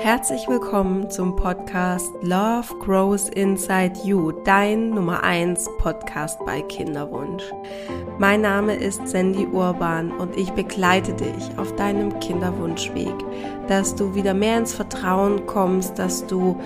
Herzlich 0.00 0.46
willkommen 0.46 1.10
zum 1.10 1.34
Podcast 1.34 2.14
Love 2.22 2.78
Grows 2.78 3.28
Inside 3.28 3.94
You, 4.04 4.30
dein 4.30 4.90
Nummer 4.90 5.24
1 5.24 5.68
Podcast 5.78 6.38
bei 6.46 6.62
Kinderwunsch. 6.62 7.42
Mein 8.16 8.40
Name 8.42 8.76
ist 8.76 9.08
Sandy 9.08 9.46
Urban 9.46 10.12
und 10.12 10.36
ich 10.36 10.52
begleite 10.52 11.14
dich 11.14 11.58
auf 11.58 11.74
deinem 11.74 12.20
Kinderwunschweg, 12.20 13.12
dass 13.66 13.96
du 13.96 14.14
wieder 14.14 14.34
mehr 14.34 14.58
ins 14.58 14.72
Vertrauen 14.72 15.46
kommst, 15.46 15.98
dass 15.98 16.24
du 16.26 16.60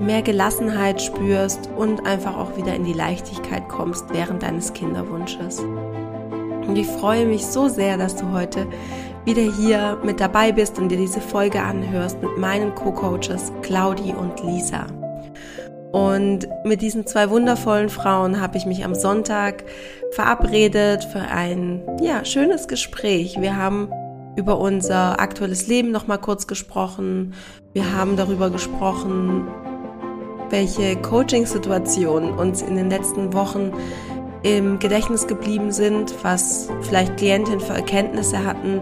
mehr 0.00 0.22
Gelassenheit 0.22 1.02
spürst 1.02 1.68
und 1.76 2.06
einfach 2.06 2.36
auch 2.36 2.56
wieder 2.56 2.76
in 2.76 2.84
die 2.84 2.92
Leichtigkeit 2.92 3.68
kommst 3.68 4.04
während 4.12 4.44
deines 4.44 4.72
Kinderwunsches. 4.74 5.58
Und 5.58 6.76
ich 6.76 6.86
freue 6.86 7.26
mich 7.26 7.46
so 7.46 7.68
sehr, 7.68 7.96
dass 7.96 8.14
du 8.14 8.30
heute 8.30 8.68
wieder 9.26 9.42
hier 9.42 9.98
mit 10.04 10.20
dabei 10.20 10.52
bist 10.52 10.78
und 10.78 10.88
dir 10.88 10.96
diese 10.96 11.20
Folge 11.20 11.60
anhörst 11.60 12.22
mit 12.22 12.38
meinen 12.38 12.74
Co-Coaches 12.74 13.52
Claudi 13.60 14.14
und 14.14 14.42
Lisa. 14.44 14.86
Und 15.92 16.48
mit 16.64 16.80
diesen 16.80 17.06
zwei 17.06 17.28
wundervollen 17.28 17.88
Frauen 17.88 18.40
habe 18.40 18.56
ich 18.56 18.66
mich 18.66 18.84
am 18.84 18.94
Sonntag 18.94 19.64
verabredet 20.12 21.04
für 21.04 21.20
ein 21.20 21.82
ja, 22.00 22.24
schönes 22.24 22.68
Gespräch. 22.68 23.40
Wir 23.40 23.56
haben 23.56 23.90
über 24.36 24.58
unser 24.60 25.18
aktuelles 25.18 25.66
Leben 25.66 25.90
noch 25.90 26.06
mal 26.06 26.18
kurz 26.18 26.46
gesprochen. 26.46 27.34
Wir 27.72 27.96
haben 27.96 28.16
darüber 28.16 28.50
gesprochen, 28.50 29.48
welche 30.50 30.94
Coaching-Situationen 30.96 32.30
uns 32.30 32.62
in 32.62 32.76
den 32.76 32.90
letzten 32.90 33.32
Wochen 33.32 33.72
im 34.42 34.78
Gedächtnis 34.78 35.26
geblieben 35.26 35.72
sind, 35.72 36.14
was 36.22 36.68
vielleicht 36.82 37.16
Klientinnen 37.16 37.58
für 37.58 37.72
Erkenntnisse 37.72 38.44
hatten 38.44 38.80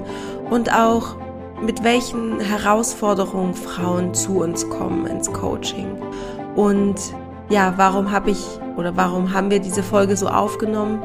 und 0.51 0.73
auch 0.73 1.17
mit 1.63 1.85
welchen 1.85 2.41
Herausforderungen 2.41 3.55
Frauen 3.55 4.15
zu 4.15 4.41
uns 4.41 4.69
kommen 4.69 5.07
ins 5.07 5.33
Coaching. 5.33 5.97
Und 6.57 6.97
ja, 7.51 7.75
warum 7.77 8.11
habe 8.11 8.31
ich 8.31 8.45
oder 8.77 8.97
warum 8.97 9.33
haben 9.33 9.51
wir 9.51 9.61
diese 9.61 9.83
Folge 9.83 10.17
so 10.17 10.29
aufgenommen? 10.29 11.03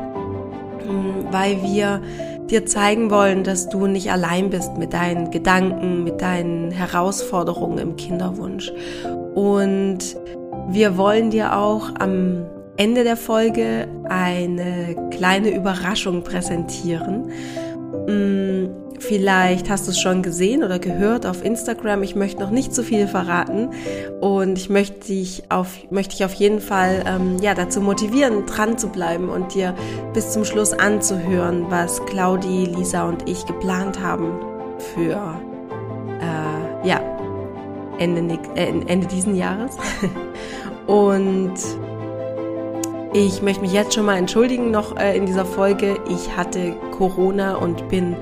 Hm, 0.85 1.27
weil 1.31 1.61
wir 1.61 2.01
dir 2.49 2.65
zeigen 2.65 3.11
wollen, 3.11 3.43
dass 3.43 3.69
du 3.69 3.85
nicht 3.85 4.11
allein 4.11 4.49
bist 4.49 4.77
mit 4.77 4.93
deinen 4.93 5.29
Gedanken, 5.31 6.03
mit 6.03 6.21
deinen 6.21 6.71
Herausforderungen 6.71 7.77
im 7.77 7.95
Kinderwunsch. 7.95 8.71
Und 9.35 9.99
wir 10.69 10.97
wollen 10.97 11.29
dir 11.29 11.55
auch 11.55 11.89
am 11.99 12.45
Ende 12.77 13.03
der 13.03 13.17
Folge 13.17 13.87
eine 14.07 14.95
kleine 15.11 15.53
Überraschung 15.53 16.23
präsentieren. 16.23 17.31
Vielleicht 18.99 19.69
hast 19.69 19.87
du 19.87 19.91
es 19.91 19.99
schon 19.99 20.21
gesehen 20.21 20.63
oder 20.63 20.77
gehört 20.77 21.25
auf 21.25 21.43
Instagram. 21.43 22.03
Ich 22.03 22.15
möchte 22.15 22.41
noch 22.41 22.51
nicht 22.51 22.75
zu 22.75 22.83
viel 22.83 23.07
verraten 23.07 23.69
und 24.19 24.57
ich 24.57 24.69
möchte 24.69 25.07
dich 25.07 25.43
auf, 25.49 25.69
möchte 25.89 26.17
dich 26.17 26.25
auf 26.25 26.33
jeden 26.33 26.59
Fall 26.59 27.03
ähm, 27.07 27.37
ja, 27.41 27.55
dazu 27.55 27.81
motivieren, 27.81 28.45
dran 28.45 28.77
zu 28.77 28.89
bleiben 28.89 29.29
und 29.29 29.53
dir 29.53 29.73
bis 30.13 30.31
zum 30.31 30.43
Schluss 30.43 30.73
anzuhören, 30.73 31.65
was 31.69 32.05
Claudi, 32.05 32.65
Lisa 32.65 33.07
und 33.07 33.27
ich 33.27 33.45
geplant 33.45 34.01
haben 34.01 34.37
für 34.93 35.39
äh, 36.19 36.87
ja, 36.87 36.99
Ende, 37.99 38.37
äh, 38.55 38.67
Ende 38.67 39.07
diesen 39.07 39.35
Jahres. 39.35 39.77
und 40.87 41.53
ich 43.13 43.41
möchte 43.41 43.61
mich 43.61 43.73
jetzt 43.73 43.93
schon 43.95 44.05
mal 44.05 44.17
entschuldigen 44.17 44.71
noch 44.71 44.97
äh, 44.97 45.17
in 45.17 45.25
dieser 45.25 45.45
Folge. 45.45 45.97
Ich 46.09 46.35
hatte 46.35 46.75
Corona 46.91 47.55
und 47.55 47.87
bin 47.89 48.15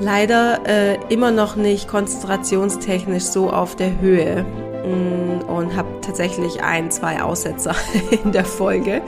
leider 0.00 0.60
äh, 0.66 0.98
immer 1.08 1.30
noch 1.30 1.56
nicht 1.56 1.88
konzentrationstechnisch 1.88 3.24
so 3.24 3.50
auf 3.50 3.76
der 3.76 4.00
Höhe 4.00 4.44
mm, 4.44 5.48
und 5.48 5.76
habe 5.76 5.88
tatsächlich 6.00 6.62
ein, 6.62 6.90
zwei 6.90 7.22
Aussetzer 7.22 7.74
in 8.24 8.32
der 8.32 8.44
Folge. 8.44 9.02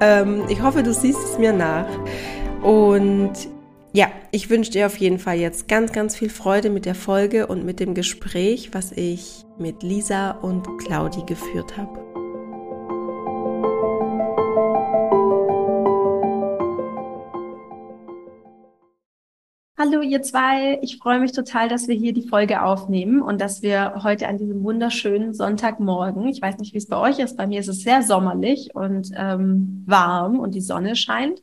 Ähm, 0.00 0.42
ich 0.48 0.62
hoffe, 0.62 0.82
du 0.82 0.92
siehst 0.92 1.20
es 1.24 1.38
mir 1.38 1.52
nach. 1.52 1.86
Und 2.62 3.32
ja, 3.92 4.08
ich 4.30 4.50
wünsche 4.50 4.70
dir 4.70 4.86
auf 4.86 4.96
jeden 4.98 5.18
Fall 5.18 5.38
jetzt 5.38 5.66
ganz, 5.68 5.92
ganz 5.92 6.14
viel 6.14 6.30
Freude 6.30 6.70
mit 6.70 6.84
der 6.84 6.94
Folge 6.94 7.46
und 7.46 7.64
mit 7.64 7.80
dem 7.80 7.94
Gespräch, 7.94 8.70
was 8.72 8.92
ich 8.92 9.44
mit 9.58 9.82
Lisa 9.82 10.32
und 10.32 10.66
Claudi 10.78 11.22
geführt 11.24 11.76
habe. 11.76 12.07
Hallo 19.90 20.02
ihr 20.02 20.20
zwei, 20.20 20.78
ich 20.82 20.98
freue 20.98 21.18
mich 21.18 21.32
total, 21.32 21.70
dass 21.70 21.88
wir 21.88 21.94
hier 21.94 22.12
die 22.12 22.28
Folge 22.28 22.62
aufnehmen 22.62 23.22
und 23.22 23.40
dass 23.40 23.62
wir 23.62 24.02
heute 24.02 24.28
an 24.28 24.36
diesem 24.36 24.62
wunderschönen 24.62 25.32
Sonntagmorgen, 25.32 26.28
ich 26.28 26.42
weiß 26.42 26.58
nicht, 26.58 26.74
wie 26.74 26.78
es 26.78 26.88
bei 26.88 26.98
euch 26.98 27.18
ist, 27.18 27.38
bei 27.38 27.46
mir 27.46 27.60
ist 27.60 27.68
es 27.68 27.84
sehr 27.84 28.02
sommerlich 28.02 28.74
und 28.74 29.10
ähm, 29.16 29.84
warm 29.86 30.40
und 30.40 30.54
die 30.54 30.60
Sonne 30.60 30.94
scheint, 30.94 31.42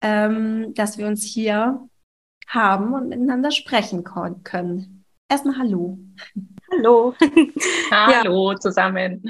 ähm, 0.00 0.74
dass 0.74 0.98
wir 0.98 1.06
uns 1.06 1.22
hier 1.22 1.88
haben 2.48 2.92
und 2.92 3.08
miteinander 3.08 3.52
sprechen 3.52 4.02
können. 4.02 5.04
Erstmal 5.28 5.56
Hallo. 5.56 6.00
Hallo. 6.72 7.14
Hallo 7.92 8.50
ja. 8.50 8.58
zusammen. 8.58 9.22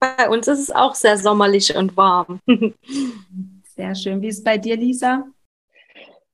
Bei 0.00 0.28
uns 0.28 0.46
ist 0.48 0.58
es 0.58 0.70
auch 0.70 0.94
sehr 0.94 1.16
sommerlich 1.16 1.74
und 1.74 1.96
warm. 1.96 2.40
Sehr 3.74 3.94
schön. 3.94 4.20
Wie 4.20 4.28
ist 4.28 4.38
es 4.38 4.44
bei 4.44 4.58
dir, 4.58 4.76
Lisa? 4.76 5.24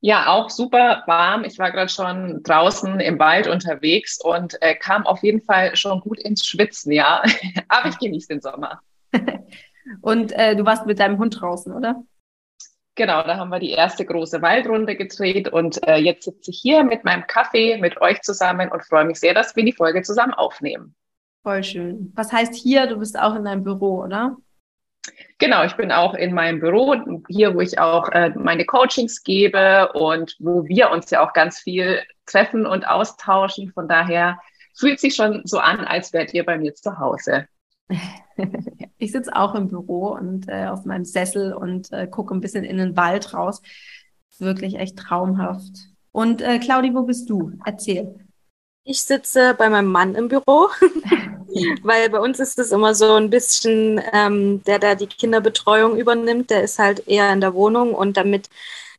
Ja, 0.05 0.27
auch 0.27 0.51
super 0.51 1.05
warm. 1.07 1.45
Ich 1.45 1.61
war 1.61 1.71
gerade 1.71 1.89
schon 1.89 2.43
draußen 2.43 2.99
im 2.99 3.21
Wald 3.21 3.47
unterwegs 3.47 4.21
und 4.21 4.61
äh, 4.61 4.75
kam 4.75 5.07
auf 5.07 5.23
jeden 5.23 5.41
Fall 5.41 5.77
schon 5.77 6.01
gut 6.01 6.19
ins 6.19 6.45
Schwitzen, 6.45 6.91
ja. 6.91 7.23
Aber 7.69 7.89
ich 7.89 7.99
genieße 7.99 8.27
den 8.27 8.41
Sommer. 8.41 8.81
und 10.01 10.33
äh, 10.33 10.57
du 10.57 10.67
warst 10.67 10.87
mit 10.87 10.99
deinem 10.99 11.19
Hund 11.19 11.41
draußen, 11.41 11.73
oder? 11.73 12.03
Genau, 12.97 13.23
da 13.23 13.37
haben 13.37 13.51
wir 13.51 13.61
die 13.61 13.71
erste 13.71 14.05
große 14.05 14.43
Waldrunde 14.43 14.97
gedreht 14.97 15.49
und 15.49 15.87
äh, 15.87 15.99
jetzt 15.99 16.25
sitze 16.25 16.51
ich 16.51 16.59
hier 16.61 16.83
mit 16.83 17.05
meinem 17.05 17.25
Kaffee 17.29 17.79
mit 17.79 18.01
euch 18.01 18.23
zusammen 18.23 18.73
und 18.73 18.85
freue 18.85 19.05
mich 19.05 19.21
sehr, 19.21 19.35
dass 19.35 19.55
wir 19.55 19.65
die 19.65 19.73
Folge 19.73 20.03
zusammen 20.03 20.35
aufnehmen. 20.35 20.97
Voll 21.45 21.63
schön. 21.63 22.13
Was 22.17 22.33
heißt 22.33 22.57
hier? 22.57 22.89
Du 22.89 22.97
bist 22.97 23.17
auch 23.17 23.37
in 23.37 23.45
deinem 23.45 23.63
Büro, 23.63 24.03
oder? 24.03 24.37
Genau, 25.39 25.65
ich 25.65 25.75
bin 25.75 25.91
auch 25.91 26.15
in 26.15 26.35
meinem 26.35 26.61
Büro, 26.61 26.95
hier, 27.29 27.55
wo 27.55 27.61
ich 27.61 27.79
auch 27.79 28.09
äh, 28.11 28.31
meine 28.37 28.65
Coachings 28.65 29.23
gebe 29.25 29.91
und 29.93 30.37
wo 30.39 30.65
wir 30.69 30.91
uns 30.91 31.11
ja 31.11 31.27
auch 31.27 31.33
ganz 31.33 31.59
viel 31.59 32.03
treffen 32.27 32.67
und 32.67 32.87
austauschen. 32.87 33.73
Von 33.73 33.89
daher 33.89 34.39
fühlt 34.75 35.01
sich 35.01 35.15
schon 35.17 35.43
so 35.45 35.59
an, 35.59 35.81
als 35.81 36.13
wärt 36.13 36.33
ihr 36.33 36.45
bei 36.45 36.59
mir 36.59 36.75
zu 36.75 36.99
Hause. 36.99 37.49
ich 38.99 39.13
sitze 39.13 39.35
auch 39.35 39.55
im 39.55 39.69
Büro 39.69 40.13
und 40.13 40.49
äh, 40.49 40.67
auf 40.67 40.85
meinem 40.85 41.05
Sessel 41.05 41.53
und 41.53 41.93
äh, 41.93 42.07
gucke 42.07 42.35
ein 42.35 42.41
bisschen 42.41 42.65
in 42.65 42.79
den 42.79 42.97
Wald 42.97 43.35
raus. 43.35 43.63
Wirklich 44.39 44.77
echt 44.77 44.97
traumhaft. 44.97 45.73
Und 46.13 46.43
äh, 46.43 46.59
Claudi, 46.59 46.95
wo 46.95 47.03
bist 47.03 47.29
du? 47.29 47.53
Erzähl. 47.65 48.15
Ich 48.85 49.03
sitze 49.03 49.55
bei 49.57 49.69
meinem 49.69 49.91
Mann 49.91 50.15
im 50.15 50.29
Büro, 50.29 50.69
weil 51.83 52.11
bei 52.11 52.21
uns 52.21 52.41
ist 52.41 52.59
es 52.59 52.73
immer 52.73 52.95
so 52.95 53.15
ein 53.15 53.31
bisschen, 53.31 54.01
ähm, 54.13 54.63
der 54.65 54.79
da 54.79 54.95
die 54.95 55.07
Kinderbetreuung 55.07 55.97
übernimmt, 55.97 56.51
der 56.51 56.63
ist 56.63 56.79
halt 56.79 57.07
eher 57.09 57.33
in 57.33 57.41
der 57.41 57.55
Wohnung 57.55 57.95
und 57.95 58.17
damit 58.17 58.49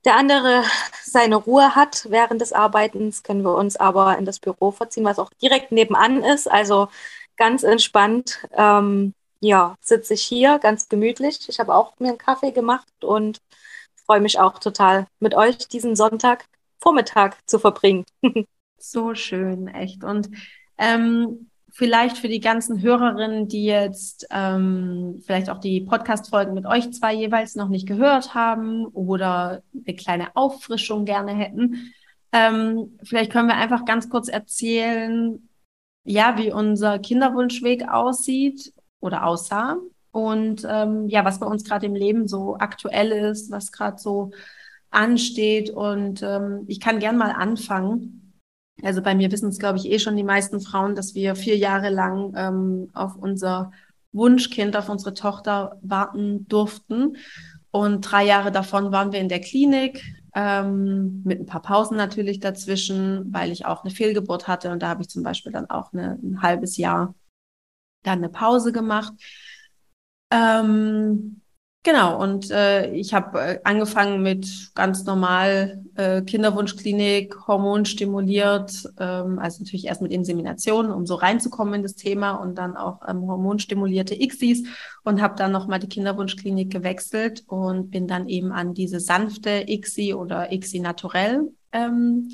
der 0.06 0.16
andere 0.18 0.64
seine 1.04 1.36
Ruhe 1.38 1.76
hat 1.76 2.08
während 2.10 2.42
des 2.42 2.54
Arbeitens, 2.54 3.24
können 3.24 3.44
wir 3.44 3.56
uns 3.56 3.76
aber 3.76 4.18
in 4.18 4.26
das 4.26 4.40
Büro 4.40 4.72
verziehen, 4.72 5.06
was 5.06 5.20
auch 5.20 5.30
direkt 5.42 5.72
nebenan 5.72 6.24
ist. 6.24 6.50
Also 6.50 6.90
ganz 7.38 7.64
entspannt. 7.64 8.40
Ähm, 8.54 9.14
ja, 9.40 9.76
sitze 9.82 10.14
ich 10.14 10.24
hier 10.24 10.60
ganz 10.60 10.88
gemütlich. 10.90 11.50
Ich 11.50 11.60
habe 11.60 11.76
auch 11.76 12.00
mir 12.00 12.10
einen 12.10 12.18
Kaffee 12.18 12.52
gemacht 12.52 12.88
und 13.04 13.42
freue 14.06 14.22
mich 14.22 14.40
auch 14.40 14.60
total, 14.60 15.08
mit 15.20 15.36
euch 15.36 15.58
diesen 15.68 15.96
Sonntag 15.96 16.46
Vormittag 16.80 17.38
zu 17.48 17.60
verbringen. 17.60 18.06
So 18.86 19.16
schön, 19.16 19.70
echt. 19.70 20.04
Und 20.04 20.30
ähm, 20.78 21.50
vielleicht 21.74 22.20
für 22.20 22.28
die 22.28 22.40
ganzen 22.40 22.82
Hörerinnen, 22.82 23.48
die 23.48 23.66
jetzt 23.66 24.28
ähm, 24.30 25.22
vielleicht 25.26 25.50
auch 25.50 25.60
die 25.60 25.82
Podcast-Folgen 25.82 26.54
mit 26.54 26.68
euch 26.68 26.92
zwei 26.94 27.14
jeweils 27.14 27.56
noch 27.56 27.68
nicht 27.68 27.88
gehört 27.88 28.36
haben 28.36 28.86
oder 28.86 29.64
eine 29.74 29.96
kleine 29.96 30.36
Auffrischung 30.36 31.04
gerne 31.04 31.34
hätten. 31.34 31.94
Ähm, 32.32 32.98
vielleicht 33.04 33.32
können 33.32 33.48
wir 33.48 33.58
einfach 33.58 33.86
ganz 33.86 34.10
kurz 34.10 34.28
erzählen, 34.28 35.50
ja, 36.04 36.38
wie 36.38 36.52
unser 36.52 37.00
Kinderwunschweg 37.00 37.90
aussieht 37.90 38.72
oder 39.00 39.26
aussah 39.26 39.78
und 40.12 40.66
ähm, 40.70 41.10
ja, 41.10 41.26
was 41.26 41.40
bei 41.40 41.48
uns 41.48 41.64
gerade 41.64 41.88
im 41.88 41.96
Leben 41.96 42.28
so 42.28 42.56
aktuell 42.60 43.12
ist, 43.12 43.50
was 43.50 43.72
gerade 43.72 43.98
so 43.98 44.30
ansteht. 44.92 45.72
Und 45.72 46.22
ähm, 46.22 46.66
ich 46.68 46.80
kann 46.80 47.00
gern 47.00 47.18
mal 47.18 47.32
anfangen. 47.32 48.23
Also 48.84 49.02
bei 49.02 49.16
mir 49.16 49.32
wissen 49.32 49.50
es, 49.50 49.60
glaube 49.60 49.78
ich, 49.80 49.90
eh 49.92 50.00
schon 50.00 50.16
die 50.18 50.24
meisten 50.24 50.60
Frauen, 50.62 50.96
dass 50.96 51.16
wir 51.16 51.36
vier 51.36 51.58
Jahre 51.58 51.90
lang 51.90 52.34
ähm, 52.36 52.90
auf 52.94 53.16
unser 53.16 53.72
Wunschkind, 54.12 54.76
auf 54.78 54.90
unsere 54.90 55.14
Tochter 55.14 55.80
warten 55.82 56.48
durften. 56.48 57.18
Und 57.72 58.02
drei 58.02 58.26
Jahre 58.26 58.52
davon 58.52 58.92
waren 58.92 59.12
wir 59.12 59.20
in 59.20 59.30
der 59.30 59.42
Klinik. 59.42 60.04
ähm, 60.36 61.22
mit 61.24 61.40
ein 61.40 61.46
paar 61.46 61.62
Pausen 61.62 61.96
natürlich 61.98 62.40
dazwischen, 62.40 63.32
weil 63.34 63.52
ich 63.52 63.66
auch 63.66 63.84
eine 63.84 63.94
Fehlgeburt 63.94 64.48
hatte 64.48 64.72
und 64.72 64.82
da 64.82 64.90
habe 64.90 65.02
ich 65.04 65.10
zum 65.10 65.24
Beispiel 65.24 65.52
dann 65.52 65.70
auch 65.70 65.94
eine, 65.94 66.20
ein 66.24 66.42
halbes 66.42 66.78
Jahr 66.78 67.14
dann 68.04 68.20
eine 68.20 68.30
Pause 68.30 68.72
gemacht. 68.72 69.14
Ähm, 70.32 71.43
Genau, 71.86 72.22
und 72.22 72.50
äh, 72.50 72.92
ich 72.94 73.14
habe 73.14 73.42
äh, 73.42 73.60
angefangen 73.66 74.24
mit 74.24 74.72
ganz 74.74 75.04
normal 75.04 75.84
äh, 75.96 76.22
Kinderwunschklinik, 76.22 77.46
hormonstimuliert, 77.46 78.86
ähm, 78.98 79.38
also 79.38 79.64
natürlich 79.64 79.88
erst 79.88 80.02
mit 80.02 80.14
Insemination, 80.14 80.92
um 80.92 81.06
so 81.06 81.16
reinzukommen 81.16 81.74
in 81.74 81.84
das 81.84 81.96
Thema 81.96 82.36
und 82.36 82.58
dann 82.58 82.78
auch 82.78 83.02
ähm, 83.06 83.28
hormonstimulierte 83.28 84.16
ICSIs 84.16 84.66
und 85.04 85.22
habe 85.22 85.36
dann 85.36 85.52
nochmal 85.52 85.80
die 85.80 85.90
Kinderwunschklinik 85.90 86.72
gewechselt 86.72 87.44
und 87.48 87.92
bin 87.92 88.08
dann 88.08 88.30
eben 88.30 88.54
an 88.54 88.74
diese 88.74 89.02
sanfte 89.02 89.66
ICSI 89.68 90.14
oder 90.14 90.54
ICSI 90.54 90.80
naturell 90.80 91.52
ähm, 91.74 92.30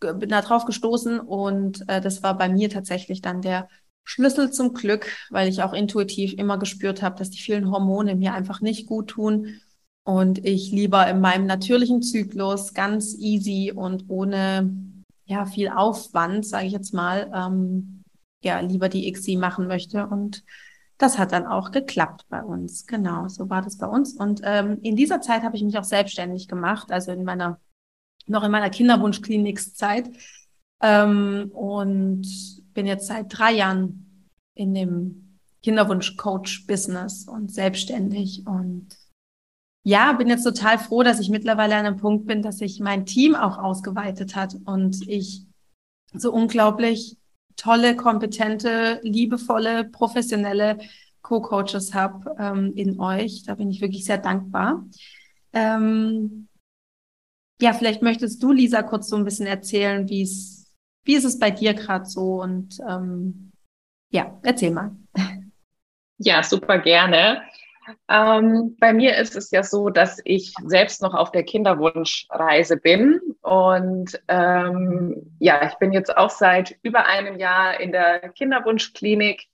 bin 0.00 0.28
da 0.28 0.42
drauf 0.42 0.66
gestoßen 0.66 1.18
und 1.20 1.88
äh, 1.88 2.02
das 2.02 2.22
war 2.22 2.36
bei 2.36 2.50
mir 2.50 2.68
tatsächlich 2.68 3.22
dann 3.22 3.40
der 3.40 3.68
Schlüssel 4.06 4.52
zum 4.52 4.72
Glück, 4.72 5.10
weil 5.30 5.48
ich 5.48 5.62
auch 5.62 5.72
intuitiv 5.72 6.32
immer 6.38 6.58
gespürt 6.58 7.02
habe, 7.02 7.18
dass 7.18 7.30
die 7.30 7.42
vielen 7.42 7.70
Hormone 7.70 8.14
mir 8.14 8.32
einfach 8.32 8.60
nicht 8.60 8.86
gut 8.86 9.08
tun 9.08 9.60
und 10.04 10.46
ich 10.46 10.70
lieber 10.70 11.06
in 11.08 11.20
meinem 11.20 11.46
natürlichen 11.46 12.02
Zyklus 12.02 12.72
ganz 12.72 13.16
easy 13.18 13.72
und 13.74 14.04
ohne 14.06 14.72
ja 15.24 15.44
viel 15.44 15.68
Aufwand, 15.68 16.46
sage 16.46 16.66
ich 16.66 16.72
jetzt 16.72 16.94
mal, 16.94 17.30
ähm, 17.34 18.04
ja 18.44 18.60
lieber 18.60 18.88
die 18.88 19.12
XI 19.12 19.36
machen 19.36 19.66
möchte 19.66 20.06
und 20.06 20.44
das 20.98 21.18
hat 21.18 21.32
dann 21.32 21.44
auch 21.44 21.72
geklappt 21.72 22.26
bei 22.28 22.42
uns. 22.42 22.86
Genau, 22.86 23.26
so 23.28 23.50
war 23.50 23.60
das 23.60 23.76
bei 23.76 23.86
uns. 23.86 24.14
Und 24.14 24.40
ähm, 24.44 24.78
in 24.82 24.96
dieser 24.96 25.20
Zeit 25.20 25.42
habe 25.42 25.56
ich 25.56 25.62
mich 25.62 25.76
auch 25.76 25.84
selbstständig 25.84 26.48
gemacht, 26.48 26.90
also 26.90 27.10
in 27.10 27.24
meiner 27.24 27.60
noch 28.28 28.44
in 28.44 28.50
meiner 28.50 28.70
Kinderwunschklinikzeit 28.70 30.10
ähm, 30.80 31.50
und 31.52 32.26
bin 32.76 32.86
jetzt 32.86 33.08
seit 33.08 33.26
drei 33.36 33.52
Jahren 33.52 34.28
in 34.54 34.72
dem 34.72 35.40
Kinderwunsch-Coach-Business 35.64 37.26
und 37.26 37.52
selbstständig 37.52 38.46
und 38.46 38.86
ja, 39.84 40.12
bin 40.12 40.28
jetzt 40.28 40.44
total 40.44 40.78
froh, 40.78 41.02
dass 41.02 41.20
ich 41.20 41.30
mittlerweile 41.30 41.76
an 41.76 41.86
einem 41.86 41.96
Punkt 41.96 42.26
bin, 42.26 42.42
dass 42.42 42.58
sich 42.58 42.78
mein 42.80 43.06
Team 43.06 43.34
auch 43.34 43.58
ausgeweitet 43.58 44.36
hat 44.36 44.56
und 44.64 45.08
ich 45.08 45.44
so 46.12 46.32
unglaublich 46.32 47.16
tolle, 47.56 47.96
kompetente, 47.96 49.00
liebevolle, 49.02 49.84
professionelle 49.84 50.78
Co-Coaches 51.22 51.94
habe 51.94 52.34
ähm, 52.38 52.72
in 52.76 53.00
euch. 53.00 53.42
Da 53.44 53.54
bin 53.54 53.70
ich 53.70 53.80
wirklich 53.80 54.04
sehr 54.04 54.18
dankbar. 54.18 54.84
Ähm, 55.52 56.48
ja, 57.60 57.72
vielleicht 57.72 58.02
möchtest 58.02 58.42
du, 58.42 58.52
Lisa, 58.52 58.82
kurz 58.82 59.08
so 59.08 59.16
ein 59.16 59.24
bisschen 59.24 59.46
erzählen, 59.46 60.08
wie 60.08 60.22
es 60.22 60.55
wie 61.06 61.14
ist 61.14 61.24
es 61.24 61.38
bei 61.38 61.50
dir 61.50 61.72
gerade 61.72 62.04
so? 62.04 62.42
Und 62.42 62.78
ähm, 62.86 63.52
ja, 64.10 64.38
erzähl 64.42 64.72
mal. 64.72 64.92
Ja, 66.18 66.42
super 66.42 66.78
gerne. 66.78 67.42
Ähm, 68.08 68.76
bei 68.80 68.92
mir 68.92 69.16
ist 69.16 69.36
es 69.36 69.50
ja 69.50 69.62
so, 69.62 69.90
dass 69.90 70.20
ich 70.24 70.54
selbst 70.64 71.02
noch 71.02 71.14
auf 71.14 71.30
der 71.30 71.44
Kinderwunschreise 71.44 72.76
bin. 72.78 73.20
Und 73.42 74.20
ähm, 74.28 75.36
ja, 75.38 75.66
ich 75.68 75.74
bin 75.74 75.92
jetzt 75.92 76.16
auch 76.16 76.30
seit 76.30 76.76
über 76.82 77.06
einem 77.06 77.38
Jahr 77.38 77.78
in 77.78 77.92
der 77.92 78.30
Kinderwunschklinik, 78.30 79.46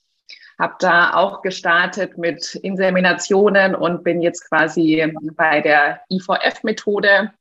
habe 0.59 0.75
da 0.79 1.15
auch 1.15 1.43
gestartet 1.43 2.17
mit 2.17 2.55
Inseminationen 2.55 3.75
und 3.75 4.05
bin 4.05 4.23
jetzt 4.23 4.49
quasi 4.49 5.13
bei 5.37 5.61
der 5.61 6.01
IVF-Methode 6.11 7.33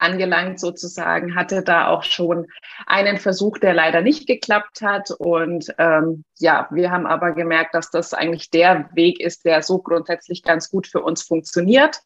angelangt 0.00 0.60
sozusagen, 0.60 1.34
hatte 1.34 1.62
da 1.62 1.88
auch 1.88 2.02
schon 2.02 2.46
einen 2.86 3.18
Versuch, 3.18 3.58
der 3.58 3.74
leider 3.74 4.00
nicht 4.00 4.26
geklappt 4.26 4.82
hat. 4.82 5.10
Und 5.10 5.74
ähm, 5.78 6.24
ja, 6.38 6.68
wir 6.70 6.90
haben 6.90 7.06
aber 7.06 7.32
gemerkt, 7.32 7.74
dass 7.74 7.90
das 7.90 8.14
eigentlich 8.14 8.50
der 8.50 8.88
Weg 8.94 9.20
ist, 9.20 9.44
der 9.44 9.62
so 9.62 9.78
grundsätzlich 9.78 10.42
ganz 10.42 10.70
gut 10.70 10.86
für 10.86 11.00
uns 11.00 11.22
funktioniert 11.22 12.00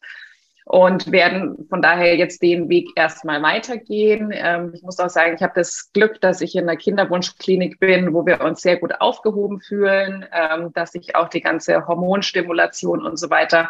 und 0.65 1.11
werden 1.11 1.67
von 1.69 1.81
daher 1.81 2.15
jetzt 2.15 2.41
den 2.41 2.69
Weg 2.69 2.89
erstmal 2.95 3.41
weitergehen. 3.43 4.31
Ähm, 4.33 4.71
ich 4.73 4.81
muss 4.81 4.99
auch 4.99 5.09
sagen, 5.09 5.35
ich 5.35 5.43
habe 5.43 5.53
das 5.55 5.91
Glück, 5.93 6.19
dass 6.21 6.41
ich 6.41 6.55
in 6.55 6.65
der 6.65 6.75
Kinderwunschklinik 6.75 7.79
bin, 7.79 8.13
wo 8.13 8.25
wir 8.25 8.41
uns 8.41 8.61
sehr 8.61 8.77
gut 8.77 8.99
aufgehoben 8.99 9.61
fühlen, 9.61 10.25
ähm, 10.33 10.73
dass 10.73 10.95
ich 10.95 11.15
auch 11.15 11.29
die 11.29 11.41
ganze 11.41 11.85
Hormonstimulation 11.87 13.05
und 13.05 13.17
so 13.17 13.29
weiter 13.29 13.69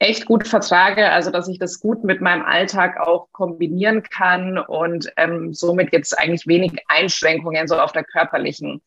echt 0.00 0.24
gut 0.24 0.48
vertrage, 0.48 1.10
also 1.10 1.30
dass 1.30 1.46
ich 1.46 1.58
das 1.58 1.78
gut 1.78 2.04
mit 2.04 2.22
meinem 2.22 2.42
Alltag 2.42 2.98
auch 2.98 3.28
kombinieren 3.32 4.02
kann 4.02 4.58
und 4.58 5.12
ähm, 5.16 5.52
somit 5.52 5.92
jetzt 5.92 6.18
eigentlich 6.18 6.46
wenig 6.46 6.72
Einschränkungen 6.88 7.68
so 7.68 7.78
auf 7.78 7.92
der 7.92 8.04
körperlichen 8.04 8.80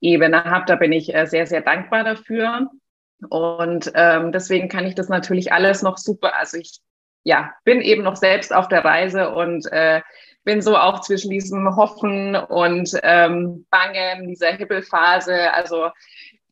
Ebene 0.00 0.44
habe. 0.44 0.64
Da 0.66 0.76
bin 0.76 0.92
ich 0.92 1.14
äh, 1.14 1.26
sehr, 1.26 1.46
sehr 1.46 1.60
dankbar 1.60 2.04
dafür. 2.04 2.70
Und 3.28 3.92
ähm, 3.94 4.32
deswegen 4.32 4.68
kann 4.68 4.86
ich 4.86 4.94
das 4.94 5.08
natürlich 5.08 5.52
alles 5.52 5.82
noch 5.82 5.98
super. 5.98 6.34
Also 6.36 6.56
ich 6.56 6.80
ja, 7.22 7.52
bin 7.64 7.82
eben 7.82 8.02
noch 8.02 8.16
selbst 8.16 8.54
auf 8.54 8.68
der 8.68 8.84
Reise 8.84 9.34
und 9.34 9.70
äh, 9.72 10.00
bin 10.44 10.62
so 10.62 10.76
auch 10.76 11.00
zwischen 11.00 11.30
diesem 11.30 11.76
Hoffen 11.76 12.34
und 12.34 12.98
ähm, 13.02 13.66
Bangen, 13.68 14.28
dieser 14.28 14.52
Hibbelphase. 14.52 15.52
Also 15.52 15.90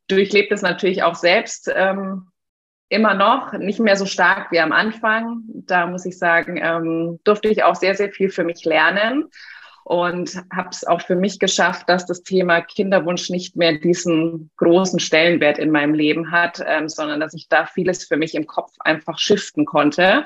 durchlebt 0.08 0.52
es 0.52 0.60
natürlich 0.60 1.02
auch 1.02 1.14
selbst. 1.14 1.72
Ähm, 1.74 2.28
immer 2.88 3.14
noch, 3.14 3.52
nicht 3.54 3.80
mehr 3.80 3.96
so 3.96 4.06
stark 4.06 4.50
wie 4.52 4.60
am 4.60 4.72
Anfang. 4.72 5.42
Da 5.46 5.86
muss 5.86 6.06
ich 6.06 6.18
sagen, 6.18 6.58
ähm, 6.62 7.18
durfte 7.24 7.48
ich 7.48 7.64
auch 7.64 7.74
sehr, 7.74 7.94
sehr 7.94 8.10
viel 8.10 8.30
für 8.30 8.44
mich 8.44 8.64
lernen 8.64 9.30
und 9.84 10.42
habe 10.54 10.70
es 10.70 10.86
auch 10.86 11.02
für 11.02 11.14
mich 11.14 11.38
geschafft, 11.38 11.88
dass 11.88 12.06
das 12.06 12.22
Thema 12.22 12.62
Kinderwunsch 12.62 13.28
nicht 13.28 13.54
mehr 13.54 13.78
diesen 13.78 14.50
großen 14.56 14.98
Stellenwert 14.98 15.58
in 15.58 15.70
meinem 15.70 15.94
Leben 15.94 16.30
hat, 16.30 16.62
ähm, 16.66 16.88
sondern 16.88 17.20
dass 17.20 17.34
ich 17.34 17.48
da 17.48 17.66
vieles 17.66 18.04
für 18.04 18.16
mich 18.16 18.34
im 18.34 18.46
Kopf 18.46 18.72
einfach 18.80 19.18
shiften 19.18 19.66
konnte. 19.66 20.24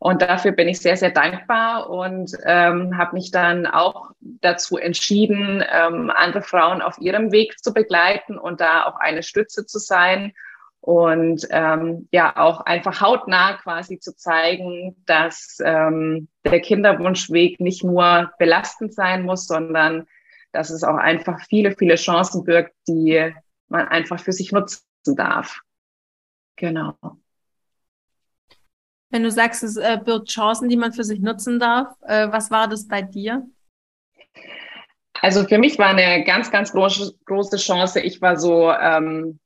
Und 0.00 0.22
dafür 0.22 0.52
bin 0.52 0.68
ich 0.68 0.80
sehr, 0.80 0.96
sehr 0.96 1.10
dankbar 1.10 1.90
und 1.90 2.32
ähm, 2.44 2.96
habe 2.96 3.14
mich 3.14 3.32
dann 3.32 3.66
auch 3.66 4.10
dazu 4.20 4.78
entschieden, 4.78 5.64
ähm, 5.72 6.10
andere 6.14 6.42
Frauen 6.42 6.82
auf 6.82 6.98
ihrem 6.98 7.32
Weg 7.32 7.58
zu 7.58 7.72
begleiten 7.72 8.38
und 8.38 8.60
da 8.60 8.84
auch 8.84 8.96
eine 8.96 9.24
Stütze 9.24 9.66
zu 9.66 9.78
sein 9.78 10.32
und 10.80 11.46
ähm, 11.50 12.08
ja 12.12 12.36
auch 12.36 12.60
einfach 12.60 13.00
hautnah 13.00 13.54
quasi 13.54 13.98
zu 13.98 14.16
zeigen, 14.16 14.96
dass 15.06 15.58
ähm, 15.64 16.28
der 16.44 16.60
Kinderwunschweg 16.60 17.60
nicht 17.60 17.84
nur 17.84 18.32
belastend 18.38 18.94
sein 18.94 19.24
muss, 19.24 19.46
sondern 19.46 20.06
dass 20.52 20.70
es 20.70 20.84
auch 20.84 20.96
einfach 20.96 21.40
viele, 21.48 21.74
viele 21.76 21.96
Chancen 21.96 22.44
birgt, 22.44 22.74
die 22.86 23.32
man 23.68 23.88
einfach 23.88 24.20
für 24.20 24.32
sich 24.32 24.52
nutzen 24.52 24.82
darf. 25.04 25.60
Genau. 26.56 26.96
Wenn 29.10 29.22
du 29.22 29.30
sagst, 29.30 29.62
es 29.62 29.76
äh, 29.76 29.98
birgt 30.02 30.28
Chancen, 30.28 30.68
die 30.68 30.76
man 30.76 30.92
für 30.92 31.04
sich 31.04 31.20
nutzen 31.20 31.58
darf, 31.58 31.88
äh, 32.02 32.30
was 32.30 32.50
war 32.50 32.68
das 32.68 32.86
bei 32.86 33.02
dir? 33.02 33.46
Also 35.20 35.44
für 35.44 35.58
mich 35.58 35.78
war 35.78 35.88
eine 35.88 36.24
ganz, 36.24 36.50
ganz 36.50 36.72
große, 36.72 37.14
große 37.24 37.56
Chance. 37.56 38.00
Ich 38.00 38.20
war 38.20 38.36
so 38.38 38.70
ähm, 38.70 39.40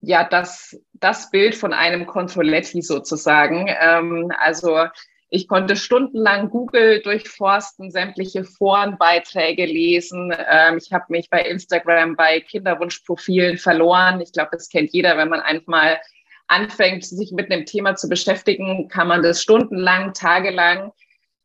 ja 0.00 0.24
das, 0.24 0.78
das 0.94 1.30
Bild 1.30 1.54
von 1.54 1.72
einem 1.72 2.06
Controletti 2.06 2.82
sozusagen. 2.82 3.68
Ähm, 3.80 4.32
also 4.38 4.86
ich 5.28 5.48
konnte 5.48 5.74
stundenlang 5.74 6.50
Google 6.50 7.02
durchforsten, 7.02 7.90
sämtliche 7.90 8.44
Forenbeiträge 8.44 9.66
lesen. 9.66 10.32
Ähm, 10.48 10.78
ich 10.78 10.92
habe 10.92 11.06
mich 11.08 11.28
bei 11.30 11.42
Instagram 11.42 12.14
bei 12.14 12.40
Kinderwunschprofilen 12.40 13.58
verloren. 13.58 14.20
Ich 14.20 14.32
glaube, 14.32 14.50
das 14.52 14.68
kennt 14.68 14.92
jeder, 14.92 15.16
wenn 15.16 15.28
man 15.28 15.40
einfach 15.40 15.66
mal 15.66 16.00
anfängt, 16.46 17.04
sich 17.04 17.32
mit 17.32 17.50
einem 17.50 17.66
Thema 17.66 17.96
zu 17.96 18.08
beschäftigen, 18.08 18.88
kann 18.88 19.08
man 19.08 19.22
das 19.22 19.42
stundenlang, 19.42 20.14
tagelang. 20.14 20.92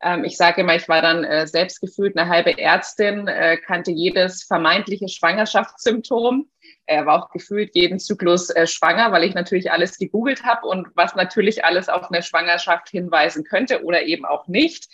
Ähm, 0.04 0.24
ich 0.26 0.38
sage 0.38 0.62
immer, 0.62 0.76
ich 0.76 0.88
war 0.88 1.02
dann 1.02 1.24
äh, 1.24 1.48
selbst 1.48 1.84
eine 1.98 2.30
halbe 2.30 2.58
Ärztin, 2.60 3.28
äh, 3.28 3.58
kannte 3.58 3.92
jedes 3.92 4.44
vermeintliche 4.44 5.08
Schwangerschaftssymptom 5.08 6.48
er 6.92 7.06
war 7.06 7.24
auch 7.24 7.30
gefühlt 7.30 7.72
jeden 7.74 8.00
Zyklus 8.00 8.50
äh, 8.50 8.68
schwanger, 8.68 9.12
weil 9.12 9.24
ich 9.24 9.34
natürlich 9.34 9.72
alles 9.72 9.98
gegoogelt 9.98 10.44
habe 10.44 10.68
und 10.68 10.90
was 10.96 11.16
natürlich 11.16 11.64
alles 11.64 11.90
auf 11.90 12.12
eine 12.12 12.22
Schwangerschaft 12.22 12.90
hinweisen 12.90 13.44
könnte 13.44 13.84
oder 13.84 14.04
eben 14.04 14.26
auch 14.26 14.48
nicht. 14.48 14.90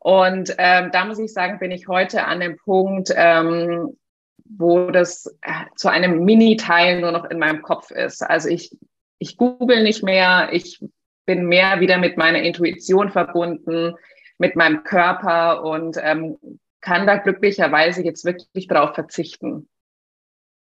Und 0.00 0.54
ähm, 0.58 0.90
da 0.92 1.04
muss 1.04 1.18
ich 1.18 1.32
sagen, 1.32 1.58
bin 1.58 1.70
ich 1.70 1.88
heute 1.88 2.24
an 2.24 2.40
dem 2.40 2.56
Punkt, 2.56 3.12
ähm, 3.14 3.96
wo 4.44 4.90
das 4.90 5.26
äh, 5.42 5.64
zu 5.76 5.88
einem 5.88 6.24
Mini-Teil 6.24 7.00
nur 7.00 7.12
noch 7.12 7.24
in 7.24 7.38
meinem 7.38 7.62
Kopf 7.62 7.90
ist. 7.90 8.22
Also 8.22 8.48
ich, 8.48 8.76
ich 9.18 9.36
google 9.36 9.82
nicht 9.82 10.02
mehr, 10.02 10.50
ich 10.52 10.82
bin 11.26 11.46
mehr 11.46 11.80
wieder 11.80 11.98
mit 11.98 12.16
meiner 12.16 12.42
Intuition 12.42 13.10
verbunden, 13.10 13.94
mit 14.38 14.56
meinem 14.56 14.84
Körper 14.84 15.62
und 15.64 15.96
ähm, 16.02 16.38
kann 16.80 17.06
da 17.06 17.16
glücklicherweise 17.16 18.02
jetzt 18.02 18.24
wirklich 18.24 18.66
darauf 18.66 18.94
verzichten. 18.94 19.68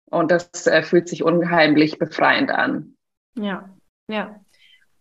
Und 0.09 0.31
das 0.31 0.67
äh, 0.67 0.81
fühlt 0.83 1.07
sich 1.07 1.23
unheimlich 1.23 1.99
befreiend 1.99 2.51
an. 2.51 2.95
Ja, 3.35 3.69
ja. 4.07 4.39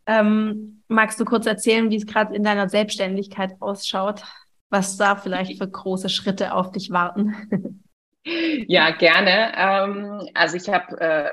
Ähm, 0.07 0.83
magst 0.89 1.21
du 1.21 1.25
kurz 1.25 1.47
erzählen, 1.47 1.91
wie 1.91 1.97
es 1.97 2.07
gerade 2.07 2.35
in 2.35 2.43
deiner 2.43 2.69
Selbstständigkeit 2.69 3.53
ausschaut? 3.61 4.23
Was 4.71 4.97
da 4.97 5.17
vielleicht 5.17 5.59
für 5.59 5.69
große 5.69 6.09
Schritte 6.09 6.53
auf 6.53 6.73
dich 6.73 6.91
warten? 6.91 7.83
ja, 8.67 8.91
gerne. 8.91 9.53
Ähm, 9.57 10.29
also 10.35 10.57
ich 10.57 10.69
habe 10.69 11.01
äh, 11.01 11.31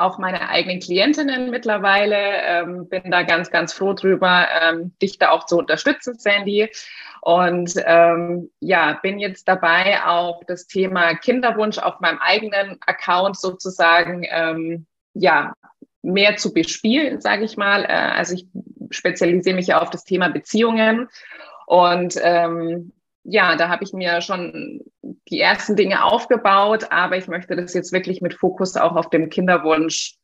auch 0.00 0.18
meine 0.18 0.48
eigenen 0.48 0.80
Klientinnen 0.80 1.50
mittlerweile, 1.50 2.16
ähm, 2.16 2.88
bin 2.88 3.10
da 3.10 3.22
ganz, 3.22 3.50
ganz 3.50 3.72
froh 3.72 3.92
drüber, 3.92 4.48
ähm, 4.62 4.94
dich 5.00 5.18
da 5.18 5.30
auch 5.30 5.44
zu 5.44 5.58
unterstützen, 5.58 6.18
Sandy. 6.18 6.70
Und 7.22 7.74
ähm, 7.84 8.50
ja, 8.60 8.98
bin 9.02 9.18
jetzt 9.18 9.46
dabei, 9.46 10.04
auch 10.04 10.42
das 10.44 10.66
Thema 10.66 11.14
Kinderwunsch 11.14 11.78
auf 11.78 12.00
meinem 12.00 12.18
eigenen 12.18 12.78
Account 12.86 13.36
sozusagen 13.36 14.26
ähm, 14.30 14.86
ja 15.14 15.52
mehr 16.02 16.36
zu 16.36 16.54
bespielen, 16.54 17.20
sage 17.20 17.44
ich 17.44 17.56
mal. 17.56 17.84
Äh, 17.84 17.88
also 17.88 18.34
ich 18.34 18.46
spezialisiere 18.90 19.54
mich 19.54 19.66
ja 19.66 19.80
auf 19.82 19.90
das 19.90 20.04
Thema 20.04 20.28
Beziehungen 20.28 21.08
und 21.66 22.18
ähm, 22.22 22.92
ja, 23.22 23.54
da 23.56 23.68
habe 23.68 23.84
ich 23.84 23.92
mir 23.92 24.22
schon 24.22 24.82
die 25.28 25.40
ersten 25.40 25.76
Dinge 25.76 26.04
aufgebaut, 26.04 26.86
aber 26.90 27.16
ich 27.16 27.28
möchte 27.28 27.54
das 27.54 27.74
jetzt 27.74 27.92
wirklich 27.92 28.22
mit 28.22 28.34
Fokus 28.34 28.76
auch 28.76 28.96
auf 28.96 29.10
dem 29.10 29.28
Kinderwunsch 29.28 30.14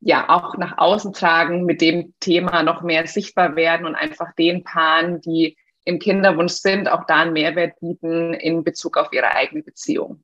ja 0.00 0.28
auch 0.28 0.56
nach 0.56 0.78
außen 0.78 1.12
tragen, 1.12 1.64
mit 1.64 1.80
dem 1.80 2.14
Thema 2.20 2.62
noch 2.62 2.82
mehr 2.82 3.06
sichtbar 3.06 3.56
werden 3.56 3.86
und 3.86 3.96
einfach 3.96 4.32
den 4.34 4.62
Paaren, 4.62 5.20
die 5.20 5.56
im 5.88 5.98
Kinderwunsch 5.98 6.52
sind, 6.52 6.86
auch 6.86 7.04
da 7.06 7.22
einen 7.22 7.32
Mehrwert 7.32 7.80
bieten 7.80 8.34
in 8.34 8.62
Bezug 8.62 8.98
auf 8.98 9.10
ihre 9.10 9.34
eigene 9.34 9.62
Beziehung. 9.62 10.22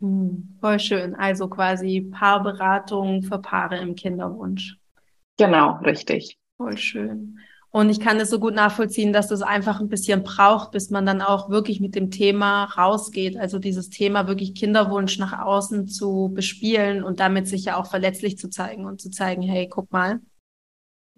Hm, 0.00 0.56
voll 0.60 0.78
schön. 0.78 1.16
Also 1.16 1.48
quasi 1.48 2.02
Paarberatung 2.12 3.24
für 3.24 3.40
Paare 3.40 3.78
im 3.78 3.96
Kinderwunsch. 3.96 4.78
Genau, 5.36 5.78
richtig. 5.78 6.38
Voll 6.56 6.76
schön. 6.76 7.38
Und 7.70 7.90
ich 7.90 7.98
kann 7.98 8.18
es 8.18 8.30
so 8.30 8.38
gut 8.38 8.54
nachvollziehen, 8.54 9.12
dass 9.12 9.26
das 9.26 9.42
einfach 9.42 9.80
ein 9.80 9.88
bisschen 9.88 10.22
braucht, 10.22 10.70
bis 10.70 10.90
man 10.90 11.04
dann 11.04 11.22
auch 11.22 11.50
wirklich 11.50 11.80
mit 11.80 11.96
dem 11.96 12.12
Thema 12.12 12.64
rausgeht. 12.64 13.36
Also 13.36 13.58
dieses 13.58 13.90
Thema 13.90 14.28
wirklich 14.28 14.54
Kinderwunsch 14.54 15.18
nach 15.18 15.44
außen 15.44 15.88
zu 15.88 16.30
bespielen 16.32 17.02
und 17.02 17.18
damit 17.18 17.48
sich 17.48 17.64
ja 17.64 17.76
auch 17.76 17.86
verletzlich 17.86 18.38
zu 18.38 18.48
zeigen 18.48 18.86
und 18.86 19.00
zu 19.00 19.10
zeigen, 19.10 19.42
hey, 19.42 19.68
guck 19.68 19.90
mal, 19.90 20.20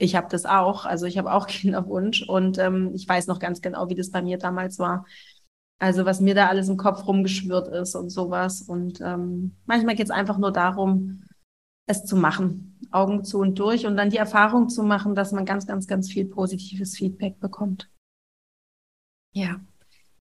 ich 0.00 0.16
habe 0.16 0.28
das 0.30 0.46
auch. 0.46 0.86
Also 0.86 1.06
ich 1.06 1.18
habe 1.18 1.32
auch 1.32 1.46
Kinderwunsch 1.46 2.22
und 2.22 2.58
ähm, 2.58 2.92
ich 2.94 3.08
weiß 3.08 3.26
noch 3.26 3.38
ganz 3.38 3.60
genau, 3.60 3.88
wie 3.88 3.94
das 3.94 4.10
bei 4.10 4.22
mir 4.22 4.38
damals 4.38 4.78
war. 4.78 5.06
Also 5.78 6.04
was 6.04 6.20
mir 6.20 6.34
da 6.34 6.48
alles 6.48 6.68
im 6.68 6.76
Kopf 6.76 7.06
rumgeschwirrt 7.06 7.68
ist 7.68 7.94
und 7.94 8.10
sowas. 8.10 8.62
Und 8.62 9.00
ähm, 9.00 9.56
manchmal 9.66 9.94
geht 9.94 10.06
es 10.06 10.10
einfach 10.10 10.38
nur 10.38 10.52
darum, 10.52 11.24
es 11.86 12.04
zu 12.04 12.16
machen. 12.16 12.78
Augen 12.90 13.24
zu 13.24 13.38
und 13.38 13.58
durch 13.58 13.86
und 13.86 13.96
dann 13.96 14.10
die 14.10 14.16
Erfahrung 14.16 14.68
zu 14.68 14.82
machen, 14.82 15.14
dass 15.14 15.32
man 15.32 15.44
ganz, 15.44 15.66
ganz, 15.66 15.86
ganz 15.86 16.10
viel 16.10 16.24
positives 16.24 16.96
Feedback 16.96 17.38
bekommt. 17.38 17.88
Ja, 19.32 19.60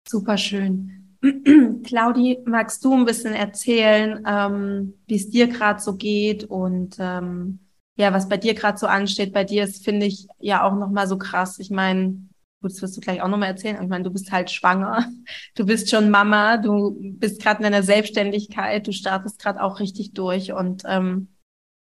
super 0.07 0.37
schön. 0.37 1.17
Claudi, 1.83 2.39
magst 2.45 2.83
du 2.83 2.93
ein 2.93 3.05
bisschen 3.05 3.33
erzählen, 3.33 4.23
ähm, 4.27 4.93
wie 5.07 5.15
es 5.15 5.29
dir 5.29 5.47
gerade 5.47 5.79
so 5.79 5.95
geht 5.95 6.43
und 6.43 6.97
ähm, 6.99 7.66
ja, 7.97 8.13
was 8.13 8.29
bei 8.29 8.37
dir 8.37 8.53
gerade 8.53 8.77
so 8.77 8.87
ansteht? 8.87 9.33
Bei 9.33 9.43
dir 9.43 9.63
ist, 9.63 9.83
finde 9.83 10.05
ich, 10.05 10.27
ja 10.39 10.63
auch 10.63 10.75
nochmal 10.75 11.07
so 11.07 11.17
krass. 11.17 11.59
Ich 11.59 11.71
meine, 11.71 12.27
gut, 12.61 12.71
das 12.71 12.81
wirst 12.81 12.95
du 12.95 13.01
gleich 13.01 13.21
auch 13.21 13.27
nochmal 13.27 13.49
erzählen. 13.49 13.81
Ich 13.81 13.89
meine, 13.89 14.03
du 14.03 14.11
bist 14.11 14.31
halt 14.31 14.51
schwanger, 14.51 15.09
du 15.55 15.65
bist 15.65 15.89
schon 15.89 16.09
Mama, 16.09 16.57
du 16.57 16.95
bist 16.99 17.41
gerade 17.41 17.57
in 17.57 17.63
deiner 17.63 17.83
Selbstständigkeit, 17.83 18.87
du 18.87 18.93
startest 18.93 19.39
gerade 19.39 19.61
auch 19.61 19.79
richtig 19.79 20.13
durch 20.13 20.53
und 20.53 20.83
ähm, 20.85 21.29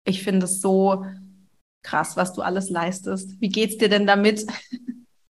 ich 0.05 0.23
finde 0.23 0.47
es 0.47 0.61
so 0.61 1.05
krass, 1.83 2.17
was 2.17 2.33
du 2.33 2.43
alles 2.43 2.71
leistest. 2.71 3.41
Wie 3.41 3.49
geht's 3.49 3.77
dir 3.79 3.89
denn 3.89 4.07
damit? 4.07 4.47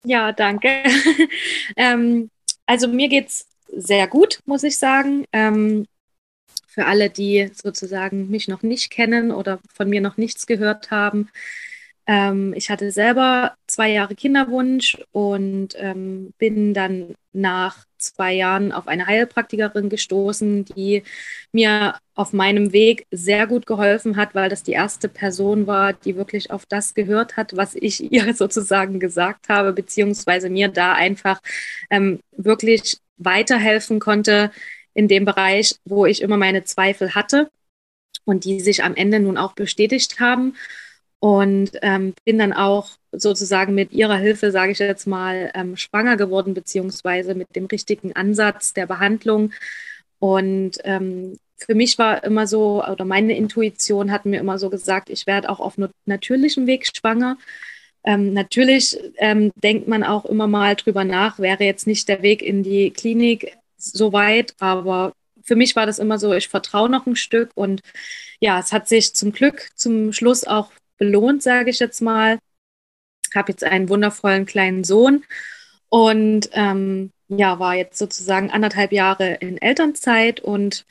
Ja, 0.05 0.31
danke. 0.31 0.85
ähm, 1.77 2.31
also 2.67 2.87
mir 2.87 3.09
geht's 3.09 3.49
sehr 3.67 4.07
gut, 4.07 4.39
muss 4.47 4.63
ich 4.63 4.79
sagen. 4.79 5.25
Ähm, 5.33 5.87
für 6.69 6.87
alle, 6.87 7.11
die 7.11 7.51
sozusagen 7.53 8.31
mich 8.31 8.47
noch 8.47 8.63
nicht 8.63 8.91
kennen 8.91 9.33
oder 9.33 9.59
von 9.75 9.89
mir 9.89 10.01
noch 10.01 10.17
nichts 10.17 10.47
gehört 10.47 10.91
haben, 10.93 11.29
ähm, 12.09 12.55
ich 12.57 12.71
hatte 12.71 12.91
selber 12.91 13.55
zwei 13.67 13.91
Jahre 13.91 14.15
Kinderwunsch 14.15 14.97
und 15.13 15.75
ähm, 15.77 16.33
bin 16.39 16.73
dann 16.73 17.15
nach 17.35 17.85
zwei 17.99 18.33
Jahren 18.33 18.73
auf 18.73 18.89
eine 18.89 19.07
Heilpraktikerin 19.07 19.91
gestoßen, 19.91 20.65
die 20.65 21.03
mir 21.53 21.97
auf 22.15 22.33
meinem 22.33 22.73
Weg 22.73 23.07
sehr 23.11 23.47
gut 23.47 23.67
geholfen 23.67 24.17
hat, 24.17 24.35
weil 24.35 24.49
das 24.49 24.63
die 24.63 24.73
erste 24.73 25.09
Person 25.11 25.67
war, 25.67 25.93
die 25.93 26.17
wirklich 26.17 26.51
auf 26.51 26.65
das 26.65 26.95
gehört 26.95 27.37
hat, 27.37 27.57
was 27.57 27.75
ich 27.75 28.01
ihr 28.13 28.33
sozusagen 28.35 29.01
gesagt 29.01 29.51
habe, 29.51 29.75
beziehungsweise 29.75 30.49
mir 30.49 30.69
da 30.69 30.95
einfach 30.95 31.41
ähm, 31.91 32.21
wirklich 32.37 32.97
weiterhelfen 33.19 33.99
konnte 34.01 34.51
in 34.99 35.07
dem 35.07 35.25
Bereich, 35.25 35.77
wo 35.85 36.07
ich 36.07 36.23
immer 36.23 36.37
meine 36.37 36.65
Zweifel 36.65 37.15
hatte 37.15 37.49
und 38.25 38.45
die 38.45 38.59
sich 38.59 38.83
am 38.83 38.97
Ende 38.97 39.21
nun 39.21 39.39
auch 39.39 39.53
bestätigt 39.53 40.19
haben 40.19 40.57
und 41.21 41.71
ähm, 41.83 42.15
bin 42.25 42.37
dann 42.37 42.53
auch 42.53 42.91
sozusagen 43.13 43.77
mit 43.77 43.93
ihrer 43.93 44.17
Hilfe, 44.17 44.51
sage 44.51 44.73
ich 44.73 44.81
jetzt 44.81 45.07
mal, 45.07 45.53
ähm, 45.55 45.77
schwanger 45.77 46.17
geworden, 46.17 46.53
beziehungsweise 46.53 47.37
mit 47.37 47.55
dem 47.55 47.67
richtigen 47.67 48.17
Ansatz 48.17 48.73
der 48.73 48.87
Behandlung. 48.87 49.53
Und 50.19 50.79
ähm, 50.83 51.39
für 51.57 51.77
mich 51.77 51.97
war 51.99 52.25
immer 52.25 52.49
so, 52.49 52.85
oder 52.85 53.05
meine 53.05 53.37
Intuition 53.37 54.11
hat 54.11 54.27
mir 54.27 54.41
immer 54.41 54.59
so 54.59 54.69
gesagt, 54.69 55.11
ich 55.11 55.29
werde 55.29 55.49
auch 55.49 55.61
auf 55.61 55.77
natürlichem 56.07 56.67
Weg 56.67 56.89
schwanger. 56.93 57.39
Ähm, 58.03 58.33
natürlich 58.33 58.99
ähm, 59.19 59.53
denkt 59.55 59.87
man 59.87 60.03
auch 60.03 60.25
immer 60.25 60.49
mal 60.49 60.75
drüber 60.75 61.05
nach, 61.05 61.39
wäre 61.39 61.63
jetzt 61.63 61.87
nicht 61.87 62.09
der 62.09 62.23
Weg 62.23 62.43
in 62.43 62.65
die 62.65 62.91
Klinik 62.91 63.58
so 63.79 64.13
weit, 64.13 64.55
aber 64.59 65.13
für 65.43 65.57
mich 65.57 65.77
war 65.77 65.87
das 65.87 65.99
immer 65.99 66.19
so, 66.19 66.35
ich 66.35 66.49
vertraue 66.49 66.91
noch 66.91 67.07
ein 67.07 67.17
Stück 67.17 67.51
und 67.55 67.81
ja, 68.41 68.61
es 68.61 68.73
hat 68.73 68.89
sich 68.89 69.15
zum 69.15 69.33
Glück 69.33 69.71
zum 69.75 70.13
Schluss 70.13 70.45
auch 70.45 70.71
belohnt, 70.99 71.43
sage 71.43 71.71
ich 71.71 71.79
jetzt 71.79 72.01
mal. 72.03 72.39
Habe 73.35 73.53
jetzt 73.53 73.65
einen 73.65 73.89
wundervollen 73.89 74.47
kleinen 74.47 74.85
Sohn 74.85 75.25
und 75.89 76.51
ähm, 76.53 77.13
ja, 77.29 77.59
war 77.59 77.75
jetzt 77.75 77.99
sozusagen 77.99 78.51
anderthalb 78.51 78.93
Jahre 78.93 79.35
in 79.35 79.59
Elternzeit 79.61 80.41
und 80.41 80.87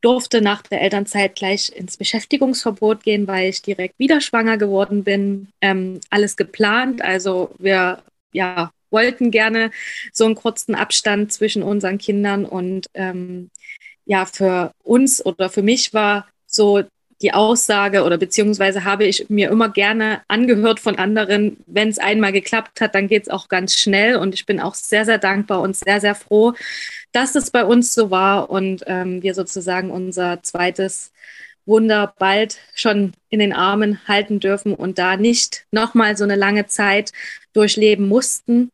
durfte 0.00 0.40
nach 0.40 0.62
der 0.62 0.80
Elternzeit 0.82 1.34
gleich 1.34 1.70
ins 1.74 1.96
Beschäftigungsverbot 1.96 3.02
gehen, 3.02 3.26
weil 3.26 3.48
ich 3.48 3.62
direkt 3.62 3.98
wieder 3.98 4.20
schwanger 4.20 4.56
geworden 4.58 5.02
bin. 5.02 5.48
Ähm, 5.60 6.00
alles 6.10 6.36
geplant. 6.36 7.02
Also 7.02 7.54
wir 7.58 8.02
ja, 8.32 8.70
wollten 8.90 9.30
gerne 9.30 9.70
so 10.12 10.24
einen 10.24 10.34
kurzen 10.34 10.74
Abstand 10.74 11.32
zwischen 11.32 11.62
unseren 11.62 11.98
Kindern 11.98 12.44
und 12.44 12.86
ähm, 12.94 13.50
ja, 14.04 14.24
für 14.24 14.72
uns 14.82 15.24
oder 15.24 15.50
für 15.50 15.62
mich 15.62 15.92
war 15.92 16.26
so 16.46 16.82
die 17.20 17.34
Aussage 17.34 18.04
oder 18.04 18.16
beziehungsweise 18.16 18.84
habe 18.84 19.04
ich 19.04 19.28
mir 19.28 19.50
immer 19.50 19.68
gerne 19.70 20.22
angehört 20.28 20.78
von 20.78 20.96
anderen, 20.96 21.56
wenn 21.66 21.88
es 21.88 21.98
einmal 21.98 22.32
geklappt 22.32 22.80
hat, 22.80 22.94
dann 22.94 23.08
geht 23.08 23.24
es 23.24 23.28
auch 23.28 23.48
ganz 23.48 23.76
schnell 23.76 24.16
und 24.16 24.34
ich 24.34 24.46
bin 24.46 24.60
auch 24.60 24.74
sehr, 24.74 25.04
sehr 25.04 25.18
dankbar 25.18 25.60
und 25.60 25.76
sehr, 25.76 26.00
sehr 26.00 26.14
froh, 26.14 26.54
dass 27.12 27.34
es 27.34 27.50
bei 27.50 27.64
uns 27.64 27.92
so 27.94 28.10
war 28.10 28.50
und 28.50 28.84
ähm, 28.86 29.22
wir 29.22 29.34
sozusagen 29.34 29.90
unser 29.90 30.42
zweites 30.42 31.12
Wunder 31.66 32.14
bald 32.18 32.58
schon 32.74 33.12
in 33.28 33.40
den 33.40 33.52
Armen 33.52 34.00
halten 34.08 34.40
dürfen 34.40 34.74
und 34.74 34.98
da 34.98 35.16
nicht 35.16 35.66
nochmal 35.70 36.16
so 36.16 36.24
eine 36.24 36.36
lange 36.36 36.66
Zeit 36.66 37.12
durchleben 37.52 38.08
mussten. 38.08 38.70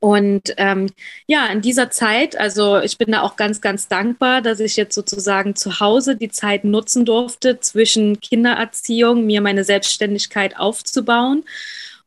Und 0.00 0.54
ähm, 0.56 0.90
ja, 1.26 1.46
in 1.48 1.60
dieser 1.60 1.90
Zeit, 1.90 2.34
also 2.34 2.78
ich 2.80 2.96
bin 2.96 3.12
da 3.12 3.20
auch 3.20 3.36
ganz, 3.36 3.60
ganz 3.60 3.86
dankbar, 3.86 4.40
dass 4.40 4.58
ich 4.58 4.76
jetzt 4.76 4.94
sozusagen 4.94 5.54
zu 5.56 5.78
Hause 5.78 6.16
die 6.16 6.30
Zeit 6.30 6.64
nutzen 6.64 7.04
durfte, 7.04 7.60
zwischen 7.60 8.18
Kindererziehung 8.18 9.26
mir 9.26 9.42
meine 9.42 9.62
Selbstständigkeit 9.62 10.58
aufzubauen 10.58 11.44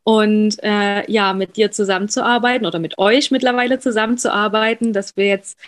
und 0.03 0.57
äh, 0.63 1.09
ja, 1.09 1.33
mit 1.33 1.55
dir 1.55 1.71
zusammenzuarbeiten 1.71 2.65
oder 2.65 2.79
mit 2.79 2.97
euch 2.97 3.29
mittlerweile 3.29 3.79
zusammenzuarbeiten, 3.79 4.91
dass 4.91 5.15
wir 5.15 5.27
jetzt 5.27 5.59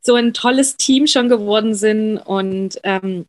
so 0.00 0.16
ein 0.16 0.34
tolles 0.34 0.76
Team 0.76 1.06
schon 1.06 1.28
geworden 1.28 1.74
sind. 1.74 2.18
Und 2.18 2.80
ähm, 2.82 3.26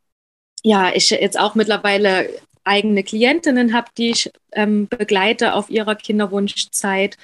ja, 0.64 0.92
ich 0.94 1.12
jetzt 1.12 1.40
auch 1.40 1.56
mittlerweile 1.56 2.30
eigene 2.64 3.04
Klientinnen 3.04 3.74
habe, 3.74 3.90
die 3.98 4.10
ich 4.10 4.32
ähm, 4.54 4.88
begleite 4.88 5.54
auf 5.54 5.70
ihrer 5.70 5.96
Kinderwunschzeit 5.96 7.18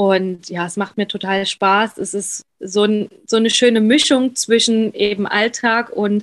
und 0.00 0.48
ja, 0.48 0.64
es 0.64 0.76
macht 0.76 0.96
mir 0.96 1.08
total 1.08 1.44
Spaß. 1.44 1.98
Es 1.98 2.14
ist 2.14 2.44
so, 2.60 2.84
ein, 2.84 3.08
so 3.26 3.36
eine 3.36 3.50
schöne 3.50 3.80
Mischung 3.80 4.36
zwischen 4.36 4.94
eben 4.94 5.26
Alltag 5.26 5.90
und 5.90 6.22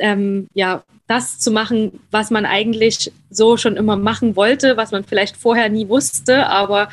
ähm, 0.00 0.48
ja, 0.52 0.82
das 1.06 1.38
zu 1.38 1.52
machen, 1.52 2.00
was 2.10 2.32
man 2.32 2.44
eigentlich 2.44 3.12
so 3.30 3.56
schon 3.56 3.76
immer 3.76 3.94
machen 3.94 4.34
wollte, 4.34 4.76
was 4.76 4.90
man 4.90 5.04
vielleicht 5.04 5.36
vorher 5.36 5.68
nie 5.68 5.88
wusste, 5.88 6.48
aber 6.48 6.88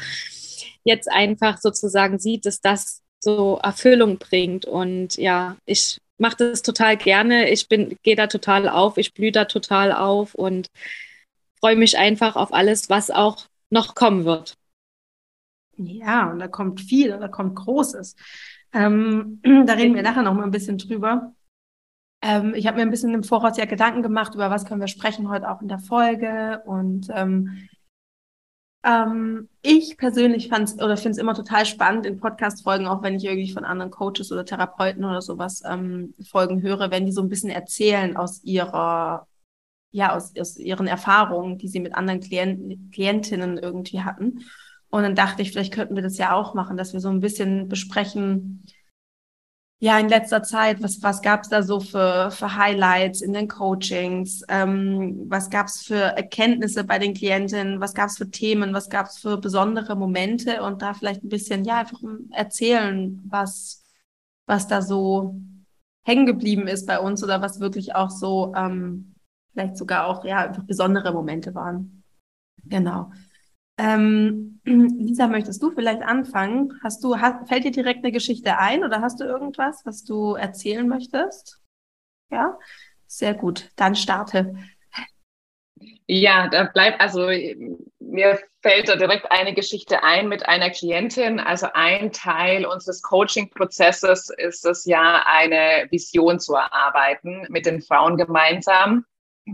jetzt 0.84 1.12
einfach 1.12 1.58
sozusagen 1.58 2.20
sieht, 2.20 2.46
dass 2.46 2.62
das 2.62 3.02
so 3.20 3.60
Erfüllung 3.64 4.20
bringt. 4.20 4.66
Und 4.66 5.18
ja, 5.18 5.58
ich 5.66 5.98
mache 6.20 6.38
das 6.38 6.62
total 6.62 6.98
gerne. 6.98 7.50
Ich 7.50 7.68
bin, 7.68 7.98
gehe 8.04 8.16
da 8.16 8.28
total 8.28 8.70
auf, 8.70 9.00
ich 9.00 9.16
blühe 9.16 9.32
da 9.32 9.46
total 9.46 9.92
auf 9.92 10.36
und 10.36 10.68
freue 11.60 11.78
mich 11.78 11.98
einfach 11.98 12.36
auf 12.36 12.54
alles, 12.54 12.92
was 12.92 13.10
auch 13.10 13.48
noch 13.72 13.96
kommen 13.96 14.26
wird. 14.26 14.56
Ja, 15.86 16.32
und 16.32 16.40
da 16.40 16.48
kommt 16.48 16.82
viel, 16.82 17.18
da 17.18 17.28
kommt 17.28 17.56
Großes. 17.56 18.16
Ähm, 18.74 19.42
da 19.66 19.74
reden 19.74 19.96
wir 19.96 20.04
nachher 20.04 20.24
noch 20.24 20.34
mal 20.34 20.44
ein 20.44 20.52
bisschen 20.52 20.78
drüber. 20.78 21.34
Ähm, 22.22 22.54
ich 22.56 22.68
habe 22.68 22.78
mir 22.78 22.84
ein 22.84 22.92
bisschen 22.92 23.14
im 23.14 23.24
Voraus 23.24 23.58
ja 23.58 23.66
Gedanken 23.66 24.04
gemacht, 24.04 24.36
über 24.36 24.50
was 24.52 24.66
können 24.66 24.82
wir 24.82 24.88
sprechen 24.88 25.30
heute 25.30 25.50
auch 25.50 25.62
in 25.62 25.68
der 25.68 25.80
Folge. 25.80 26.62
Und 26.66 27.08
ähm, 27.14 27.68
ähm, 28.84 29.50
ich 29.62 29.98
persönlich 29.98 30.50
finde 30.50 30.84
es 30.84 31.18
immer 31.18 31.36
total 31.36 31.66
spannend 31.66 32.06
in 32.06 32.20
Podcast-Folgen, 32.20 32.88
auch 32.88 33.04
wenn 33.04 33.16
ich 33.16 33.26
irgendwie 33.26 33.52
von 33.52 33.66
anderen 33.66 33.92
Coaches 33.92 34.32
oder 34.32 34.46
Therapeuten 34.46 35.06
oder 35.06 35.22
sowas 35.22 35.62
ähm, 35.68 36.14
Folgen 36.30 36.62
höre, 36.62 36.90
wenn 36.92 37.06
die 37.06 37.12
so 37.12 37.22
ein 37.22 37.30
bisschen 37.30 37.52
erzählen 37.52 38.18
aus 38.18 38.44
ihrer, 38.44 39.28
ja, 39.92 40.16
aus, 40.16 40.34
aus 40.40 40.58
ihren 40.58 40.88
Erfahrungen, 40.88 41.58
die 41.58 41.68
sie 41.68 41.80
mit 41.80 41.96
anderen 41.96 42.22
Klient, 42.22 42.92
Klientinnen 42.92 43.58
irgendwie 43.58 44.02
hatten. 44.02 44.46
Und 44.92 45.04
dann 45.04 45.16
dachte 45.16 45.42
ich, 45.42 45.52
vielleicht 45.52 45.74
könnten 45.74 45.96
wir 45.96 46.04
das 46.04 46.18
ja 46.18 46.34
auch 46.34 46.54
machen, 46.54 46.78
dass 46.78 46.94
wir 46.94 47.00
so 47.00 47.10
ein 47.10 47.22
bisschen 47.22 47.68
besprechen, 47.70 48.66
ja, 49.84 49.98
in 49.98 50.10
letzter 50.10 50.44
Zeit, 50.44 50.84
was, 50.84 51.02
was 51.02 51.24
gab 51.24 51.42
es 51.42 51.50
da 51.50 51.64
so 51.64 51.80
für, 51.80 52.30
für 52.30 52.56
Highlights 52.56 53.22
in 53.22 53.34
den 53.34 53.48
Coachings? 53.48 54.44
Ähm, 54.48 55.26
was 55.28 55.50
gab 55.50 55.66
es 55.66 55.82
für 55.82 55.96
Erkenntnisse 55.96 56.84
bei 56.84 57.00
den 57.00 57.16
Klientinnen? 57.16 57.82
Was 57.82 57.96
gab 57.96 58.10
es 58.10 58.18
für 58.18 58.30
Themen? 58.30 58.76
Was 58.76 58.90
gab 58.90 59.08
es 59.08 59.18
für 59.18 59.38
besondere 59.38 59.96
Momente? 59.96 60.62
Und 60.62 60.84
da 60.84 60.94
vielleicht 60.94 61.24
ein 61.24 61.30
bisschen, 61.30 61.66
ja, 61.66 61.80
einfach 61.80 62.00
erzählen, 62.30 63.20
was, 63.28 63.84
was 64.46 64.68
da 64.68 64.84
so 64.84 65.42
hängen 66.04 66.28
geblieben 66.28 66.68
ist 66.68 66.86
bei 66.86 67.00
uns 67.00 67.24
oder 67.24 67.42
was 67.42 67.60
wirklich 67.60 67.96
auch 67.96 68.12
so, 68.12 68.54
ähm, 68.56 69.16
vielleicht 69.54 69.78
sogar 69.78 70.06
auch, 70.06 70.24
ja, 70.26 70.48
einfach 70.50 70.64
besondere 70.64 71.12
Momente 71.12 71.56
waren. 71.56 72.04
Genau. 72.66 73.12
Ähm, 73.78 74.62
Lisa, 74.66 75.28
möchtest 75.28 75.62
du 75.62 75.72
vielleicht 75.72 76.02
anfangen? 76.02 76.80
Hast 76.84 77.04
du, 77.04 77.18
hast, 77.18 77.48
fällt 77.48 77.64
dir 77.64 77.72
direkt 77.72 78.04
eine 78.04 78.12
Geschichte 78.12 78.58
ein 78.58 78.84
oder 78.84 79.02
hast 79.02 79.20
du 79.20 79.26
irgendwas, 79.26 79.82
was 79.86 80.04
du 80.04 80.36
erzählen 80.36 80.88
möchtest? 80.88 81.60
Ja, 82.30 82.58
sehr 83.08 83.34
gut. 83.34 83.70
Dann 83.76 83.96
starte. 83.96 84.56
Ja, 86.08 86.48
da 86.50 86.66
bleibt, 86.66 87.02
also 87.02 87.30
mir 88.00 88.40
fällt 88.62 88.90
da 88.90 88.96
direkt 88.96 89.32
eine 89.32 89.54
Geschichte 89.54 90.04
ein 90.04 90.28
mit 90.28 90.46
einer 90.46 90.70
Klientin. 90.70 91.40
Also 91.40 91.68
ein 91.74 92.12
Teil 92.12 92.66
unseres 92.66 93.02
Coaching-Prozesses 93.02 94.30
ist 94.30 94.66
es 94.66 94.86
ja, 94.86 95.24
eine 95.26 95.88
Vision 95.90 96.40
zu 96.40 96.54
erarbeiten 96.54 97.48
mit 97.50 97.66
den 97.66 97.82
Frauen 97.82 98.18
gemeinsam. 98.18 99.06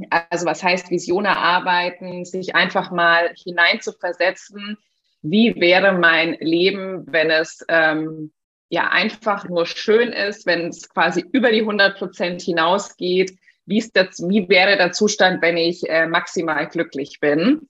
Also 0.10 0.46
was 0.46 0.64
heißt 0.64 0.90
Vision 0.90 1.26
erarbeiten, 1.26 2.26
sich 2.26 2.56
einfach 2.56 2.92
mal 2.92 3.34
hineinzuversetzen, 3.44 4.78
wie 5.22 5.56
wäre 5.60 5.94
mein 5.94 6.34
Leben, 6.40 7.06
wenn 7.08 7.30
es 7.30 7.66
ähm, 7.70 8.32
ja 8.70 8.90
einfach 8.90 9.48
nur 9.48 9.66
schön 9.66 10.12
ist, 10.12 10.46
wenn 10.46 10.68
es 10.68 10.90
quasi 10.90 11.24
über 11.32 11.52
die 11.52 11.62
100 11.62 11.98
Prozent 11.98 12.42
hinausgeht, 12.42 13.38
wie, 13.66 13.78
ist 13.78 13.96
das, 13.96 14.20
wie 14.28 14.48
wäre 14.50 14.78
der 14.78 14.92
Zustand, 14.92 15.42
wenn 15.42 15.58
ich 15.58 15.88
äh, 15.90 16.08
maximal 16.08 16.68
glücklich 16.68 17.20
bin. 17.20 17.68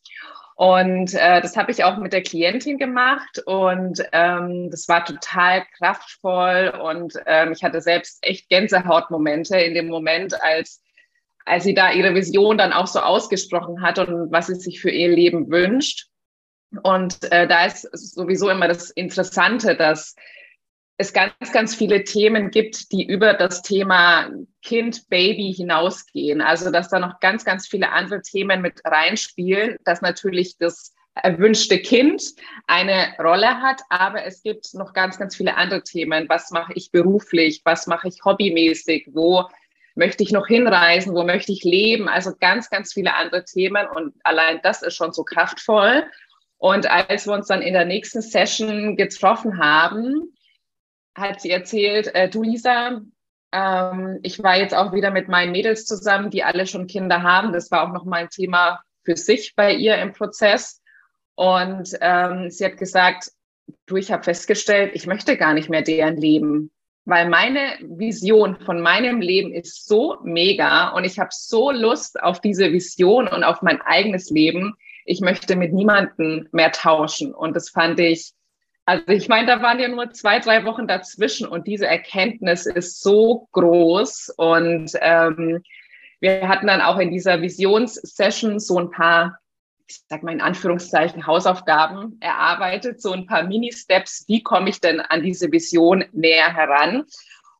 Und 0.55 1.13
äh, 1.13 1.39
das 1.39 1.55
habe 1.55 1.71
ich 1.71 1.83
auch 1.83 1.97
mit 1.97 2.13
der 2.13 2.23
Klientin 2.23 2.79
gemacht 2.79 3.43
und 3.45 4.03
ähm, 4.11 4.71
das 4.71 4.87
war 4.87 5.05
total 5.05 5.63
kraftvoll 5.77 6.73
und 6.81 7.13
ähm, 7.27 7.51
ich 7.51 7.63
hatte 7.63 7.79
selbst 7.79 8.17
echt 8.23 8.49
Gänsehautmomente 8.49 9.55
in 9.59 9.75
dem 9.75 9.87
Moment, 9.87 10.41
als 10.41 10.81
als 11.47 11.63
sie 11.63 11.73
da 11.73 11.91
ihre 11.91 12.13
Vision 12.13 12.57
dann 12.57 12.73
auch 12.73 12.87
so 12.87 12.99
ausgesprochen 12.99 13.81
hat 13.81 13.99
und 13.99 14.31
was 14.31 14.47
sie 14.47 14.55
sich 14.55 14.81
für 14.81 14.89
ihr 14.89 15.09
Leben 15.09 15.49
wünscht. 15.49 16.07
Und 16.83 17.31
äh, 17.31 17.47
da 17.47 17.65
ist 17.65 17.89
sowieso 17.93 18.49
immer 18.49 18.67
das 18.67 18.89
Interessante, 18.91 19.75
dass 19.75 20.15
es 20.97 21.13
ganz, 21.13 21.51
ganz 21.53 21.75
viele 21.75 22.03
Themen 22.03 22.49
gibt, 22.49 22.91
die 22.91 23.05
über 23.05 23.33
das 23.33 23.61
Thema 23.61 24.29
Kind, 24.63 25.07
Baby 25.09 25.53
hinausgehen. 25.53 26.41
Also, 26.41 26.71
dass 26.71 26.89
da 26.89 26.99
noch 26.99 27.19
ganz, 27.19 27.45
ganz 27.45 27.67
viele 27.67 27.91
andere 27.91 28.21
Themen 28.21 28.61
mit 28.61 28.81
reinspielen, 28.83 29.77
dass 29.85 30.01
natürlich 30.01 30.57
das 30.57 30.93
erwünschte 31.23 31.79
Kind 31.79 32.21
eine 32.67 33.15
Rolle 33.19 33.61
hat, 33.61 33.81
aber 33.89 34.25
es 34.25 34.43
gibt 34.43 34.73
noch 34.73 34.93
ganz, 34.93 35.17
ganz 35.17 35.35
viele 35.35 35.55
andere 35.55 35.83
Themen. 35.83 36.27
Was 36.29 36.51
mache 36.51 36.73
ich 36.75 36.91
beruflich? 36.91 37.61
Was 37.63 37.87
mache 37.87 38.07
ich 38.07 38.23
hobbymäßig? 38.23 39.09
Wo 39.13 39.45
möchte 39.97 40.23
ich 40.23 40.31
noch 40.31 40.47
hinreisen, 40.47 41.15
wo 41.15 41.23
möchte 41.23 41.51
ich 41.51 41.63
leben, 41.63 42.07
also 42.07 42.31
ganz, 42.39 42.69
ganz 42.69 42.93
viele 42.93 43.15
andere 43.15 43.43
Themen 43.43 43.87
und 43.87 44.13
allein 44.23 44.59
das 44.63 44.83
ist 44.83 44.95
schon 44.95 45.11
so 45.11 45.23
kraftvoll. 45.23 46.03
Und 46.57 46.89
als 46.89 47.27
wir 47.27 47.33
uns 47.33 47.47
dann 47.47 47.61
in 47.61 47.73
der 47.73 47.85
nächsten 47.85 48.21
Session 48.21 48.95
getroffen 48.95 49.59
haben, 49.59 50.33
hat 51.15 51.41
sie 51.41 51.51
erzählt, 51.51 52.13
äh, 52.15 52.29
du 52.29 52.43
Lisa, 52.43 53.01
ähm, 53.51 54.19
ich 54.23 54.41
war 54.41 54.57
jetzt 54.57 54.75
auch 54.75 54.93
wieder 54.93 55.11
mit 55.11 55.27
meinen 55.27 55.51
Mädels 55.51 55.85
zusammen, 55.85 56.29
die 56.29 56.43
alle 56.43 56.67
schon 56.67 56.87
Kinder 56.87 57.23
haben. 57.23 57.53
Das 57.53 57.71
war 57.71 57.87
auch 57.87 57.93
noch 57.93 58.05
mal 58.05 58.17
ein 58.17 58.29
Thema 58.29 58.81
für 59.03 59.17
sich 59.17 59.55
bei 59.55 59.73
ihr 59.73 59.97
im 59.97 60.13
Prozess. 60.13 60.81
Und 61.35 61.89
ähm, 62.01 62.49
sie 62.49 62.65
hat 62.65 62.77
gesagt, 62.77 63.31
du, 63.85 63.97
ich 63.97 64.11
habe 64.11 64.23
festgestellt, 64.23 64.91
ich 64.93 65.07
möchte 65.07 65.37
gar 65.37 65.53
nicht 65.53 65.69
mehr 65.69 65.81
deren 65.81 66.17
Leben 66.17 66.71
weil 67.07 67.29
meine 67.29 67.77
Vision 67.79 68.57
von 68.65 68.81
meinem 68.81 69.21
Leben 69.21 69.53
ist 69.53 69.87
so 69.87 70.17
mega 70.25 70.89
und 70.89 71.05
ich 71.05 71.19
habe 71.19 71.29
so 71.31 71.71
Lust 71.71 72.21
auf 72.21 72.41
diese 72.41 72.73
Vision 72.73 73.29
und 73.29 73.45
auf 73.45 73.61
mein 73.61 73.81
eigenes 73.81 74.29
Leben. 74.29 74.75
Ich 75.05 75.21
möchte 75.21 75.55
mit 75.55 75.71
niemandem 75.71 76.49
mehr 76.51 76.73
tauschen. 76.73 77.33
Und 77.33 77.55
das 77.55 77.69
fand 77.69 78.01
ich, 78.01 78.33
also 78.83 79.07
ich 79.07 79.29
meine, 79.29 79.47
da 79.47 79.61
waren 79.61 79.79
ja 79.79 79.87
nur 79.87 80.11
zwei, 80.11 80.39
drei 80.39 80.65
Wochen 80.65 80.85
dazwischen 80.85 81.47
und 81.47 81.65
diese 81.65 81.87
Erkenntnis 81.87 82.65
ist 82.65 83.01
so 83.01 83.47
groß. 83.53 84.33
Und 84.35 84.91
ähm, 84.99 85.63
wir 86.19 86.49
hatten 86.49 86.67
dann 86.67 86.81
auch 86.81 86.97
in 86.97 87.09
dieser 87.09 87.41
Visionssession 87.41 88.59
so 88.59 88.79
ein 88.79 88.91
paar 88.91 89.39
ich 89.87 90.01
sag 90.09 90.23
mal 90.23 90.33
in 90.33 90.41
Anführungszeichen, 90.41 91.25
Hausaufgaben 91.25 92.17
erarbeitet, 92.19 93.01
so 93.01 93.13
ein 93.13 93.25
paar 93.25 93.43
Mini-Steps, 93.43 94.25
wie 94.27 94.43
komme 94.43 94.69
ich 94.69 94.81
denn 94.81 94.99
an 94.99 95.23
diese 95.23 95.51
Vision 95.51 96.05
näher 96.11 96.53
heran? 96.53 97.05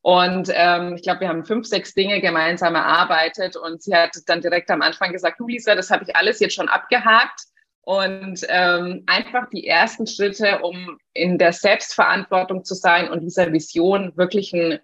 Und 0.02 0.50
ähm, 0.54 0.96
ich 0.96 1.04
glaube, 1.04 1.22
wir 1.22 1.30
haben 1.30 1.46
fünf, 1.46 1.68
sechs 1.68 1.94
Dinge 1.94 2.22
gemeinsam 2.22 2.76
erarbeitet 2.76 3.56
und 3.58 3.82
sie 3.82 3.96
hat 3.96 4.12
dann 4.28 4.42
direkt 4.42 4.70
am 4.72 4.82
Anfang 4.82 5.12
gesagt, 5.12 5.40
du 5.40 5.48
Lisa, 5.48 5.76
das 5.76 5.90
habe 5.90 6.04
ich 6.06 6.16
alles 6.16 6.40
jetzt 6.40 6.56
schon 6.56 6.70
abgehakt. 6.70 7.42
Und 7.82 8.46
ähm, 8.50 9.04
einfach 9.06 9.50
die 9.50 9.66
ersten 9.66 10.08
Schritte, 10.08 10.60
um 10.60 10.98
in 11.14 11.38
der 11.38 11.54
Selbstverantwortung 11.54 12.66
zu 12.66 12.76
sein 12.76 13.10
und 13.10 13.22
dieser 13.22 13.52
Vision 13.54 14.12
wirklich 14.18 14.52
ein 14.54 14.80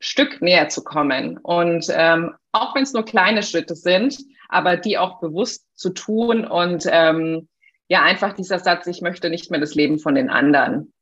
Stück 0.00 0.40
näher 0.40 0.68
zu 0.68 0.84
kommen. 0.84 1.38
Und 1.38 1.86
ähm, 1.90 2.34
auch 2.52 2.74
wenn 2.74 2.84
es 2.84 2.92
nur 2.92 3.04
kleine 3.04 3.42
Schritte 3.42 3.74
sind, 3.74 4.18
aber 4.50 4.76
die 4.76 4.98
auch 4.98 5.20
bewusst 5.20 5.64
zu 5.74 5.90
tun 5.90 6.44
und 6.44 6.84
ähm, 6.90 7.48
ja, 7.88 8.02
einfach 8.02 8.34
dieser 8.34 8.58
Satz, 8.58 8.86
ich 8.86 9.00
möchte 9.00 9.30
nicht 9.30 9.50
mehr 9.50 9.60
das 9.60 9.74
Leben 9.74 9.98
von 9.98 10.14
den 10.14 10.30
anderen. 10.30 10.92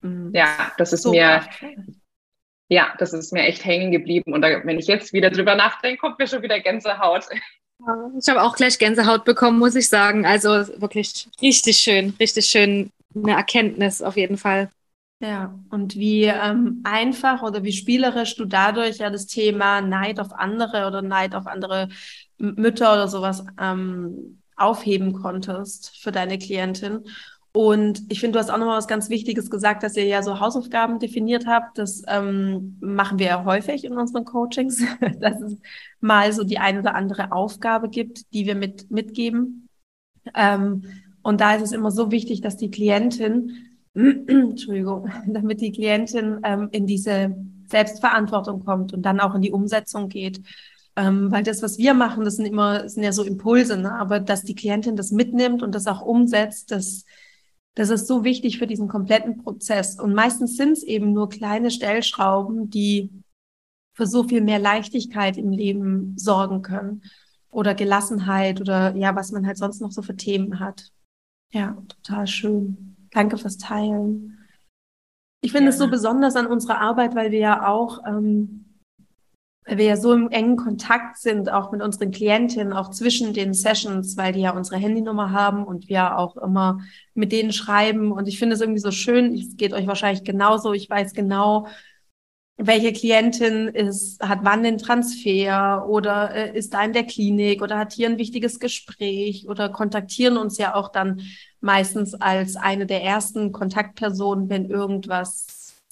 Mhm. 0.00 0.30
Ja, 0.34 0.72
das 0.78 0.92
ist 0.92 1.02
so 1.02 1.10
mir, 1.10 1.42
ja, 2.68 2.94
das 2.98 3.12
ist 3.12 3.32
mir 3.32 3.42
echt 3.42 3.64
hängen 3.64 3.92
geblieben. 3.92 4.32
Und 4.32 4.42
da, 4.42 4.64
wenn 4.64 4.78
ich 4.78 4.86
jetzt 4.86 5.12
wieder 5.12 5.30
drüber 5.30 5.54
nachdenke, 5.54 5.98
kommt 5.98 6.18
mir 6.18 6.26
schon 6.26 6.42
wieder 6.42 6.60
Gänsehaut. 6.60 7.26
Ich 8.18 8.28
habe 8.28 8.42
auch 8.42 8.56
gleich 8.56 8.78
Gänsehaut 8.78 9.24
bekommen, 9.24 9.58
muss 9.58 9.74
ich 9.74 9.88
sagen. 9.88 10.24
Also 10.24 10.50
wirklich 10.80 11.28
richtig 11.40 11.78
schön, 11.78 12.14
richtig 12.18 12.46
schön 12.46 12.90
eine 13.14 13.32
Erkenntnis 13.32 14.00
auf 14.00 14.16
jeden 14.16 14.38
Fall. 14.38 14.70
Ja, 15.20 15.54
und 15.70 15.94
wie 15.94 16.24
ähm, 16.24 16.80
einfach 16.82 17.42
oder 17.42 17.62
wie 17.62 17.72
spielerisch 17.72 18.34
du 18.34 18.44
dadurch 18.44 18.98
ja 18.98 19.08
das 19.08 19.26
Thema 19.26 19.80
Neid 19.80 20.18
auf 20.18 20.32
andere 20.32 20.86
oder 20.86 21.00
Neid 21.00 21.34
auf 21.34 21.46
andere 21.46 21.90
Mütter 22.42 22.92
oder 22.92 23.08
sowas 23.08 23.44
ähm, 23.60 24.40
aufheben 24.56 25.12
konntest 25.12 25.96
für 26.02 26.12
deine 26.12 26.38
Klientin. 26.38 27.04
Und 27.54 28.02
ich 28.08 28.20
finde, 28.20 28.32
du 28.32 28.38
hast 28.38 28.50
auch 28.50 28.58
nochmal 28.58 28.78
was 28.78 28.88
ganz 28.88 29.10
Wichtiges 29.10 29.50
gesagt, 29.50 29.82
dass 29.82 29.96
ihr 29.96 30.06
ja 30.06 30.22
so 30.22 30.40
Hausaufgaben 30.40 30.98
definiert 30.98 31.46
habt. 31.46 31.78
Das 31.78 32.02
ähm, 32.08 32.78
machen 32.80 33.18
wir 33.18 33.26
ja 33.26 33.44
häufig 33.44 33.84
in 33.84 33.96
unseren 33.96 34.24
Coachings, 34.24 34.82
dass 35.20 35.40
es 35.40 35.58
mal 36.00 36.32
so 36.32 36.44
die 36.44 36.58
eine 36.58 36.80
oder 36.80 36.94
andere 36.94 37.30
Aufgabe 37.30 37.90
gibt, 37.90 38.32
die 38.32 38.46
wir 38.46 38.54
mit, 38.54 38.90
mitgeben. 38.90 39.68
Ähm, 40.34 40.84
und 41.22 41.40
da 41.40 41.54
ist 41.54 41.62
es 41.62 41.72
immer 41.72 41.90
so 41.90 42.10
wichtig, 42.10 42.40
dass 42.40 42.56
die 42.56 42.70
Klientin 42.70 43.68
Entschuldigung, 43.94 45.10
damit 45.26 45.60
die 45.60 45.72
Klientin 45.72 46.40
ähm, 46.44 46.68
in 46.72 46.86
diese 46.86 47.36
Selbstverantwortung 47.68 48.64
kommt 48.64 48.92
und 48.92 49.02
dann 49.02 49.20
auch 49.20 49.34
in 49.34 49.42
die 49.42 49.52
Umsetzung 49.52 50.08
geht. 50.08 50.40
Ähm, 50.96 51.30
weil 51.30 51.42
das, 51.42 51.62
was 51.62 51.78
wir 51.78 51.94
machen, 51.94 52.24
das 52.24 52.36
sind 52.36 52.46
immer, 52.46 52.82
das 52.82 52.94
sind 52.94 53.02
ja 53.02 53.12
so 53.12 53.24
Impulse, 53.24 53.78
ne? 53.78 53.94
aber 53.94 54.20
dass 54.20 54.42
die 54.42 54.54
Klientin 54.54 54.94
das 54.94 55.10
mitnimmt 55.10 55.62
und 55.62 55.74
das 55.74 55.86
auch 55.86 56.02
umsetzt, 56.02 56.70
das, 56.70 57.04
das 57.74 57.88
ist 57.88 58.06
so 58.06 58.24
wichtig 58.24 58.58
für 58.58 58.66
diesen 58.66 58.88
kompletten 58.88 59.38
Prozess. 59.38 59.98
Und 59.98 60.12
meistens 60.14 60.56
sind 60.56 60.72
es 60.72 60.82
eben 60.82 61.12
nur 61.12 61.30
kleine 61.30 61.70
Stellschrauben, 61.70 62.68
die 62.68 63.10
für 63.94 64.06
so 64.06 64.24
viel 64.24 64.42
mehr 64.42 64.58
Leichtigkeit 64.58 65.36
im 65.36 65.50
Leben 65.50 66.14
sorgen 66.18 66.62
können. 66.62 67.02
oder 67.50 67.74
Gelassenheit 67.74 68.62
oder 68.62 68.96
ja, 68.96 69.14
was 69.14 69.30
man 69.30 69.46
halt 69.46 69.58
sonst 69.58 69.80
noch 69.82 69.92
so 69.92 70.00
für 70.00 70.16
Themen 70.16 70.58
hat. 70.58 70.90
Ja, 71.52 71.76
total 71.88 72.26
schön. 72.26 72.96
Danke 73.10 73.36
fürs 73.36 73.58
Teilen. 73.58 74.38
Ich 75.42 75.52
finde 75.52 75.68
es 75.68 75.78
so 75.78 75.88
besonders 75.88 76.34
an 76.34 76.46
unserer 76.46 76.80
Arbeit, 76.80 77.14
weil 77.14 77.30
wir 77.30 77.40
ja 77.40 77.68
auch, 77.68 78.06
ähm, 78.06 78.61
weil 79.64 79.78
wir 79.78 79.84
ja 79.84 79.96
so 79.96 80.12
im 80.12 80.30
engen 80.30 80.56
Kontakt 80.56 81.18
sind, 81.18 81.50
auch 81.50 81.70
mit 81.70 81.82
unseren 81.82 82.10
Klientinnen, 82.10 82.72
auch 82.72 82.90
zwischen 82.90 83.32
den 83.32 83.54
Sessions, 83.54 84.16
weil 84.16 84.32
die 84.32 84.40
ja 84.40 84.56
unsere 84.56 84.76
Handynummer 84.76 85.30
haben 85.30 85.64
und 85.64 85.88
wir 85.88 86.18
auch 86.18 86.36
immer 86.36 86.80
mit 87.14 87.30
denen 87.32 87.52
schreiben. 87.52 88.10
Und 88.10 88.26
ich 88.26 88.38
finde 88.38 88.54
es 88.54 88.60
irgendwie 88.60 88.80
so 88.80 88.90
schön. 88.90 89.34
Es 89.34 89.56
geht 89.56 89.72
euch 89.72 89.86
wahrscheinlich 89.86 90.24
genauso. 90.24 90.72
Ich 90.72 90.90
weiß 90.90 91.12
genau, 91.14 91.68
welche 92.56 92.92
Klientin 92.92 93.68
ist, 93.68 94.22
hat 94.22 94.40
wann 94.42 94.62
den 94.62 94.78
Transfer 94.78 95.86
oder 95.88 96.34
äh, 96.34 96.56
ist 96.56 96.74
da 96.74 96.84
in 96.84 96.92
der 96.92 97.04
Klinik 97.04 97.62
oder 97.62 97.78
hat 97.78 97.92
hier 97.92 98.08
ein 98.08 98.18
wichtiges 98.18 98.60
Gespräch 98.60 99.48
oder 99.48 99.68
kontaktieren 99.68 100.36
uns 100.36 100.58
ja 100.58 100.74
auch 100.74 100.90
dann 100.90 101.22
meistens 101.60 102.14
als 102.14 102.56
eine 102.56 102.86
der 102.86 103.02
ersten 103.02 103.52
Kontaktpersonen, 103.52 104.48
wenn 104.48 104.70
irgendwas, 104.70 105.46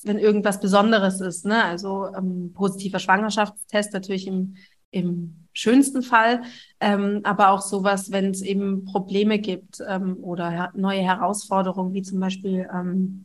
wenn 0.05 0.19
irgendwas 0.19 0.61
Besonderes 0.61 1.21
ist. 1.21 1.45
Ne? 1.45 1.65
Also 1.65 2.09
ähm, 2.15 2.53
positiver 2.55 2.99
Schwangerschaftstest 2.99 3.93
natürlich 3.93 4.27
im, 4.27 4.57
im 4.91 5.47
schönsten 5.53 6.03
Fall, 6.03 6.43
ähm, 6.81 7.21
aber 7.25 7.51
auch 7.51 7.61
sowas, 7.61 8.11
wenn 8.11 8.31
es 8.31 8.43
eben 8.43 8.85
Probleme 8.85 9.39
gibt 9.39 9.83
ähm, 9.87 10.17
oder 10.23 10.51
her 10.51 10.73
neue 10.75 11.01
Herausforderungen, 11.01 11.93
wie 11.93 12.03
zum 12.03 12.21
Beispiel 12.21 12.69
ähm, 12.73 13.25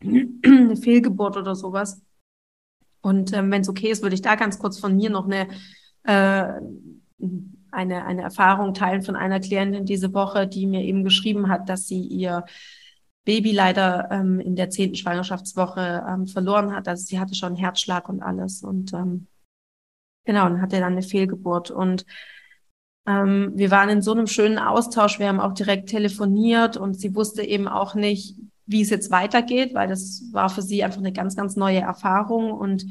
eine 0.44 0.76
Fehlgeburt 0.76 1.36
oder 1.36 1.54
sowas 1.54 2.02
und 3.02 3.32
ähm, 3.32 3.50
wenn 3.50 3.62
es 3.62 3.68
okay 3.68 3.90
ist, 3.90 4.02
würde 4.02 4.14
ich 4.14 4.22
da 4.22 4.36
ganz 4.36 4.58
kurz 4.58 4.78
von 4.78 4.96
mir 4.96 5.10
noch 5.10 5.26
eine, 5.26 5.48
äh, 6.04 6.60
eine, 7.70 8.04
eine 8.04 8.22
Erfahrung 8.22 8.74
teilen 8.74 9.02
von 9.02 9.16
einer 9.16 9.40
Klientin 9.40 9.84
diese 9.84 10.14
Woche, 10.14 10.46
die 10.46 10.66
mir 10.66 10.82
eben 10.82 11.04
geschrieben 11.04 11.48
hat, 11.48 11.68
dass 11.68 11.86
sie 11.86 12.00
ihr 12.00 12.44
Baby 13.24 13.52
leider 13.52 14.08
ähm, 14.10 14.40
in 14.40 14.56
der 14.56 14.70
zehnten 14.70 14.96
Schwangerschaftswoche 14.96 16.04
ähm, 16.08 16.26
verloren 16.26 16.74
hat. 16.74 16.88
Also 16.88 17.04
sie 17.04 17.20
hatte 17.20 17.34
schon 17.34 17.54
Herzschlag 17.54 18.08
und 18.08 18.22
alles. 18.22 18.62
Und 18.62 18.92
ähm, 18.92 19.28
genau, 20.24 20.46
und 20.46 20.60
hatte 20.60 20.80
dann 20.80 20.92
eine 20.92 21.02
Fehlgeburt. 21.02 21.70
Und 21.70 22.04
ähm, 23.06 23.52
wir 23.54 23.70
waren 23.70 23.88
in 23.88 24.02
so 24.02 24.12
einem 24.12 24.26
schönen 24.26 24.58
Austausch. 24.58 25.18
Wir 25.18 25.28
haben 25.28 25.40
auch 25.40 25.54
direkt 25.54 25.88
telefoniert 25.88 26.76
und 26.76 26.94
sie 26.94 27.14
wusste 27.14 27.42
eben 27.42 27.68
auch 27.68 27.94
nicht, 27.94 28.36
wie 28.66 28.82
es 28.82 28.90
jetzt 28.90 29.10
weitergeht, 29.10 29.74
weil 29.74 29.88
das 29.88 30.24
war 30.32 30.48
für 30.48 30.62
sie 30.62 30.82
einfach 30.82 30.98
eine 30.98 31.12
ganz, 31.12 31.36
ganz 31.36 31.56
neue 31.56 31.80
Erfahrung. 31.80 32.52
Und 32.52 32.86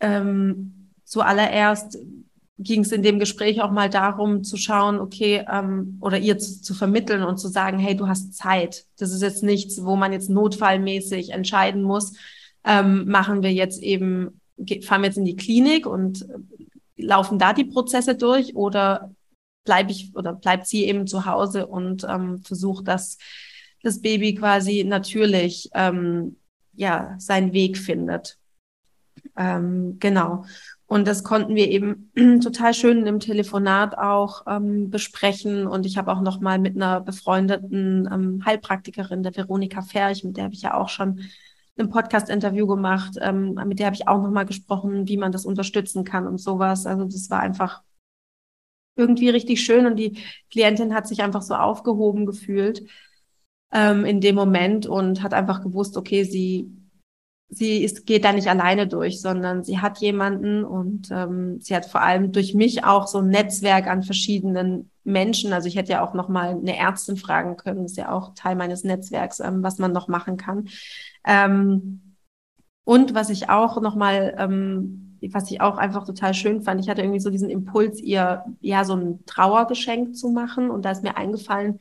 ähm, 0.00 0.92
zuallererst 1.04 1.98
ging 2.58 2.82
es 2.82 2.92
in 2.92 3.02
dem 3.02 3.18
Gespräch 3.18 3.62
auch 3.62 3.70
mal 3.70 3.88
darum 3.88 4.42
zu 4.42 4.56
schauen, 4.56 4.98
okay, 4.98 5.44
ähm, 5.50 5.98
oder 6.00 6.18
ihr 6.18 6.38
zu, 6.38 6.60
zu 6.60 6.74
vermitteln 6.74 7.22
und 7.22 7.38
zu 7.38 7.48
sagen, 7.48 7.78
hey, 7.78 7.96
du 7.96 8.08
hast 8.08 8.34
Zeit. 8.34 8.84
Das 8.98 9.12
ist 9.12 9.22
jetzt 9.22 9.42
nichts, 9.42 9.84
wo 9.84 9.96
man 9.96 10.12
jetzt 10.12 10.28
notfallmäßig 10.28 11.30
entscheiden 11.30 11.82
muss, 11.82 12.14
ähm, 12.64 13.06
machen 13.08 13.42
wir 13.42 13.52
jetzt 13.52 13.82
eben, 13.82 14.40
fahren 14.82 15.02
wir 15.02 15.06
jetzt 15.06 15.18
in 15.18 15.24
die 15.24 15.36
Klinik 15.36 15.86
und 15.86 16.26
laufen 16.96 17.38
da 17.38 17.52
die 17.52 17.64
Prozesse 17.64 18.16
durch 18.16 18.56
oder 18.56 19.14
bleibe 19.64 19.92
ich 19.92 20.14
oder 20.16 20.32
bleibt 20.32 20.66
sie 20.66 20.84
eben 20.84 21.06
zu 21.06 21.26
Hause 21.26 21.66
und 21.66 22.04
ähm, 22.08 22.42
versucht 22.42 22.88
das 22.88 23.18
das 23.82 24.00
Baby 24.00 24.34
quasi 24.34 24.84
natürlich 24.84 25.70
ähm, 25.74 26.36
ja 26.74 27.14
seinen 27.18 27.52
Weg 27.52 27.78
findet. 27.78 28.38
Ähm, 29.36 29.98
genau. 29.98 30.44
Und 30.88 31.06
das 31.06 31.22
konnten 31.22 31.54
wir 31.54 31.68
eben 31.68 32.10
total 32.42 32.72
schön 32.72 33.06
im 33.06 33.20
Telefonat 33.20 33.98
auch 33.98 34.44
ähm, 34.48 34.88
besprechen. 34.88 35.66
Und 35.66 35.84
ich 35.84 35.98
habe 35.98 36.10
auch 36.10 36.22
noch 36.22 36.40
mal 36.40 36.58
mit 36.58 36.76
einer 36.76 37.02
befreundeten 37.02 38.08
ähm, 38.10 38.42
Heilpraktikerin, 38.44 39.22
der 39.22 39.36
Veronika 39.36 39.82
Ferch, 39.82 40.24
mit 40.24 40.38
der 40.38 40.44
habe 40.44 40.54
ich 40.54 40.62
ja 40.62 40.72
auch 40.72 40.88
schon 40.88 41.20
ein 41.78 41.90
Podcast-Interview 41.90 42.66
gemacht. 42.66 43.18
Ähm, 43.20 43.60
mit 43.66 43.78
der 43.78 43.86
habe 43.86 43.96
ich 43.96 44.08
auch 44.08 44.22
noch 44.22 44.30
mal 44.30 44.46
gesprochen, 44.46 45.06
wie 45.08 45.18
man 45.18 45.30
das 45.30 45.44
unterstützen 45.44 46.04
kann 46.04 46.26
und 46.26 46.38
sowas. 46.38 46.86
Also 46.86 47.04
das 47.04 47.28
war 47.28 47.40
einfach 47.40 47.82
irgendwie 48.96 49.28
richtig 49.28 49.62
schön 49.62 49.84
und 49.84 49.96
die 49.96 50.18
Klientin 50.50 50.94
hat 50.94 51.06
sich 51.06 51.22
einfach 51.22 51.42
so 51.42 51.54
aufgehoben 51.54 52.24
gefühlt 52.24 52.82
ähm, 53.72 54.06
in 54.06 54.22
dem 54.22 54.34
Moment 54.34 54.86
und 54.86 55.22
hat 55.22 55.34
einfach 55.34 55.62
gewusst, 55.62 55.98
okay, 55.98 56.24
sie 56.24 56.72
sie 57.50 57.82
ist, 57.82 58.06
geht 58.06 58.24
da 58.24 58.32
nicht 58.32 58.48
alleine 58.48 58.86
durch, 58.86 59.20
sondern 59.20 59.64
sie 59.64 59.78
hat 59.78 59.98
jemanden 59.98 60.64
und 60.64 61.08
ähm, 61.10 61.60
sie 61.60 61.74
hat 61.74 61.86
vor 61.86 62.02
allem 62.02 62.32
durch 62.32 62.54
mich 62.54 62.84
auch 62.84 63.06
so 63.06 63.18
ein 63.18 63.28
Netzwerk 63.28 63.86
an 63.86 64.02
verschiedenen 64.02 64.90
Menschen. 65.04 65.52
Also 65.52 65.66
ich 65.66 65.76
hätte 65.76 65.92
ja 65.92 66.04
auch 66.04 66.12
noch 66.12 66.28
mal 66.28 66.50
eine 66.50 66.76
Ärztin 66.76 67.16
fragen 67.16 67.56
können, 67.56 67.82
das 67.82 67.92
ist 67.92 67.96
ja 67.96 68.12
auch 68.12 68.34
Teil 68.34 68.54
meines 68.54 68.84
Netzwerks, 68.84 69.40
ähm, 69.40 69.62
was 69.62 69.78
man 69.78 69.92
noch 69.92 70.08
machen 70.08 70.36
kann. 70.36 70.68
Ähm, 71.26 72.16
und 72.84 73.14
was 73.14 73.30
ich 73.30 73.48
auch 73.48 73.80
noch 73.80 73.96
mal, 73.96 74.34
ähm, 74.38 75.18
was 75.32 75.50
ich 75.50 75.60
auch 75.60 75.78
einfach 75.78 76.04
total 76.04 76.34
schön 76.34 76.62
fand, 76.62 76.80
ich 76.80 76.88
hatte 76.88 77.02
irgendwie 77.02 77.20
so 77.20 77.30
diesen 77.30 77.50
Impuls, 77.50 78.00
ihr 78.00 78.44
ja 78.60 78.84
so 78.84 78.94
ein 78.94 79.24
Trauergeschenk 79.24 80.16
zu 80.16 80.30
machen 80.30 80.70
und 80.70 80.84
da 80.84 80.90
ist 80.90 81.02
mir 81.02 81.16
eingefallen, 81.16 81.80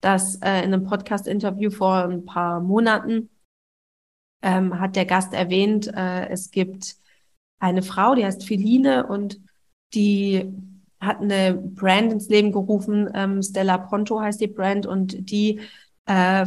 dass 0.00 0.36
äh, 0.36 0.62
in 0.64 0.72
einem 0.72 0.84
Podcast-Interview 0.84 1.70
vor 1.70 2.04
ein 2.04 2.24
paar 2.24 2.60
Monaten 2.60 3.28
ähm, 4.42 4.80
hat 4.80 4.96
der 4.96 5.06
Gast 5.06 5.32
erwähnt, 5.32 5.88
äh, 5.88 6.28
es 6.28 6.50
gibt 6.50 6.96
eine 7.58 7.82
Frau, 7.82 8.14
die 8.14 8.24
heißt 8.24 8.46
Feline 8.46 9.06
und 9.06 9.40
die 9.94 10.52
hat 11.00 11.20
eine 11.20 11.54
Brand 11.54 12.12
ins 12.12 12.28
Leben 12.28 12.52
gerufen, 12.52 13.08
ähm, 13.14 13.42
Stella 13.42 13.78
Ponto 13.78 14.20
heißt 14.20 14.40
die 14.40 14.46
Brand 14.46 14.86
und 14.86 15.30
die 15.30 15.60
äh, 16.06 16.46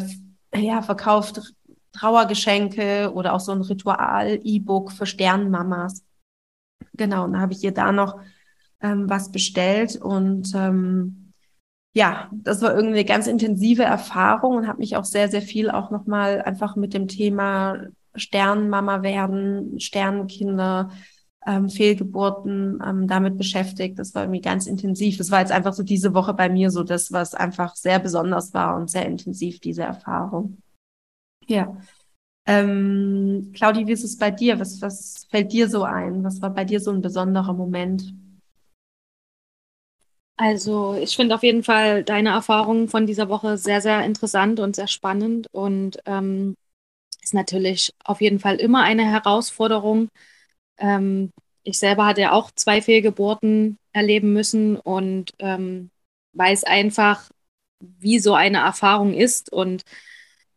ja, 0.56 0.82
verkauft 0.82 1.54
Trauergeschenke 1.94 3.12
oder 3.14 3.34
auch 3.34 3.40
so 3.40 3.52
ein 3.52 3.62
Ritual-E-Book 3.62 4.92
für 4.92 5.06
Sternmamas. 5.06 6.04
Genau, 6.94 7.26
und 7.26 7.34
da 7.34 7.40
habe 7.40 7.54
ich 7.54 7.64
ihr 7.64 7.74
da 7.74 7.92
noch 7.92 8.20
ähm, 8.82 9.10
was 9.10 9.32
bestellt 9.32 9.96
und 9.96 10.54
ähm, 10.56 11.23
ja, 11.94 12.30
das 12.34 12.62
war 12.62 12.76
irgendwie 12.76 12.96
eine 12.96 13.06
ganz 13.06 13.28
intensive 13.28 13.84
Erfahrung 13.84 14.58
und 14.58 14.68
habe 14.68 14.80
mich 14.80 14.96
auch 14.96 15.06
sehr, 15.06 15.30
sehr 15.30 15.44
viel 15.44 15.70
auch 15.70 15.92
nochmal 15.92 16.42
einfach 16.42 16.76
mit 16.76 16.94
dem 16.94 17.08
Thema 17.08 17.88
Sternmama 18.16 19.04
werden, 19.04 19.80
Sternkinder, 19.80 20.90
ähm, 21.46 21.70
Fehlgeburten 21.70 22.82
ähm, 22.86 23.08
damit 23.08 23.38
beschäftigt. 23.38 24.00
Das 24.00 24.16
war 24.16 24.24
irgendwie 24.24 24.42
ganz 24.42 24.66
intensiv. 24.66 25.18
Das 25.18 25.30
war 25.30 25.42
jetzt 25.42 25.52
einfach 25.52 25.74
so 25.74 25.84
diese 25.84 26.14
Woche 26.16 26.34
bei 26.34 26.50
mir 26.50 26.72
so 26.72 26.84
das, 26.84 27.12
was 27.12 27.36
einfach 27.36 27.76
sehr 27.76 28.00
besonders 28.00 28.54
war 28.54 28.76
und 28.76 28.90
sehr 28.90 29.06
intensiv, 29.06 29.60
diese 29.60 29.84
Erfahrung. 29.84 30.58
Ja. 31.48 31.78
Ähm, 32.46 33.52
Claudi, 33.54 33.88
wie 33.88 33.92
ist 33.92 34.04
es 34.04 34.18
bei 34.18 34.32
dir? 34.32 34.60
Was, 34.60 34.82
was 34.82 35.28
fällt 35.30 35.52
dir 35.54 35.70
so 35.70 35.84
ein? 35.84 36.24
Was 36.24 36.42
war 36.42 36.50
bei 36.50 36.66
dir 36.66 36.80
so 36.80 36.92
ein 36.92 37.02
besonderer 37.02 37.54
Moment? 37.54 38.14
Also 40.36 40.96
ich 40.96 41.16
finde 41.16 41.36
auf 41.36 41.44
jeden 41.44 41.64
Fall 41.64 42.04
deine 42.04 42.30
Erfahrungen 42.30 42.88
von 42.88 43.06
dieser 43.06 43.30
Woche 43.30 43.58
sehr, 43.58 43.82
sehr 43.82 44.04
interessant 44.04 44.60
und 44.60 44.76
sehr 44.76 44.88
spannend 44.88 45.48
und 45.52 45.98
ähm, 46.06 46.56
ist 47.24 47.34
natürlich 47.34 47.94
auf 48.06 48.22
jeden 48.22 48.40
Fall 48.40 48.58
immer 48.58 48.84
eine 48.84 49.06
Herausforderung. 49.06 50.10
Ähm, 50.78 51.32
ich 51.64 51.80
selber 51.80 52.06
hatte 52.08 52.22
ja 52.22 52.32
auch 52.34 52.52
zwei 52.56 52.82
Fehlgeburten 52.82 53.78
erleben 53.94 54.34
müssen 54.34 54.78
und 54.78 55.32
ähm, 55.40 55.92
weiß 56.34 56.66
einfach, 56.66 57.30
wie 57.82 58.20
so 58.20 58.36
eine 58.36 58.60
Erfahrung 58.60 59.14
ist 59.14 59.52
und 59.54 59.84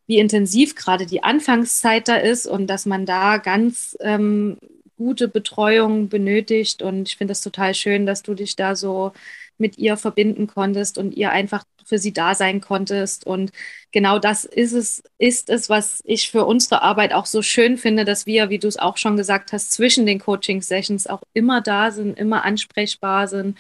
wie 0.07 0.19
intensiv 0.19 0.75
gerade 0.77 1.07
die 1.07 1.23
Anfangszeit 1.25 2.09
da 2.09 2.17
ist 2.17 2.47
und 2.47 2.69
dass 2.69 2.87
man 2.87 3.07
da 3.07 3.39
ganz 3.39 3.97
ähm, 4.01 4.59
gute 4.97 5.29
Betreuung 5.29 6.09
benötigt. 6.09 6.83
Und 6.83 7.09
ich 7.09 7.17
finde 7.17 7.33
es 7.33 7.41
total 7.41 7.75
schön, 7.75 8.07
dass 8.07 8.23
du 8.23 8.35
dich 8.35 8.55
da 8.57 8.77
so 8.77 9.13
mit 9.59 9.79
ihr 9.79 9.97
verbinden 9.97 10.47
konntest 10.47 10.99
und 10.99 11.13
ihr 11.13 11.31
einfach 11.31 11.65
für 11.85 11.99
sie 11.99 12.13
da 12.13 12.35
sein 12.35 12.61
konntest. 12.61 13.27
Und 13.27 13.53
genau 13.93 14.19
das 14.19 14.45
ist 14.45 14.73
es, 14.73 15.03
ist 15.19 15.51
es, 15.51 15.69
was 15.69 16.03
ich 16.05 16.31
für 16.31 16.45
unsere 16.45 16.83
Arbeit 16.83 17.13
auch 17.13 17.27
so 17.27 17.43
schön 17.43 17.79
finde, 17.79 18.05
dass 18.05 18.27
wir, 18.27 18.51
wie 18.51 18.59
du 18.59 18.69
es 18.69 18.79
auch 18.79 18.97
schon 18.97 19.17
gesagt 19.17 19.53
hast, 19.53 19.73
zwischen 19.73 20.07
den 20.07 20.19
Coaching-Sessions 20.19 21.07
auch 21.07 21.23
immer 21.33 21.61
da 21.61 21.91
sind, 21.91 22.19
immer 22.19 22.45
ansprechbar 22.45 23.29
sind 23.29 23.57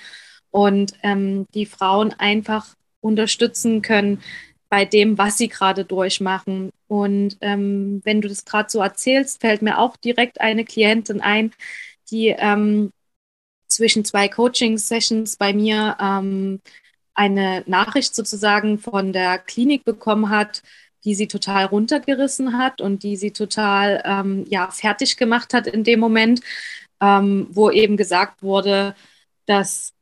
und 0.50 0.94
ähm, 1.02 1.46
die 1.54 1.66
Frauen 1.66 2.12
einfach 2.12 2.74
unterstützen 3.00 3.82
können 3.82 4.22
bei 4.68 4.84
dem, 4.84 5.16
was 5.18 5.38
sie 5.38 5.48
gerade 5.48 5.84
durchmachen. 5.84 6.70
Und 6.88 7.36
ähm, 7.40 8.00
wenn 8.04 8.20
du 8.20 8.28
das 8.28 8.44
gerade 8.44 8.68
so 8.68 8.80
erzählst, 8.80 9.40
fällt 9.40 9.62
mir 9.62 9.78
auch 9.78 9.96
direkt 9.96 10.40
eine 10.40 10.64
Klientin 10.64 11.20
ein, 11.20 11.52
die 12.10 12.28
ähm, 12.28 12.92
zwischen 13.76 14.04
zwei 14.04 14.28
Coaching-Sessions 14.28 15.36
bei 15.36 15.52
mir 15.52 15.96
ähm, 16.00 16.60
eine 17.14 17.62
Nachricht 17.66 18.14
sozusagen 18.14 18.78
von 18.78 19.12
der 19.12 19.38
Klinik 19.38 19.84
bekommen 19.84 20.30
hat, 20.30 20.62
die 21.04 21.14
sie 21.14 21.28
total 21.28 21.66
runtergerissen 21.66 22.58
hat 22.58 22.80
und 22.80 23.02
die 23.02 23.16
sie 23.16 23.30
total 23.32 24.02
ähm, 24.04 24.44
ja, 24.48 24.70
fertig 24.70 25.16
gemacht 25.16 25.54
hat 25.54 25.66
in 25.66 25.84
dem 25.84 26.00
Moment, 26.00 26.40
ähm, 27.00 27.48
wo 27.50 27.70
eben 27.70 27.96
gesagt 27.96 28.42
wurde, 28.42 28.94
dass 29.46 29.92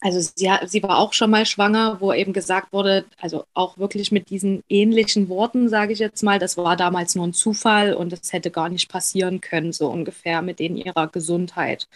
also 0.00 0.20
sie, 0.20 0.50
sie 0.66 0.82
war 0.82 0.98
auch 0.98 1.14
schon 1.14 1.30
mal 1.30 1.46
schwanger, 1.46 1.98
wo 2.00 2.12
eben 2.12 2.34
gesagt 2.34 2.74
wurde, 2.74 3.06
also 3.18 3.46
auch 3.54 3.78
wirklich 3.78 4.12
mit 4.12 4.28
diesen 4.28 4.62
ähnlichen 4.68 5.30
Worten, 5.30 5.70
sage 5.70 5.94
ich 5.94 5.98
jetzt 5.98 6.22
mal, 6.22 6.38
das 6.38 6.58
war 6.58 6.76
damals 6.76 7.14
nur 7.14 7.26
ein 7.26 7.32
Zufall 7.32 7.94
und 7.94 8.12
es 8.12 8.32
hätte 8.34 8.50
gar 8.50 8.68
nicht 8.68 8.90
passieren 8.90 9.40
können, 9.40 9.72
so 9.72 9.88
ungefähr 9.88 10.42
mit 10.42 10.60
in 10.60 10.76
ihrer 10.76 11.08
Gesundheit. 11.08 11.88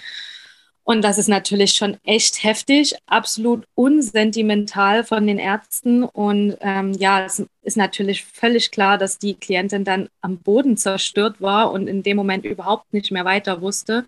Und 0.90 1.02
das 1.02 1.18
ist 1.18 1.28
natürlich 1.28 1.72
schon 1.72 1.98
echt 2.02 2.42
heftig, 2.42 2.94
absolut 3.04 3.66
unsentimental 3.74 5.04
von 5.04 5.26
den 5.26 5.38
Ärzten. 5.38 6.02
Und 6.02 6.56
ähm, 6.62 6.94
ja, 6.94 7.26
es 7.26 7.44
ist 7.60 7.76
natürlich 7.76 8.24
völlig 8.24 8.70
klar, 8.70 8.96
dass 8.96 9.18
die 9.18 9.34
Klientin 9.34 9.84
dann 9.84 10.08
am 10.22 10.38
Boden 10.38 10.78
zerstört 10.78 11.42
war 11.42 11.72
und 11.72 11.88
in 11.88 12.02
dem 12.02 12.16
Moment 12.16 12.46
überhaupt 12.46 12.90
nicht 12.94 13.10
mehr 13.10 13.26
weiter 13.26 13.60
wusste. 13.60 14.06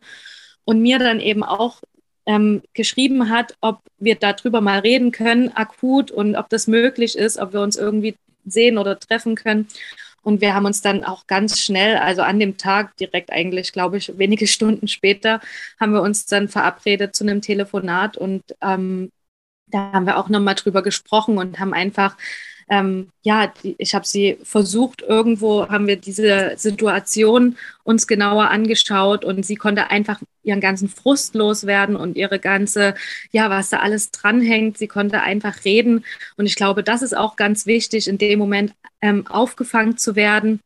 Und 0.65 0.81
mir 0.81 0.99
dann 0.99 1.21
eben 1.21 1.43
auch 1.43 1.83
ähm, 2.25 2.63
geschrieben 2.73 3.29
hat, 3.29 3.59
ob 3.61 3.81
wir 3.99 4.15
darüber 4.15 4.63
mal 4.63 4.79
reden 4.79 5.13
können, 5.13 5.51
akut, 5.51 6.11
und 6.11 6.35
ob 6.35 6.49
das 6.49 6.67
möglich 6.67 7.15
ist, 7.15 7.37
ob 7.37 7.53
wir 7.53 7.61
uns 7.61 7.77
irgendwie 7.77 8.17
sehen 8.47 8.79
oder 8.79 8.99
treffen 8.99 9.35
können. 9.35 9.69
Und 10.23 10.41
wir 10.41 10.55
haben 10.55 10.67
uns 10.67 10.83
dann 10.83 11.05
auch 11.05 11.27
ganz 11.27 11.61
schnell, 11.61 11.97
also 11.97 12.23
an 12.23 12.39
dem 12.39 12.57
Tag 12.57 12.97
direkt 12.97 13.33
eigentlich, 13.33 13.73
glaube 13.73 13.97
ich, 13.97 14.19
wenige 14.19 14.47
Stunden 14.47 14.89
später, 14.89 15.41
haben 15.79 15.93
wir 15.93 16.03
uns 16.03 16.27
dann 16.27 16.49
verabredet 16.49 17.15
zu 17.15 17.25
einem 17.25 17.41
Telefonat 17.41 18.17
und 18.17 18.43
ähm, 18.61 19.11
da 19.71 19.93
haben 19.93 20.07
wir 20.07 20.19
auch 20.19 20.29
nochmal 20.29 20.55
drüber 20.55 20.83
gesprochen 20.83 21.39
und 21.39 21.59
haben 21.59 21.75
einfach 21.75 22.17
ähm, 22.71 23.09
ja, 23.23 23.53
ich 23.63 23.97
habe 23.97 24.07
sie 24.07 24.39
versucht, 24.45 25.03
irgendwo 25.03 25.69
haben 25.69 25.89
wir 25.89 25.97
diese 25.97 26.53
Situation 26.57 27.57
uns 27.83 28.07
genauer 28.07 28.49
angeschaut 28.49 29.25
und 29.25 29.45
sie 29.45 29.57
konnte 29.57 29.91
einfach 29.91 30.21
ihren 30.45 30.61
ganzen 30.61 30.89
Frust 30.89 31.35
loswerden 31.35 31.97
und 31.97 32.17
ihre 32.17 32.39
ganze, 32.39 32.95
ja, 33.33 33.51
was 33.51 33.71
da 33.71 33.81
alles 33.81 34.13
dranhängt. 34.13 34.79
Sie 34.79 34.87
konnte 34.87 35.21
einfach 35.21 35.65
reden. 35.65 36.05
Und 36.37 36.47
ich 36.47 36.55
glaube, 36.55 36.85
das 36.85 37.03
ist 37.03 37.17
auch 37.17 37.35
ganz 37.35 37.67
wichtig, 37.67 38.07
in 38.07 38.19
dem 38.19 38.39
Moment 38.39 38.73
ähm, 39.03 39.27
aufgefangen 39.27 39.99
zu 39.99 40.15
werden 40.15 40.61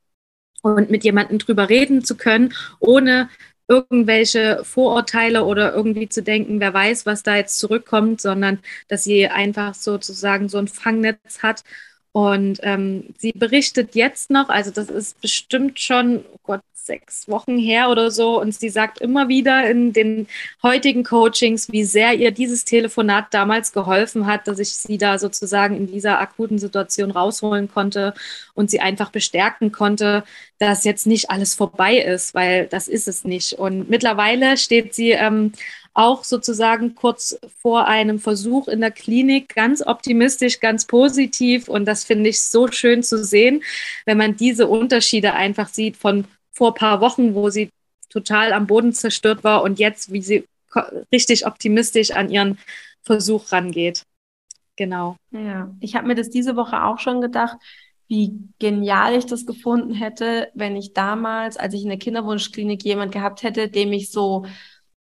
und 0.60 0.90
mit 0.90 1.04
jemandem 1.04 1.38
drüber 1.38 1.70
reden 1.70 2.04
zu 2.04 2.16
können, 2.16 2.52
ohne 2.80 3.30
irgendwelche 3.68 4.62
Vorurteile 4.64 5.44
oder 5.44 5.74
irgendwie 5.74 6.08
zu 6.08 6.22
denken, 6.22 6.60
wer 6.60 6.74
weiß, 6.74 7.06
was 7.06 7.22
da 7.22 7.36
jetzt 7.36 7.58
zurückkommt, 7.58 8.20
sondern 8.20 8.58
dass 8.88 9.04
sie 9.04 9.28
einfach 9.28 9.74
sozusagen 9.74 10.48
so 10.48 10.58
ein 10.58 10.68
Fangnetz 10.68 11.42
hat. 11.42 11.64
Und 12.12 12.60
ähm, 12.62 13.14
sie 13.18 13.32
berichtet 13.32 13.94
jetzt 13.96 14.30
noch, 14.30 14.48
also 14.48 14.70
das 14.70 14.88
ist 14.88 15.20
bestimmt 15.20 15.80
schon, 15.80 16.24
oh 16.32 16.38
Gott, 16.44 16.60
sechs 16.84 17.28
Wochen 17.28 17.58
her 17.58 17.90
oder 17.90 18.10
so. 18.10 18.40
Und 18.40 18.54
sie 18.54 18.68
sagt 18.68 19.00
immer 19.00 19.28
wieder 19.28 19.68
in 19.68 19.92
den 19.92 20.26
heutigen 20.62 21.04
Coachings, 21.04 21.70
wie 21.72 21.84
sehr 21.84 22.14
ihr 22.14 22.30
dieses 22.30 22.64
Telefonat 22.64 23.32
damals 23.32 23.72
geholfen 23.72 24.26
hat, 24.26 24.46
dass 24.46 24.58
ich 24.58 24.74
sie 24.74 24.98
da 24.98 25.18
sozusagen 25.18 25.76
in 25.76 25.86
dieser 25.86 26.20
akuten 26.20 26.58
Situation 26.58 27.10
rausholen 27.10 27.68
konnte 27.68 28.14
und 28.54 28.70
sie 28.70 28.80
einfach 28.80 29.10
bestärken 29.10 29.72
konnte, 29.72 30.24
dass 30.58 30.84
jetzt 30.84 31.06
nicht 31.06 31.30
alles 31.30 31.54
vorbei 31.54 31.98
ist, 31.98 32.34
weil 32.34 32.66
das 32.66 32.88
ist 32.88 33.08
es 33.08 33.24
nicht. 33.24 33.54
Und 33.54 33.88
mittlerweile 33.88 34.56
steht 34.56 34.94
sie 34.94 35.10
ähm, 35.10 35.52
auch 35.94 36.24
sozusagen 36.24 36.94
kurz 36.96 37.38
vor 37.62 37.86
einem 37.86 38.18
Versuch 38.18 38.68
in 38.68 38.80
der 38.80 38.90
Klinik 38.90 39.54
ganz 39.54 39.80
optimistisch, 39.86 40.60
ganz 40.60 40.86
positiv. 40.86 41.68
Und 41.68 41.86
das 41.86 42.04
finde 42.04 42.30
ich 42.30 42.42
so 42.42 42.68
schön 42.70 43.02
zu 43.02 43.24
sehen, 43.24 43.62
wenn 44.04 44.18
man 44.18 44.36
diese 44.36 44.66
Unterschiede 44.66 45.34
einfach 45.34 45.68
sieht 45.68 45.96
von 45.96 46.26
vor 46.54 46.68
ein 46.68 46.74
paar 46.74 47.00
Wochen, 47.00 47.34
wo 47.34 47.50
sie 47.50 47.70
total 48.08 48.52
am 48.52 48.66
Boden 48.66 48.92
zerstört 48.92 49.44
war 49.44 49.62
und 49.62 49.78
jetzt, 49.78 50.12
wie 50.12 50.22
sie 50.22 50.44
richtig 51.12 51.46
optimistisch 51.46 52.12
an 52.12 52.30
ihren 52.30 52.58
Versuch 53.02 53.52
rangeht. 53.52 54.04
Genau. 54.76 55.16
Ja, 55.30 55.72
ich 55.80 55.94
habe 55.94 56.06
mir 56.06 56.14
das 56.14 56.30
diese 56.30 56.56
Woche 56.56 56.82
auch 56.84 56.98
schon 56.98 57.20
gedacht, 57.20 57.56
wie 58.08 58.32
genial 58.58 59.14
ich 59.16 59.26
das 59.26 59.46
gefunden 59.46 59.94
hätte, 59.94 60.48
wenn 60.54 60.76
ich 60.76 60.92
damals, 60.92 61.56
als 61.56 61.74
ich 61.74 61.82
in 61.82 61.88
der 61.88 61.98
Kinderwunschklinik 61.98 62.84
jemand 62.84 63.12
gehabt 63.12 63.42
hätte, 63.42 63.68
dem 63.68 63.92
ich 63.92 64.10
so 64.10 64.44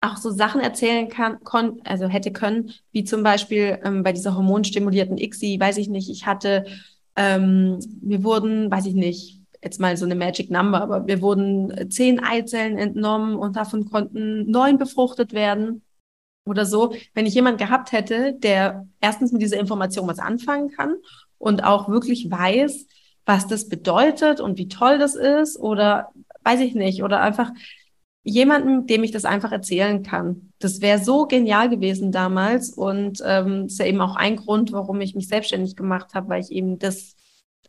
auch 0.01 0.17
so 0.17 0.31
Sachen 0.31 0.61
erzählen 0.61 1.09
kann, 1.09 1.41
kon 1.45 1.81
also 1.85 2.09
hätte 2.09 2.33
können, 2.33 2.73
wie 2.93 3.05
zum 3.05 3.23
Beispiel 3.23 3.79
ähm, 3.85 4.03
bei 4.03 4.13
dieser 4.13 4.35
hormonstimulierten 4.35 5.19
ICSI, 5.19 5.61
weiß 5.61 5.77
ich 5.77 5.89
nicht, 5.89 6.09
ich 6.11 6.27
hatte, 6.27 6.65
ähm, 7.17 7.79
wir 8.01 8.25
wurden, 8.25 8.71
weiß 8.71 8.87
ich 8.87 8.95
nicht, 8.95 9.40
jetzt 9.63 9.81
mal 9.81 9.97
so 9.97 10.05
eine 10.05 10.15
Magic 10.15 10.51
Number, 10.51 10.81
aber 10.81 11.07
wir 11.07 11.21
wurden 11.21 11.91
zehn 11.91 12.23
Eizellen 12.23 12.79
entnommen 12.79 13.37
und 13.37 13.57
davon 13.57 13.91
konnten 13.91 14.51
neun 14.51 14.79
befruchtet 14.79 15.33
werden 15.33 15.83
oder 16.47 16.65
so. 16.65 16.95
Wenn 17.15 17.27
ich 17.27 17.35
jemand 17.35 17.59
gehabt 17.59 17.93
hätte, 17.93 18.35
der 18.35 18.87
erstens 19.01 19.33
mit 19.33 19.43
dieser 19.43 19.59
Information 19.59 20.09
was 20.09 20.19
anfangen 20.19 20.71
kann 20.71 20.97
und 21.39 21.65
auch 21.65 21.89
wirklich 21.89 22.31
weiß, 22.31 22.87
was 23.27 23.47
das 23.47 23.69
bedeutet 23.69 24.41
und 24.41 24.59
wie 24.59 24.69
toll 24.69 24.99
das 24.99 25.15
ist 25.15 25.59
oder 25.59 26.09
weiß 26.43 26.61
ich 26.61 26.75
nicht, 26.75 27.03
oder 27.03 27.21
einfach 27.21 27.51
jemanden, 28.23 28.87
dem 28.87 29.03
ich 29.03 29.13
das 29.13 29.25
einfach 29.25 29.53
erzählen 29.53 30.03
kann. 30.03 30.53
Das 30.59 30.81
wäre 30.81 30.99
so 30.99 31.27
genial 31.27 31.71
gewesen 31.71 32.13
damals 32.13 32.71
und 32.71 33.23
ähm, 33.25 33.67
ist 33.67 33.79
ja 33.79 33.87
eben 33.87 34.01
auch 34.01 34.17
ein 34.17 34.37
Grund, 34.37 34.73
warum 34.73 35.01
ich 35.01 35.15
mich 35.15 35.29
selbstständig 35.29 35.77
gemacht 35.77 36.15
habe, 36.15 36.29
weil 36.29 36.43
ich 36.43 36.51
eben 36.51 36.79
das 36.79 37.17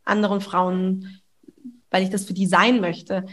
anderen 0.04 0.42
Frauen, 0.42 1.21
weil 1.92 2.04
ich 2.04 2.10
das 2.10 2.26
für 2.26 2.34
die 2.34 2.48
sein 2.48 2.82
möchte. 2.82 3.26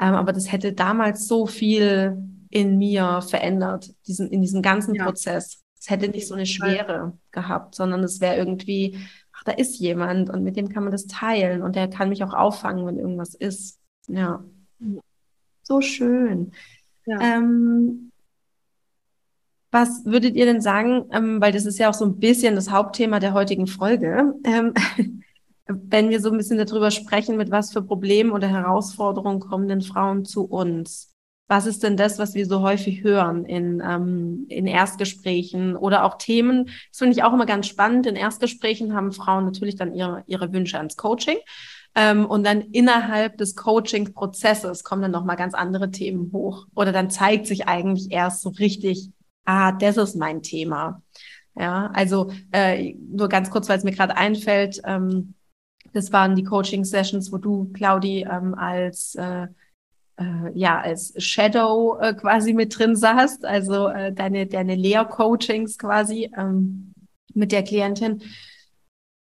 Ähm, 0.00 0.14
aber 0.14 0.32
das 0.32 0.50
hätte 0.50 0.72
damals 0.72 1.28
so 1.28 1.46
viel 1.46 2.16
in 2.50 2.78
mir 2.78 3.20
verändert, 3.20 3.92
diesen, 4.06 4.30
in 4.30 4.40
diesem 4.40 4.62
ganzen 4.62 4.94
ja. 4.94 5.04
Prozess. 5.04 5.62
Es 5.78 5.90
hätte 5.90 6.08
nicht 6.08 6.26
so 6.26 6.34
eine 6.34 6.46
Schwere 6.46 7.18
gehabt, 7.32 7.74
sondern 7.74 8.02
es 8.02 8.20
wäre 8.22 8.36
irgendwie, 8.36 8.98
ach, 9.34 9.44
da 9.44 9.52
ist 9.52 9.78
jemand 9.78 10.30
und 10.30 10.42
mit 10.42 10.56
dem 10.56 10.70
kann 10.70 10.84
man 10.84 10.92
das 10.92 11.06
teilen 11.06 11.60
und 11.60 11.76
der 11.76 11.88
kann 11.88 12.08
mich 12.08 12.24
auch 12.24 12.32
auffangen, 12.32 12.86
wenn 12.86 12.98
irgendwas 12.98 13.34
ist. 13.34 13.78
Ja 14.08 14.42
so 15.64 15.80
schön. 15.80 16.52
Ja. 17.06 17.18
Ähm, 17.20 18.12
was 19.70 20.04
würdet 20.04 20.36
ihr 20.36 20.46
denn 20.46 20.60
sagen, 20.60 21.06
ähm, 21.10 21.40
weil 21.40 21.52
das 21.52 21.66
ist 21.66 21.78
ja 21.78 21.90
auch 21.90 21.94
so 21.94 22.04
ein 22.04 22.20
bisschen 22.20 22.54
das 22.54 22.70
Hauptthema 22.70 23.18
der 23.18 23.34
heutigen 23.34 23.66
Folge, 23.66 24.34
ähm, 24.44 24.72
wenn 25.66 26.10
wir 26.10 26.20
so 26.20 26.30
ein 26.30 26.36
bisschen 26.36 26.58
darüber 26.58 26.90
sprechen, 26.90 27.36
mit 27.36 27.50
was 27.50 27.72
für 27.72 27.82
Problemen 27.82 28.32
oder 28.32 28.48
Herausforderungen 28.48 29.40
kommen 29.40 29.68
denn 29.68 29.82
Frauen 29.82 30.24
zu 30.24 30.44
uns? 30.44 31.10
Was 31.46 31.66
ist 31.66 31.82
denn 31.82 31.96
das, 31.96 32.18
was 32.18 32.34
wir 32.34 32.46
so 32.46 32.62
häufig 32.62 33.02
hören 33.02 33.44
in, 33.44 33.82
ähm, 33.84 34.46
in 34.48 34.66
Erstgesprächen 34.66 35.76
oder 35.76 36.04
auch 36.04 36.16
Themen? 36.16 36.66
Das 36.90 36.98
finde 36.98 37.12
ich 37.12 37.22
auch 37.22 37.34
immer 37.34 37.46
ganz 37.46 37.66
spannend. 37.66 38.06
In 38.06 38.16
Erstgesprächen 38.16 38.94
haben 38.94 39.12
Frauen 39.12 39.44
natürlich 39.44 39.76
dann 39.76 39.94
ihre, 39.94 40.24
ihre 40.26 40.52
Wünsche 40.52 40.78
ans 40.78 40.96
Coaching. 40.96 41.36
Ähm, 41.94 42.26
und 42.26 42.44
dann 42.44 42.60
innerhalb 42.60 43.36
des 43.36 43.56
Coaching-Prozesses 43.56 44.84
kommen 44.84 45.02
dann 45.02 45.10
nochmal 45.10 45.36
ganz 45.36 45.54
andere 45.54 45.90
Themen 45.90 46.30
hoch. 46.32 46.66
Oder 46.74 46.92
dann 46.92 47.10
zeigt 47.10 47.46
sich 47.46 47.68
eigentlich 47.68 48.10
erst 48.10 48.40
so 48.40 48.48
richtig, 48.48 49.10
ah, 49.44 49.72
das 49.72 49.98
ist 49.98 50.16
mein 50.16 50.42
Thema. 50.42 51.02
Ja, 51.56 51.90
also 51.94 52.32
äh, 52.52 52.94
nur 52.94 53.28
ganz 53.28 53.50
kurz, 53.50 53.68
weil 53.68 53.78
es 53.78 53.84
mir 53.84 53.92
gerade 53.92 54.16
einfällt, 54.16 54.80
ähm, 54.84 55.34
das 55.94 56.12
waren 56.12 56.36
die 56.36 56.44
Coaching-Sessions, 56.44 57.32
wo 57.32 57.38
du, 57.38 57.70
Claudi, 57.72 58.26
ähm, 58.30 58.54
als 58.54 59.14
äh, 59.14 59.46
äh, 60.16 60.50
ja 60.54 60.80
als 60.80 61.14
Shadow 61.16 61.98
äh, 62.00 62.14
quasi 62.14 62.52
mit 62.52 62.78
drin 62.78 62.96
saßt, 62.96 63.44
also 63.44 63.88
äh, 63.88 64.12
deine 64.12 64.46
deine 64.46 64.74
Lehr-Coachings 64.74 65.78
quasi 65.78 66.30
ähm, 66.36 66.92
mit 67.32 67.52
der 67.52 67.62
Klientin 67.62 68.22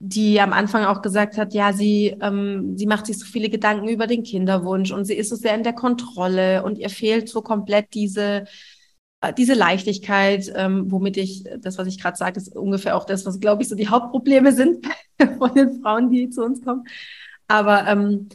die 0.04 0.40
am 0.40 0.52
Anfang 0.52 0.84
auch 0.84 1.00
gesagt 1.00 1.38
hat, 1.38 1.54
ja, 1.54 1.72
sie, 1.72 2.16
ähm, 2.20 2.76
sie 2.76 2.86
macht 2.86 3.06
sich 3.06 3.20
so 3.20 3.24
viele 3.24 3.48
Gedanken 3.48 3.86
über 3.86 4.08
den 4.08 4.24
Kinderwunsch 4.24 4.90
und 4.90 5.04
sie 5.04 5.14
ist 5.14 5.28
so 5.28 5.36
sehr 5.36 5.54
in 5.54 5.62
der 5.62 5.74
Kontrolle 5.74 6.64
und 6.64 6.76
ihr 6.76 6.90
fehlt 6.90 7.28
so 7.28 7.40
komplett 7.40 7.94
diese, 7.94 8.42
diese 9.30 9.54
Leichtigkeit, 9.54 10.52
ähm, 10.56 10.90
womit 10.90 11.16
ich, 11.16 11.44
das, 11.58 11.78
was 11.78 11.86
ich 11.86 12.00
gerade 12.00 12.16
sage, 12.16 12.38
ist 12.38 12.56
ungefähr 12.56 12.96
auch 12.96 13.04
das, 13.04 13.24
was, 13.24 13.38
glaube 13.38 13.62
ich, 13.62 13.68
so 13.68 13.76
die 13.76 13.88
Hauptprobleme 13.88 14.52
sind 14.52 14.84
von 15.38 15.54
den 15.54 15.80
Frauen, 15.80 16.10
die 16.10 16.28
zu 16.30 16.42
uns 16.44 16.62
kommen. 16.62 16.84
Aber 17.46 17.86
ähm, 17.86 18.28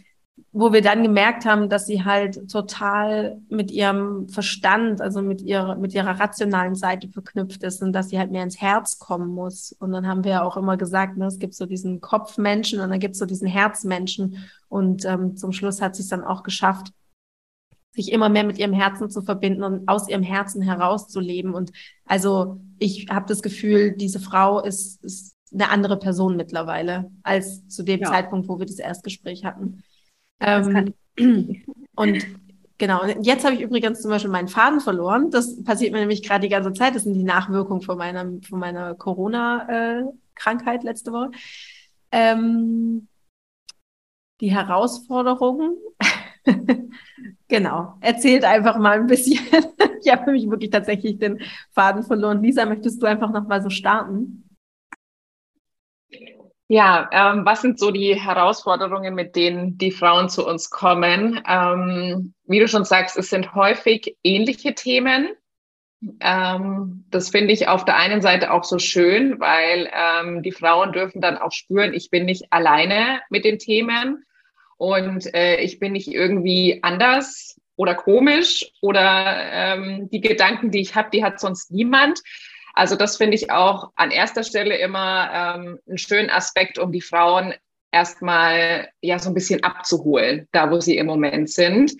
wo 0.60 0.74
wir 0.74 0.82
dann 0.82 1.04
gemerkt 1.04 1.46
haben, 1.46 1.70
dass 1.70 1.86
sie 1.86 2.04
halt 2.04 2.50
total 2.50 3.40
mit 3.50 3.70
ihrem 3.70 4.28
Verstand, 4.30 5.02
also 5.02 5.22
mit 5.22 5.42
ihrer, 5.42 5.76
mit 5.76 5.94
ihrer 5.94 6.20
rationalen 6.20 6.74
Seite 6.74 7.10
verknüpft 7.10 7.62
ist 7.64 7.84
und 7.84 7.94
dass 7.94 8.10
sie 8.10 8.18
halt 8.18 8.32
mehr 8.32 8.44
ins 8.44 8.60
Herz 8.60 8.98
kommen 8.98 9.30
muss. 9.30 9.76
Und 9.80 9.92
dann 9.92 10.08
haben 10.08 10.24
wir 10.24 10.32
ja 10.32 10.44
auch 10.44 10.58
immer 10.58 10.78
gesagt, 10.78 11.18
ne, 11.18 11.28
es 11.28 11.38
gibt 11.38 11.54
so 11.54 11.68
diesen 11.68 12.02
Kopfmenschen 12.02 12.80
und 12.80 12.90
dann 12.90 13.00
gibt 13.00 13.14
es 13.14 13.20
so 13.20 13.26
diesen 13.28 13.48
Herzmenschen. 13.48 14.50
Und 14.68 15.06
ähm, 15.06 15.38
zum 15.38 15.52
Schluss 15.52 15.82
hat 15.82 15.96
sie 15.96 16.02
es 16.02 16.10
dann 16.10 16.24
auch 16.24 16.44
geschafft, 16.44 16.92
sich 17.98 18.12
immer 18.12 18.30
mehr 18.30 18.44
mit 18.44 18.60
ihrem 18.60 18.74
Herzen 18.74 19.10
zu 19.10 19.22
verbinden 19.22 19.64
und 19.64 19.88
aus 19.88 20.08
ihrem 20.08 20.24
Herzen 20.24 20.62
herauszuleben. 20.62 21.54
Und 21.54 21.72
also 22.06 22.62
ich 22.78 23.08
habe 23.10 23.26
das 23.28 23.42
Gefühl, 23.42 23.94
diese 23.94 24.20
Frau 24.20 24.64
ist, 24.64 25.04
ist 25.04 25.36
eine 25.52 25.70
andere 25.70 25.98
Person 25.98 26.38
mittlerweile 26.38 27.10
als 27.24 27.68
zu 27.68 27.84
dem 27.84 28.02
ja. 28.02 28.10
Zeitpunkt, 28.10 28.48
wo 28.48 28.60
wir 28.60 28.68
das 28.68 28.80
Erstgespräch 28.80 29.46
hatten. 29.46 29.82
Ähm, 30.40 30.94
und 31.96 32.26
genau. 32.78 33.02
Und 33.02 33.26
jetzt 33.26 33.44
habe 33.44 33.56
ich 33.56 33.62
übrigens 33.62 34.02
zum 34.02 34.12
Beispiel 34.12 34.30
meinen 34.30 34.48
Faden 34.48 34.80
verloren. 34.80 35.32
Das 35.32 35.64
passiert 35.64 35.92
mir 35.92 36.00
nämlich 36.00 36.22
gerade 36.22 36.42
die 36.42 36.50
ganze 36.50 36.74
Zeit. 36.74 36.96
Das 36.96 37.04
sind 37.04 37.16
die 37.16 37.24
Nachwirkungen 37.24 37.82
von 37.82 37.98
meiner, 37.98 38.26
von 38.48 38.60
meiner 38.60 38.94
Corona-Krankheit 38.94 40.84
letzte 40.84 41.12
Woche. 41.12 41.32
Ähm, 42.12 43.08
die 44.40 44.52
Herausforderungen. 44.52 45.78
genau. 47.48 47.94
Erzählt 48.02 48.44
einfach 48.44 48.78
mal 48.78 49.00
ein 49.00 49.08
bisschen. 49.08 49.40
ich 50.04 50.12
habe 50.12 50.26
nämlich 50.26 50.50
wirklich 50.50 50.72
tatsächlich 50.72 51.20
den 51.20 51.42
Faden 51.74 52.04
verloren. 52.04 52.42
Lisa, 52.42 52.66
möchtest 52.66 53.02
du 53.02 53.06
einfach 53.06 53.32
noch 53.32 53.48
mal 53.48 53.62
so 53.62 53.70
starten? 53.70 54.44
Ja, 56.70 57.10
ähm, 57.14 57.46
was 57.46 57.62
sind 57.62 57.80
so 57.80 57.92
die 57.92 58.16
Herausforderungen, 58.16 59.16
mit 59.16 59.38
denen 59.38 59.78
die 59.78 59.92
Frauen 59.92 60.28
zu 60.28 60.46
uns 60.46 60.70
kommen? 60.70 61.42
Ähm, 61.48 62.34
wie 62.46 62.60
du 62.60 62.68
schon 62.68 62.84
sagst, 62.84 63.18
es 63.18 63.30
sind 63.30 63.56
häufig 63.56 64.18
ähnliche 64.22 64.76
Themen. 64.76 65.30
Ähm, 66.20 67.06
das 67.10 67.30
finde 67.30 67.54
ich 67.54 67.70
auf 67.70 67.86
der 67.86 67.96
einen 67.96 68.22
Seite 68.22 68.52
auch 68.52 68.66
so 68.66 68.80
schön, 68.80 69.40
weil 69.40 69.90
ähm, 69.94 70.44
die 70.44 70.52
Frauen 70.52 70.92
dürfen 70.92 71.22
dann 71.22 71.38
auch 71.38 71.54
spüren, 71.54 71.94
ich 71.94 72.10
bin 72.12 72.26
nicht 72.26 72.52
alleine 72.52 73.22
mit 73.30 73.46
den 73.46 73.60
Themen 73.60 74.26
und 74.78 75.34
äh, 75.34 75.58
ich 75.58 75.80
bin 75.80 75.94
nicht 75.94 76.08
irgendwie 76.08 76.80
anders 76.84 77.60
oder 77.76 77.96
komisch 77.96 78.66
oder 78.82 79.52
ähm, 79.52 80.10
die 80.12 80.22
Gedanken, 80.22 80.72
die 80.72 80.82
ich 80.82 80.96
habe, 80.96 81.10
die 81.12 81.24
hat 81.24 81.40
sonst 81.40 81.72
niemand. 81.72 82.22
Also 82.74 82.96
das 82.96 83.18
finde 83.18 83.36
ich 83.36 83.50
auch 83.52 83.92
an 83.96 84.12
erster 84.12 84.44
Stelle 84.44 84.78
immer 84.78 85.30
ähm, 85.34 85.80
einen 85.88 85.98
schönen 85.98 86.30
Aspekt, 86.30 86.78
um 86.78 86.92
die 86.92 87.02
Frauen 87.02 87.54
erstmal 87.92 88.90
ja 89.02 89.18
so 89.18 89.30
ein 89.30 89.34
bisschen 89.34 89.64
abzuholen, 89.64 90.48
da 90.52 90.70
wo 90.70 90.80
sie 90.80 90.98
im 90.98 91.08
Moment 91.08 91.50
sind. 91.50 91.94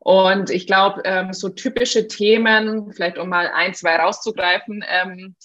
Und 0.00 0.50
ich 0.50 0.66
glaube, 0.66 1.02
ähm, 1.04 1.32
so 1.32 1.48
typische 1.48 2.08
Themen, 2.08 2.92
vielleicht 2.92 3.18
um 3.18 3.28
mal 3.28 3.48
ein, 3.54 3.72
zwei 3.72 3.96
rauszugreifen, 3.96 4.84
ähm, 4.86 5.36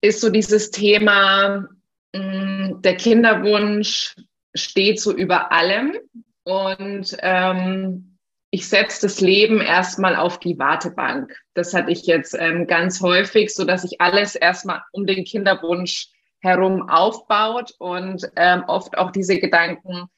ist 0.00 0.20
so 0.20 0.30
dieses 0.30 0.70
Thema, 0.70 1.68
mh, 2.12 2.20
mm, 2.20 2.82
der 2.82 2.96
Kinderwunsch 2.96 4.16
steht 4.56 5.00
so 5.00 5.12
über 5.12 5.52
allem. 5.52 5.96
Und 6.44 7.16
ähm, 7.20 8.18
ich 8.50 8.68
setze 8.68 9.06
das 9.06 9.20
Leben 9.20 9.60
erstmal 9.60 10.16
auf 10.16 10.38
die 10.38 10.58
Wartebank. 10.58 11.36
Das 11.54 11.74
hatte 11.74 11.90
ich 11.90 12.06
jetzt 12.06 12.36
ähm, 12.38 12.66
ganz 12.66 13.00
häufig, 13.02 13.54
so 13.54 13.64
dass 13.64 13.82
sich 13.82 14.00
alles 14.00 14.34
erstmal 14.34 14.82
um 14.92 15.06
den 15.06 15.24
Kinderwunsch 15.24 16.08
herum 16.40 16.88
aufbaut 16.88 17.72
und 17.78 18.30
ähm, 18.36 18.64
oft 18.66 18.96
auch 18.96 19.10
diese 19.10 19.38
Gedanken, 19.38 20.08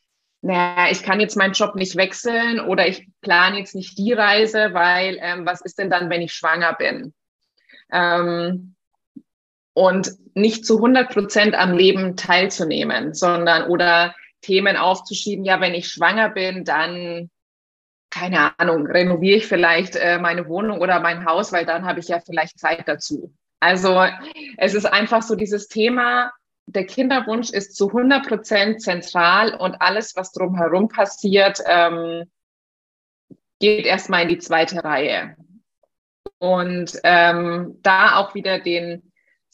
naja, 0.40 0.90
ich 0.90 1.03
kann 1.03 1.20
jetzt 1.20 1.37
meinen 1.37 1.55
Job 1.55 1.74
nicht 1.74 1.96
wechseln 1.96 2.61
oder 2.61 2.87
ich 2.87 3.09
plane 3.22 3.59
jetzt 3.59 3.74
nicht 3.74 3.98
die 3.98 4.12
Reise, 4.12 4.72
weil 4.72 5.18
ähm, 5.20 5.44
was 5.46 5.61
ist 5.62 5.79
denn 5.79 5.90
dann, 5.90 6.11
wenn 6.11 6.22
ich 6.22 6.33
schwanger 6.33 6.74
bin? 6.74 7.12
Ähm, 7.90 8.77
und 9.72 10.12
nicht 10.35 10.64
zu 10.64 10.77
100 10.77 11.12
Prozent 11.12 11.55
am 11.55 11.77
Leben 11.77 12.16
teilzunehmen, 12.16 13.14
sondern 13.14 13.68
oder 13.68 14.14
Themen 14.40 14.77
aufzuschieben, 14.77 15.44
ja, 15.44 15.61
wenn 15.61 15.74
ich 15.74 15.88
schwanger 15.88 16.31
bin, 16.31 16.64
dann 16.64 17.31
keine 18.11 18.59
Ahnung, 18.59 18.87
renoviere 18.87 19.37
ich 19.37 19.46
vielleicht 19.46 19.96
äh, 19.96 20.18
meine 20.18 20.48
Wohnung 20.48 20.81
oder 20.81 21.01
mein 21.01 21.24
Haus, 21.27 21.53
weil 21.53 21.66
dann 21.66 21.85
habe 21.85 22.01
ich 22.01 22.09
ja 22.09 22.20
vielleicht 22.20 22.59
Zeit 22.59 22.88
dazu. 22.88 23.35
Also 23.61 24.07
es 24.57 24.74
ist 24.74 24.87
einfach 24.87 25.22
so 25.22 25.35
dieses 25.35 25.68
Thema, 25.68 26.33
der 26.66 26.87
Kinderwunsch 26.87 27.51
ist 27.51 27.77
zu 27.77 27.88
100 27.88 28.27
Prozent 28.27 28.83
zentral 28.83 29.55
und 29.55 29.81
alles, 29.81 30.16
was 30.16 30.33
drumherum 30.33 30.88
passiert, 30.88 31.61
ähm, 31.66 32.31
geht 33.59 33.87
erstmal 33.87 34.22
in 34.22 34.29
die 34.29 34.38
zweite 34.38 34.85
Reihe. 34.85 35.37
Und 36.38 36.98
ähm, 37.03 37.79
da 37.83 38.16
auch 38.16 38.35
wieder 38.35 38.61
den, 38.61 39.08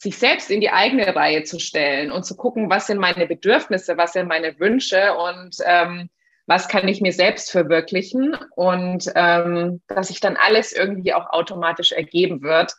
sich 0.04 0.18
selbst 0.18 0.50
in 0.50 0.60
die 0.60 0.70
eigene 0.70 1.16
Reihe 1.16 1.42
zu 1.42 1.58
stellen 1.58 2.12
und 2.12 2.24
zu 2.24 2.36
gucken, 2.36 2.70
was 2.70 2.86
sind 2.86 2.98
meine 2.98 3.26
Bedürfnisse, 3.26 3.96
was 3.96 4.12
sind 4.12 4.28
meine 4.28 4.60
Wünsche 4.60 5.14
und 5.14 5.56
ähm, 5.64 6.10
was 6.46 6.68
kann 6.68 6.86
ich 6.86 7.00
mir 7.00 7.12
selbst 7.12 7.50
verwirklichen 7.50 8.36
und 8.54 9.10
ähm, 9.14 9.80
dass 9.88 10.08
sich 10.08 10.20
dann 10.20 10.36
alles 10.36 10.72
irgendwie 10.72 11.14
auch 11.14 11.30
automatisch 11.30 11.92
ergeben 11.92 12.42
wird. 12.42 12.74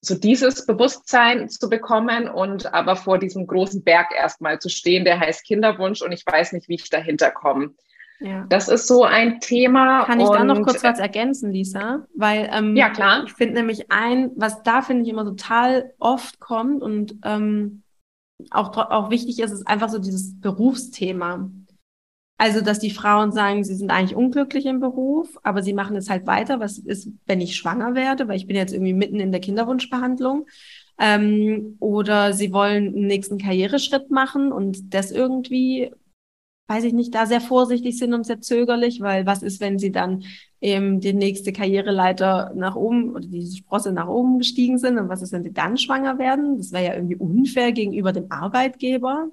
So 0.00 0.14
dieses 0.14 0.64
Bewusstsein 0.64 1.48
zu 1.50 1.68
bekommen 1.68 2.28
und 2.28 2.72
aber 2.72 2.94
vor 2.94 3.18
diesem 3.18 3.48
großen 3.48 3.82
Berg 3.82 4.12
erstmal 4.16 4.60
zu 4.60 4.68
stehen, 4.68 5.04
der 5.04 5.18
heißt 5.18 5.44
Kinderwunsch 5.44 6.02
und 6.02 6.12
ich 6.12 6.24
weiß 6.24 6.52
nicht, 6.52 6.68
wie 6.68 6.76
ich 6.76 6.88
dahinter 6.88 7.32
komme. 7.32 7.74
Ja. 8.20 8.44
Das 8.48 8.68
ist 8.68 8.86
so 8.86 9.04
ein 9.04 9.40
Thema. 9.40 10.04
Kann 10.04 10.20
ich 10.20 10.28
da 10.28 10.44
noch 10.44 10.62
kurz 10.62 10.84
was 10.84 10.98
ergänzen, 10.98 11.52
Lisa? 11.52 12.06
Weil 12.14 12.50
ähm, 12.52 12.76
ja 12.76 12.90
klar. 12.90 13.24
Ich 13.26 13.32
finde 13.32 13.54
nämlich 13.54 13.90
ein, 13.90 14.30
was 14.36 14.62
da 14.62 14.82
finde 14.82 15.04
ich 15.04 15.08
immer 15.08 15.24
total 15.24 15.94
oft 15.98 16.38
kommt 16.38 16.82
und 16.82 17.16
ähm, 17.24 17.82
auch 18.50 18.76
auch 18.76 19.10
wichtig 19.10 19.38
ist, 19.40 19.52
ist 19.52 19.66
einfach 19.66 19.88
so 19.88 19.98
dieses 19.98 20.38
Berufsthema. 20.40 21.50
Also, 22.40 22.62
dass 22.62 22.78
die 22.78 22.90
Frauen 22.90 23.32
sagen, 23.32 23.64
sie 23.64 23.74
sind 23.74 23.90
eigentlich 23.90 24.16
unglücklich 24.16 24.64
im 24.64 24.80
Beruf, 24.80 25.36
aber 25.42 25.62
sie 25.62 25.74
machen 25.74 25.94
es 25.96 26.08
halt 26.08 26.26
weiter. 26.26 26.58
Was 26.58 26.78
ist, 26.78 27.10
wenn 27.26 27.42
ich 27.42 27.54
schwanger 27.54 27.94
werde? 27.94 28.28
Weil 28.28 28.36
ich 28.36 28.46
bin 28.46 28.56
jetzt 28.56 28.72
irgendwie 28.72 28.94
mitten 28.94 29.20
in 29.20 29.30
der 29.30 29.42
Kinderwunschbehandlung. 29.42 30.46
Ähm, 30.98 31.76
oder 31.80 32.32
sie 32.32 32.52
wollen 32.52 32.88
einen 32.88 33.06
nächsten 33.06 33.36
Karriereschritt 33.36 34.10
machen 34.10 34.52
und 34.52 34.94
das 34.94 35.10
irgendwie, 35.10 35.92
weiß 36.70 36.84
ich 36.84 36.92
nicht, 36.92 37.12
da 37.16 37.26
sehr 37.26 37.40
vorsichtig 37.40 37.98
sind 37.98 38.14
und 38.14 38.24
sehr 38.24 38.40
zögerlich, 38.40 39.00
weil 39.00 39.26
was 39.26 39.42
ist, 39.42 39.60
wenn 39.60 39.80
sie 39.80 39.90
dann 39.90 40.22
eben 40.60 41.00
die 41.00 41.12
nächste 41.12 41.52
Karriereleiter 41.52 42.52
nach 42.54 42.76
oben 42.76 43.10
oder 43.10 43.26
diese 43.26 43.56
Sprosse 43.56 43.92
nach 43.92 44.06
oben 44.06 44.38
gestiegen 44.38 44.78
sind 44.78 44.96
und 44.96 45.08
was 45.08 45.20
ist, 45.20 45.32
wenn 45.32 45.42
sie 45.42 45.52
dann 45.52 45.76
schwanger 45.78 46.18
werden? 46.18 46.58
Das 46.58 46.70
wäre 46.70 46.84
ja 46.84 46.94
irgendwie 46.94 47.16
unfair 47.16 47.72
gegenüber 47.72 48.12
dem 48.12 48.30
Arbeitgeber. 48.30 49.30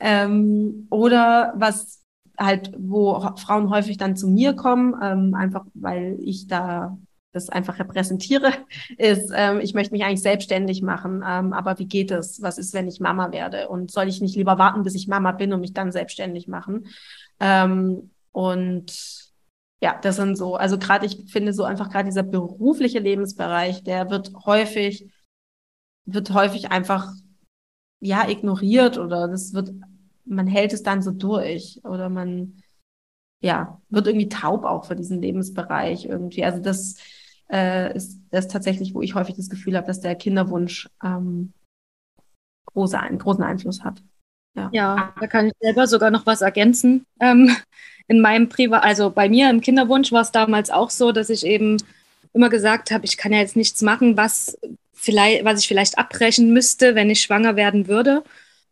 Ähm, 0.00 0.88
oder 0.90 1.54
was 1.56 2.02
halt, 2.36 2.72
wo 2.76 3.20
Frauen 3.36 3.70
häufig 3.70 3.96
dann 3.96 4.16
zu 4.16 4.26
mir 4.26 4.54
kommen, 4.54 4.96
ähm, 5.00 5.34
einfach 5.34 5.64
weil 5.74 6.18
ich 6.20 6.48
da 6.48 6.98
das 7.32 7.48
einfach 7.48 7.78
repräsentiere, 7.78 8.52
ist, 8.98 9.32
ähm, 9.34 9.60
ich 9.60 9.74
möchte 9.74 9.92
mich 9.92 10.04
eigentlich 10.04 10.22
selbstständig 10.22 10.82
machen, 10.82 11.24
ähm, 11.26 11.52
aber 11.52 11.78
wie 11.78 11.86
geht 11.86 12.10
es? 12.10 12.42
Was 12.42 12.58
ist, 12.58 12.74
wenn 12.74 12.88
ich 12.88 13.00
Mama 13.00 13.32
werde? 13.32 13.68
Und 13.68 13.90
soll 13.90 14.08
ich 14.08 14.20
nicht 14.20 14.36
lieber 14.36 14.58
warten, 14.58 14.82
bis 14.82 14.94
ich 14.94 15.08
Mama 15.08 15.32
bin 15.32 15.52
und 15.52 15.60
mich 15.60 15.72
dann 15.72 15.92
selbstständig 15.92 16.48
machen? 16.48 16.86
Ähm, 17.40 18.10
und 18.32 19.32
ja, 19.82 19.98
das 20.00 20.16
sind 20.16 20.36
so, 20.36 20.54
also 20.54 20.78
gerade 20.78 21.06
ich 21.06 21.30
finde 21.30 21.52
so 21.52 21.64
einfach 21.64 21.90
gerade 21.90 22.04
dieser 22.08 22.22
berufliche 22.22 23.00
Lebensbereich, 23.00 23.82
der 23.82 24.10
wird 24.10 24.32
häufig, 24.46 25.10
wird 26.04 26.32
häufig 26.32 26.70
einfach 26.70 27.12
ja 28.00 28.28
ignoriert 28.28 28.98
oder 28.98 29.28
das 29.28 29.52
wird 29.54 29.72
man 30.24 30.46
hält 30.46 30.72
es 30.72 30.82
dann 30.82 31.02
so 31.02 31.10
durch 31.10 31.80
oder 31.84 32.08
man 32.08 32.62
ja 33.40 33.80
wird 33.88 34.06
irgendwie 34.06 34.28
taub 34.28 34.64
auch 34.64 34.84
für 34.84 34.96
diesen 34.96 35.20
Lebensbereich 35.20 36.04
irgendwie. 36.04 36.44
Also 36.44 36.60
das 36.60 36.96
äh, 37.50 37.94
ist 37.96 38.20
das 38.30 38.48
tatsächlich, 38.48 38.94
wo 38.94 39.02
ich 39.02 39.14
häufig 39.14 39.36
das 39.36 39.50
Gefühl 39.50 39.76
habe, 39.76 39.86
dass 39.86 40.00
der 40.00 40.14
Kinderwunsch 40.14 40.88
ähm, 41.02 41.52
große, 42.66 42.98
einen 42.98 43.18
großen 43.18 43.44
Einfluss 43.44 43.82
hat. 43.84 44.02
Ja. 44.54 44.68
ja, 44.72 45.14
da 45.18 45.26
kann 45.26 45.46
ich 45.46 45.52
selber 45.60 45.86
sogar 45.86 46.10
noch 46.10 46.26
was 46.26 46.42
ergänzen. 46.42 47.06
Ähm, 47.20 47.56
in 48.08 48.20
meinem 48.20 48.48
Privat, 48.48 48.82
also 48.82 49.10
bei 49.10 49.28
mir 49.28 49.48
im 49.48 49.60
Kinderwunsch 49.60 50.12
war 50.12 50.22
es 50.22 50.32
damals 50.32 50.70
auch 50.70 50.90
so, 50.90 51.12
dass 51.12 51.30
ich 51.30 51.46
eben 51.46 51.78
immer 52.34 52.50
gesagt 52.50 52.90
habe, 52.90 53.04
ich 53.04 53.16
kann 53.16 53.32
ja 53.32 53.38
jetzt 53.38 53.56
nichts 53.56 53.80
machen, 53.82 54.16
was 54.16 54.58
vielleicht, 54.92 55.44
was 55.44 55.60
ich 55.60 55.68
vielleicht 55.68 55.98
abbrechen 55.98 56.52
müsste, 56.52 56.94
wenn 56.94 57.10
ich 57.10 57.22
schwanger 57.22 57.56
werden 57.56 57.88
würde. 57.88 58.22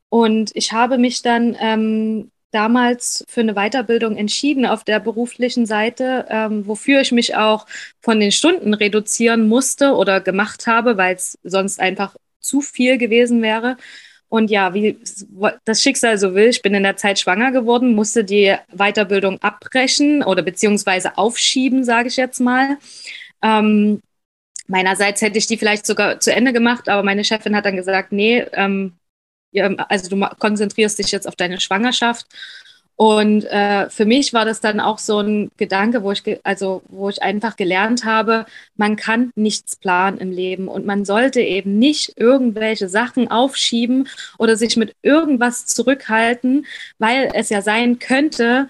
Und 0.09 0.50
ich 0.54 0.72
habe 0.72 0.98
mich 0.98 1.22
dann 1.22 1.56
ähm, 1.61 2.30
damals 2.50 3.24
für 3.28 3.40
eine 3.40 3.54
Weiterbildung 3.54 4.16
entschieden 4.16 4.66
auf 4.66 4.84
der 4.84 5.00
beruflichen 5.00 5.66
Seite, 5.66 6.26
ähm, 6.28 6.66
wofür 6.66 7.00
ich 7.00 7.12
mich 7.12 7.36
auch 7.36 7.66
von 8.00 8.20
den 8.20 8.32
Stunden 8.32 8.74
reduzieren 8.74 9.48
musste 9.48 9.94
oder 9.94 10.20
gemacht 10.20 10.66
habe, 10.66 10.96
weil 10.96 11.14
es 11.14 11.38
sonst 11.42 11.80
einfach 11.80 12.16
zu 12.40 12.60
viel 12.60 12.98
gewesen 12.98 13.42
wäre. 13.42 13.77
Und 14.29 14.50
ja, 14.50 14.75
wie 14.75 14.96
das 15.64 15.83
Schicksal 15.83 16.16
so 16.16 16.35
will, 16.37 16.46
ich 16.48 16.62
bin 16.62 16.72
in 16.75 16.85
der 16.85 16.96
Zeit 16.96 17.18
schwanger 17.18 17.50
geworden, 17.50 17.94
musste 17.94 18.22
die 18.25 18.54
Weiterbildung 18.72 19.42
abbrechen 19.42 20.22
oder 20.22 20.42
beziehungsweise 20.42 21.18
aufschieben, 21.18 21.85
sage 21.85 22.08
ich 22.08 22.16
jetzt 22.16 22.40
mal. 22.40 22.79
Ähm, 23.42 24.00
meinerseits 24.68 25.20
hätte 25.22 25.38
ich 25.38 25.48
die 25.48 25.58
vielleicht 25.58 25.85
sogar 25.85 26.20
zu 26.20 26.33
Ende 26.33 26.52
gemacht, 26.52 26.88
aber 26.88 27.02
meine 27.02 27.25
Chefin 27.25 27.56
hat 27.56 27.64
dann 27.66 27.77
gesagt, 27.77 28.12
nee, 28.12 28.46
ähm, 28.52 29.00
also 29.88 30.09
du 30.09 30.27
konzentrierst 30.38 30.98
dich 30.98 31.13
jetzt 31.13 31.27
auf 31.29 31.37
deine 31.37 31.61
Schwangerschaft. 31.61 32.27
Und 33.01 33.44
äh, 33.46 33.88
für 33.88 34.05
mich 34.05 34.35
war 34.35 34.44
das 34.44 34.61
dann 34.61 34.79
auch 34.79 34.98
so 34.98 35.21
ein 35.21 35.51
Gedanke, 35.57 36.03
wo 36.03 36.13
ich, 36.13 36.23
also, 36.44 36.83
wo 36.88 37.09
ich 37.09 37.23
einfach 37.23 37.57
gelernt 37.57 38.05
habe, 38.05 38.44
man 38.77 38.96
kann 38.96 39.31
nichts 39.37 39.77
planen 39.77 40.19
im 40.19 40.31
Leben 40.31 40.69
und 40.69 40.85
man 40.85 41.07
sollte 41.07 41.40
eben 41.40 41.79
nicht 41.79 42.13
irgendwelche 42.17 42.90
Sachen 42.90 43.31
aufschieben 43.31 44.07
oder 44.37 44.55
sich 44.57 44.77
mit 44.77 44.94
irgendwas 45.01 45.65
zurückhalten, 45.65 46.67
weil 46.98 47.31
es 47.33 47.48
ja 47.48 47.63
sein 47.63 47.98
könnte, 48.01 48.69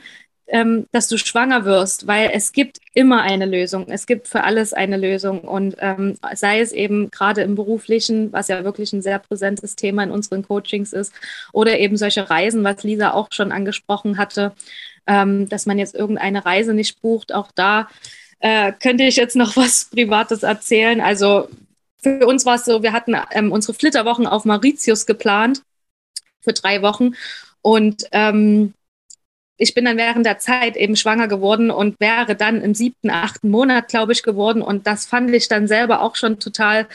ähm, 0.50 0.86
dass 0.92 1.08
du 1.08 1.16
schwanger 1.16 1.64
wirst, 1.64 2.06
weil 2.06 2.30
es 2.32 2.52
gibt 2.52 2.78
immer 2.92 3.22
eine 3.22 3.46
Lösung. 3.46 3.86
Es 3.88 4.06
gibt 4.06 4.26
für 4.26 4.42
alles 4.42 4.72
eine 4.72 4.96
Lösung. 4.96 5.40
Und 5.42 5.76
ähm, 5.78 6.16
sei 6.34 6.60
es 6.60 6.72
eben 6.72 7.10
gerade 7.10 7.42
im 7.42 7.54
beruflichen, 7.54 8.32
was 8.32 8.48
ja 8.48 8.64
wirklich 8.64 8.92
ein 8.92 9.02
sehr 9.02 9.20
präsentes 9.20 9.76
Thema 9.76 10.02
in 10.02 10.10
unseren 10.10 10.42
Coachings 10.42 10.92
ist, 10.92 11.12
oder 11.52 11.78
eben 11.78 11.96
solche 11.96 12.28
Reisen, 12.28 12.64
was 12.64 12.82
Lisa 12.82 13.12
auch 13.12 13.28
schon 13.30 13.52
angesprochen 13.52 14.18
hatte, 14.18 14.52
ähm, 15.06 15.48
dass 15.48 15.66
man 15.66 15.78
jetzt 15.78 15.94
irgendeine 15.94 16.44
Reise 16.44 16.74
nicht 16.74 17.00
bucht. 17.00 17.32
Auch 17.32 17.52
da 17.54 17.88
äh, 18.40 18.72
könnte 18.72 19.04
ich 19.04 19.16
jetzt 19.16 19.36
noch 19.36 19.56
was 19.56 19.86
Privates 19.86 20.42
erzählen. 20.42 21.00
Also 21.00 21.48
für 22.02 22.26
uns 22.26 22.44
war 22.44 22.56
es 22.56 22.64
so, 22.64 22.82
wir 22.82 22.92
hatten 22.92 23.14
ähm, 23.30 23.52
unsere 23.52 23.74
Flitterwochen 23.74 24.26
auf 24.26 24.44
Mauritius 24.44 25.06
geplant 25.06 25.62
für 26.40 26.52
drei 26.52 26.82
Wochen. 26.82 27.12
Und 27.62 28.04
ähm, 28.12 28.74
ich 29.60 29.74
bin 29.74 29.84
dann 29.84 29.98
während 29.98 30.24
der 30.24 30.38
Zeit 30.38 30.76
eben 30.76 30.96
schwanger 30.96 31.28
geworden 31.28 31.70
und 31.70 32.00
wäre 32.00 32.34
dann 32.34 32.62
im 32.62 32.74
siebten, 32.74 33.10
achten 33.10 33.50
Monat, 33.50 33.88
glaube 33.88 34.12
ich, 34.12 34.22
geworden. 34.22 34.62
Und 34.62 34.86
das 34.86 35.04
fand 35.04 35.30
ich 35.34 35.48
dann 35.48 35.68
selber 35.68 36.00
auch 36.00 36.16
schon 36.16 36.38
total 36.38 36.86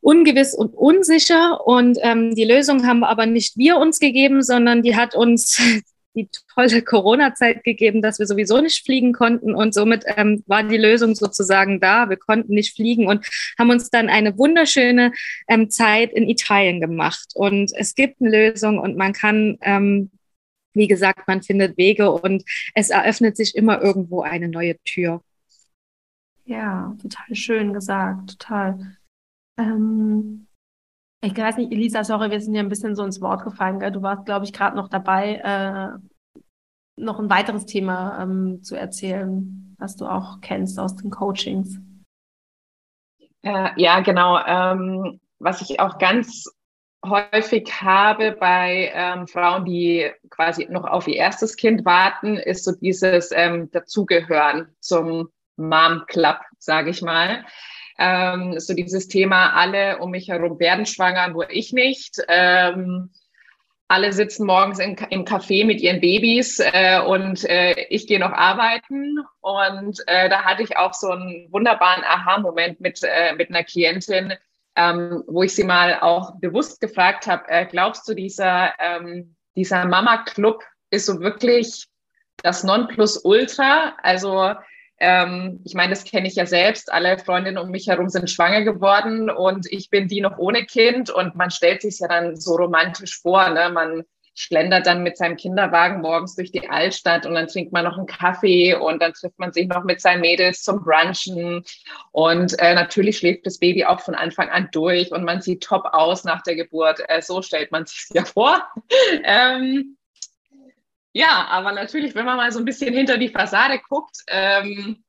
ungewiss 0.00 0.52
und 0.52 0.74
unsicher. 0.74 1.64
Und 1.64 1.98
ähm, 2.02 2.34
die 2.34 2.44
Lösung 2.44 2.86
haben 2.88 3.04
aber 3.04 3.26
nicht 3.26 3.56
wir 3.56 3.76
uns 3.76 4.00
gegeben, 4.00 4.42
sondern 4.42 4.82
die 4.82 4.96
hat 4.96 5.14
uns 5.14 5.60
die 6.16 6.28
tolle 6.54 6.82
Corona-Zeit 6.82 7.62
gegeben, 7.62 8.02
dass 8.02 8.18
wir 8.18 8.26
sowieso 8.26 8.60
nicht 8.60 8.84
fliegen 8.84 9.12
konnten. 9.12 9.54
Und 9.54 9.72
somit 9.72 10.04
ähm, 10.16 10.42
war 10.48 10.64
die 10.64 10.78
Lösung 10.78 11.14
sozusagen 11.14 11.78
da. 11.78 12.08
Wir 12.08 12.16
konnten 12.16 12.52
nicht 12.52 12.74
fliegen 12.74 13.06
und 13.06 13.24
haben 13.58 13.70
uns 13.70 13.90
dann 13.90 14.08
eine 14.08 14.36
wunderschöne 14.36 15.12
ähm, 15.46 15.70
Zeit 15.70 16.12
in 16.12 16.28
Italien 16.28 16.80
gemacht. 16.80 17.28
Und 17.34 17.70
es 17.76 17.94
gibt 17.94 18.20
eine 18.20 18.30
Lösung 18.30 18.80
und 18.80 18.96
man 18.96 19.12
kann 19.12 19.58
ähm, 19.60 20.10
wie 20.76 20.86
gesagt, 20.86 21.26
man 21.26 21.42
findet 21.42 21.76
Wege 21.76 22.10
und 22.10 22.44
es 22.74 22.90
eröffnet 22.90 23.36
sich 23.36 23.54
immer 23.56 23.82
irgendwo 23.82 24.22
eine 24.22 24.48
neue 24.48 24.78
Tür. 24.84 25.22
Ja, 26.44 26.94
total 27.02 27.34
schön 27.34 27.72
gesagt, 27.72 28.38
total. 28.38 28.96
Ähm, 29.58 30.46
ich 31.22 31.36
weiß 31.36 31.56
nicht, 31.56 31.72
Elisa, 31.72 32.04
sorry, 32.04 32.30
wir 32.30 32.40
sind 32.40 32.54
ja 32.54 32.62
ein 32.62 32.68
bisschen 32.68 32.94
so 32.94 33.04
ins 33.04 33.20
Wort 33.20 33.42
gefallen. 33.42 33.80
Gell? 33.80 33.90
Du 33.90 34.02
warst, 34.02 34.26
glaube 34.26 34.44
ich, 34.44 34.52
gerade 34.52 34.76
noch 34.76 34.88
dabei, 34.88 35.36
äh, 35.36 36.40
noch 36.96 37.18
ein 37.18 37.30
weiteres 37.30 37.66
Thema 37.66 38.22
ähm, 38.22 38.62
zu 38.62 38.76
erzählen, 38.76 39.74
was 39.78 39.96
du 39.96 40.06
auch 40.06 40.40
kennst 40.40 40.78
aus 40.78 40.94
den 40.94 41.10
Coachings. 41.10 41.80
Äh, 43.42 43.70
ja, 43.76 44.00
genau. 44.00 44.38
Ähm, 44.46 45.20
was 45.38 45.62
ich 45.62 45.80
auch 45.80 45.98
ganz 45.98 46.48
häufig 47.08 47.70
habe 47.82 48.32
bei 48.32 48.92
ähm, 48.94 49.26
Frauen, 49.26 49.64
die 49.64 50.10
quasi 50.30 50.66
noch 50.70 50.84
auf 50.84 51.08
ihr 51.08 51.16
erstes 51.16 51.56
Kind 51.56 51.84
warten, 51.84 52.36
ist 52.36 52.64
so 52.64 52.72
dieses 52.72 53.30
ähm, 53.32 53.70
Dazugehören 53.70 54.74
zum 54.80 55.28
Mom 55.56 56.04
Club, 56.06 56.38
sage 56.58 56.90
ich 56.90 57.02
mal. 57.02 57.44
Ähm, 57.98 58.58
so 58.58 58.74
dieses 58.74 59.08
Thema, 59.08 59.54
alle 59.54 59.98
um 59.98 60.10
mich 60.10 60.28
herum 60.28 60.58
werden 60.58 60.86
schwanger, 60.86 61.28
nur 61.28 61.50
ich 61.50 61.72
nicht. 61.72 62.20
Ähm, 62.28 63.10
alle 63.88 64.12
sitzen 64.12 64.46
morgens 64.46 64.78
in, 64.78 64.96
im 65.10 65.24
Café 65.24 65.64
mit 65.64 65.80
ihren 65.80 66.00
Babys 66.00 66.60
äh, 66.60 67.00
und 67.00 67.44
äh, 67.44 67.86
ich 67.88 68.06
gehe 68.06 68.18
noch 68.18 68.32
arbeiten. 68.32 69.18
Und 69.40 70.02
äh, 70.08 70.28
da 70.28 70.42
hatte 70.42 70.62
ich 70.62 70.76
auch 70.76 70.92
so 70.92 71.10
einen 71.10 71.50
wunderbaren 71.52 72.02
Aha-Moment 72.04 72.80
mit, 72.80 73.00
äh, 73.02 73.34
mit 73.34 73.48
einer 73.50 73.62
Klientin, 73.62 74.34
ähm, 74.76 75.24
wo 75.26 75.42
ich 75.42 75.54
sie 75.54 75.64
mal 75.64 75.98
auch 76.00 76.38
bewusst 76.40 76.80
gefragt 76.80 77.26
habe, 77.26 77.48
äh, 77.48 77.66
glaubst 77.66 78.08
du, 78.08 78.14
dieser, 78.14 78.74
ähm, 78.78 79.34
dieser 79.56 79.86
Mama-Club 79.86 80.62
ist 80.90 81.06
so 81.06 81.20
wirklich 81.20 81.86
das 82.42 82.62
Nonplusultra? 82.62 83.94
Also 84.02 84.54
ähm, 84.98 85.60
ich 85.64 85.74
meine, 85.74 85.90
das 85.90 86.04
kenne 86.04 86.28
ich 86.28 86.36
ja 86.36 86.46
selbst. 86.46 86.92
Alle 86.92 87.18
Freundinnen 87.18 87.58
um 87.58 87.70
mich 87.70 87.88
herum 87.88 88.08
sind 88.08 88.30
schwanger 88.30 88.62
geworden 88.62 89.30
und 89.30 89.66
ich 89.70 89.90
bin 89.90 90.08
die 90.08 90.20
noch 90.20 90.38
ohne 90.38 90.64
Kind 90.64 91.10
und 91.10 91.34
man 91.34 91.50
stellt 91.50 91.82
sich 91.82 91.98
ja 91.98 92.08
dann 92.08 92.36
so 92.36 92.54
romantisch 92.54 93.20
vor. 93.20 93.48
Ne? 93.50 93.70
Man 93.70 94.04
schlendert 94.36 94.86
dann 94.86 95.02
mit 95.02 95.16
seinem 95.16 95.36
Kinderwagen 95.36 96.02
morgens 96.02 96.36
durch 96.36 96.52
die 96.52 96.68
Altstadt 96.68 97.24
und 97.24 97.34
dann 97.34 97.48
trinkt 97.48 97.72
man 97.72 97.84
noch 97.84 97.96
einen 97.96 98.06
Kaffee 98.06 98.74
und 98.74 99.00
dann 99.00 99.14
trifft 99.14 99.38
man 99.38 99.52
sich 99.52 99.66
noch 99.66 99.82
mit 99.82 100.00
seinen 100.00 100.20
Mädels 100.20 100.62
zum 100.62 100.84
Brunchen. 100.84 101.64
Und 102.12 102.58
äh, 102.58 102.74
natürlich 102.74 103.16
schläft 103.16 103.46
das 103.46 103.58
Baby 103.58 103.86
auch 103.86 104.00
von 104.00 104.14
Anfang 104.14 104.50
an 104.50 104.68
durch 104.72 105.10
und 105.10 105.24
man 105.24 105.40
sieht 105.40 105.64
top 105.64 105.86
aus 105.86 106.24
nach 106.24 106.42
der 106.42 106.54
Geburt. 106.54 107.00
Äh, 107.08 107.22
so 107.22 107.40
stellt 107.40 107.72
man 107.72 107.86
sich 107.86 108.08
ja 108.12 108.26
vor. 108.26 108.62
ähm, 109.24 109.96
ja, 111.14 111.46
aber 111.48 111.72
natürlich, 111.72 112.14
wenn 112.14 112.26
man 112.26 112.36
mal 112.36 112.52
so 112.52 112.58
ein 112.58 112.66
bisschen 112.66 112.92
hinter 112.92 113.16
die 113.16 113.30
Fassade 113.30 113.80
guckt, 113.88 114.18
ähm, 114.28 115.02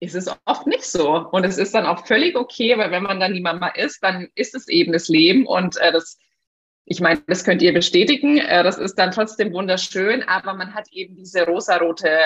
ist 0.00 0.16
es 0.16 0.28
oft 0.44 0.66
nicht 0.66 0.84
so. 0.84 1.28
Und 1.30 1.44
es 1.44 1.56
ist 1.56 1.72
dann 1.72 1.86
auch 1.86 2.04
völlig 2.04 2.34
okay, 2.34 2.76
weil 2.76 2.90
wenn 2.90 3.04
man 3.04 3.20
dann 3.20 3.32
die 3.32 3.40
Mama 3.40 3.68
ist, 3.68 4.02
dann 4.02 4.28
ist 4.34 4.56
es 4.56 4.66
eben 4.66 4.92
das 4.92 5.06
Leben 5.06 5.46
und 5.46 5.76
äh, 5.76 5.92
das 5.92 6.18
ich 6.84 7.00
meine, 7.00 7.22
das 7.26 7.44
könnt 7.44 7.62
ihr 7.62 7.72
bestätigen. 7.72 8.38
Äh, 8.38 8.62
das 8.62 8.78
ist 8.78 8.96
dann 8.96 9.12
trotzdem 9.12 9.52
wunderschön, 9.52 10.22
aber 10.22 10.54
man 10.54 10.74
hat 10.74 10.88
eben 10.90 11.16
diese 11.16 11.46
rosarote 11.46 12.18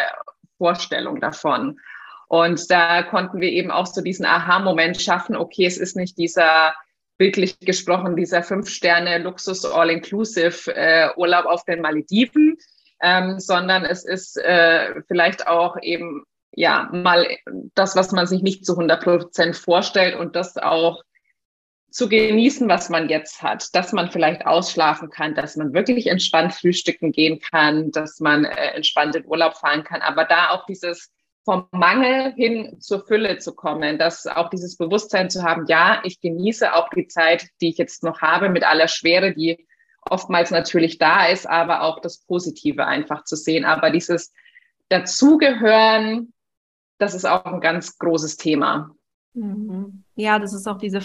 Vorstellung 0.59 1.21
davon. 1.21 1.79
Und 2.29 2.71
da 2.71 3.03
konnten 3.03 3.41
wir 3.41 3.51
eben 3.51 3.71
auch 3.71 3.87
so 3.87 4.01
diesen 4.01 4.27
Aha-Moment 4.27 5.01
schaffen. 5.01 5.37
Okay, 5.37 5.67
es 5.67 5.79
ist 5.79 5.97
nicht 5.97 6.19
dieser 6.19 6.75
bildlich 7.19 7.59
gesprochen, 7.61 8.17
dieser 8.17 8.43
Fünf-Sterne-Luxus 8.43 9.65
All-Inclusive 9.65 10.75
äh, 10.75 11.09
auf 11.17 11.65
den 11.65 11.81
Malediven, 11.81 12.57
ähm, 13.01 13.39
sondern 13.39 13.85
es 13.85 14.05
ist 14.05 14.37
äh, 14.39 15.03
vielleicht 15.07 15.47
auch 15.47 15.77
eben 15.81 16.25
ja 16.53 16.89
mal 16.93 17.27
das, 17.75 17.97
was 17.97 18.13
man 18.13 18.27
sich 18.27 18.43
nicht 18.43 18.65
zu 18.65 18.73
100 18.73 19.03
Prozent 19.03 19.57
vorstellt 19.57 20.17
und 20.17 20.37
das 20.37 20.57
auch 20.57 21.03
zu 21.97 22.11
genießen, 22.11 22.69
was 22.69 22.91
man 22.91 23.09
jetzt 23.09 23.43
hat, 23.43 23.75
dass 23.75 23.95
man 23.95 24.11
vielleicht 24.11 24.45
ausschlafen 24.45 25.09
kann, 25.09 25.35
dass 25.35 25.57
man 25.57 25.73
wirklich 25.73 26.09
entspannt 26.09 26.53
frühstücken 26.53 27.11
gehen 27.11 27.41
kann, 27.41 27.91
dass 27.91 28.21
man 28.21 28.45
äh, 28.45 28.73
entspannt 28.75 29.17
in 29.17 29.25
Urlaub 29.25 29.57
fahren 29.57 29.83
kann, 29.83 30.03
aber 30.03 30.27
da 30.27 30.51
auch 30.51 30.67
dieses 30.67 31.11
vom 31.47 31.67
Mangel 31.71 32.35
hin 32.35 32.79
zur 32.81 33.07
Fülle 33.07 33.39
zu 33.39 33.55
kommen, 33.55 33.99
dass 33.99 34.27
auch 34.27 34.51
dieses 34.51 34.77
Bewusstsein 34.77 35.31
zu 35.31 35.43
haben, 35.43 35.65
ja, 35.69 36.03
ich 36.05 36.21
genieße 36.21 36.75
auch 36.75 36.91
die 36.91 37.07
Zeit, 37.07 37.49
die 37.63 37.71
ich 37.71 37.79
jetzt 37.79 38.03
noch 38.03 38.21
habe, 38.21 38.51
mit 38.51 38.65
aller 38.65 38.89
Schwere, 38.89 39.33
die 39.33 39.67
oftmals 40.03 40.51
natürlich 40.51 40.99
da 40.99 41.29
ist, 41.29 41.49
aber 41.49 41.81
auch 41.81 42.01
das 42.01 42.19
Positive 42.19 42.85
einfach 42.85 43.25
zu 43.25 43.37
sehen. 43.37 43.65
Aber 43.65 43.89
dieses 43.89 44.35
Dazugehören, 44.91 46.35
das 46.99 47.15
ist 47.15 47.25
auch 47.25 47.47
ein 47.47 47.61
ganz 47.63 47.97
großes 47.97 48.37
Thema. 48.37 48.91
Mhm. 49.33 50.05
Ja, 50.15 50.39
das 50.39 50.53
ist 50.53 50.67
auch 50.67 50.79
diese 50.79 51.01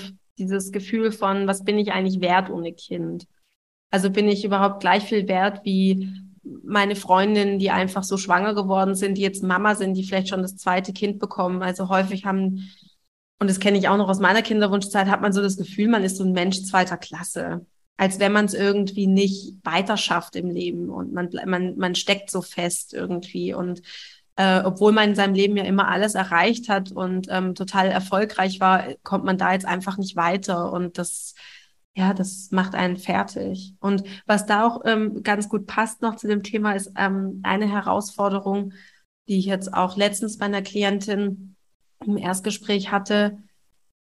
dieses 0.46 0.72
Gefühl 0.72 1.12
von, 1.12 1.48
was 1.48 1.64
bin 1.64 1.78
ich 1.78 1.92
eigentlich 1.92 2.22
wert 2.22 2.50
ohne 2.50 2.74
Kind? 2.74 3.28
Also 3.92 4.10
bin 4.10 4.28
ich 4.28 4.46
überhaupt 4.46 4.80
gleich 4.80 5.04
viel 5.04 5.28
wert 5.28 5.62
wie 5.64 6.10
meine 6.44 6.96
Freundinnen, 6.96 7.60
die 7.60 7.70
einfach 7.70 8.04
so 8.04 8.18
schwanger 8.18 8.56
geworden 8.56 8.96
sind, 8.96 9.18
die 9.18 9.22
jetzt 9.22 9.44
Mama 9.44 9.76
sind, 9.76 9.94
die 9.94 10.04
vielleicht 10.04 10.30
schon 10.30 10.42
das 10.42 10.58
zweite 10.58 10.94
Kind 10.94 11.20
bekommen. 11.20 11.62
Also 11.62 11.90
häufig 11.90 12.26
haben, 12.26 12.70
und 13.40 13.50
das 13.50 13.60
kenne 13.60 13.78
ich 13.78 13.88
auch 13.88 13.98
noch 13.98 14.10
aus 14.10 14.20
meiner 14.20 14.42
Kinderwunschzeit, 14.42 15.08
hat 15.08 15.22
man 15.22 15.34
so 15.34 15.42
das 15.42 15.58
Gefühl, 15.58 15.88
man 15.88 16.04
ist 16.04 16.18
so 16.18 16.24
ein 16.24 16.32
Mensch 16.32 16.64
zweiter 16.64 16.98
Klasse. 16.98 17.66
Als 17.98 18.20
wenn 18.20 18.32
man 18.32 18.46
es 18.46 18.56
irgendwie 18.56 19.06
nicht 19.06 19.58
weiter 19.64 19.98
schafft 19.98 20.36
im 20.36 20.50
Leben 20.50 20.90
und 20.90 21.14
man, 21.14 21.30
man, 21.46 21.78
man 21.78 21.94
steckt 21.94 22.32
so 22.32 22.42
fest 22.42 22.94
irgendwie. 22.94 23.54
Und 23.54 23.84
äh, 24.42 24.64
obwohl 24.64 24.92
man 24.92 25.10
in 25.10 25.16
seinem 25.16 25.36
Leben 25.36 25.56
ja 25.56 25.64
immer 25.64 25.88
alles 25.88 26.16
erreicht 26.16 26.68
hat 26.68 26.92
und 26.92 27.28
ähm, 27.30 27.54
total 27.54 27.88
erfolgreich 27.90 28.60
war, 28.60 28.96
kommt 29.04 29.24
man 29.24 29.38
da 29.38 29.54
jetzt 29.54 29.68
einfach 29.68 30.00
nicht 30.00 30.16
weiter 30.16 30.74
und 30.74 30.98
das 30.98 31.36
ja, 31.94 32.14
das 32.14 32.50
macht 32.52 32.74
einen 32.74 32.96
fertig. 32.96 33.76
Und 33.82 34.04
was 34.26 34.46
da 34.46 34.66
auch 34.66 34.82
ähm, 34.86 35.24
ganz 35.24 35.50
gut 35.50 35.68
passt 35.68 36.02
noch 36.02 36.16
zu 36.16 36.28
dem 36.28 36.42
Thema 36.42 36.72
ist 36.74 36.92
ähm, 36.96 37.42
eine 37.44 37.70
Herausforderung, 37.70 38.72
die 39.28 39.38
ich 39.38 39.46
jetzt 39.46 39.74
auch 39.74 39.98
letztens 39.98 40.38
bei 40.38 40.46
einer 40.46 40.62
Klientin 40.62 41.58
im 42.00 42.18
Erstgespräch 42.18 42.92
hatte. 42.92 43.38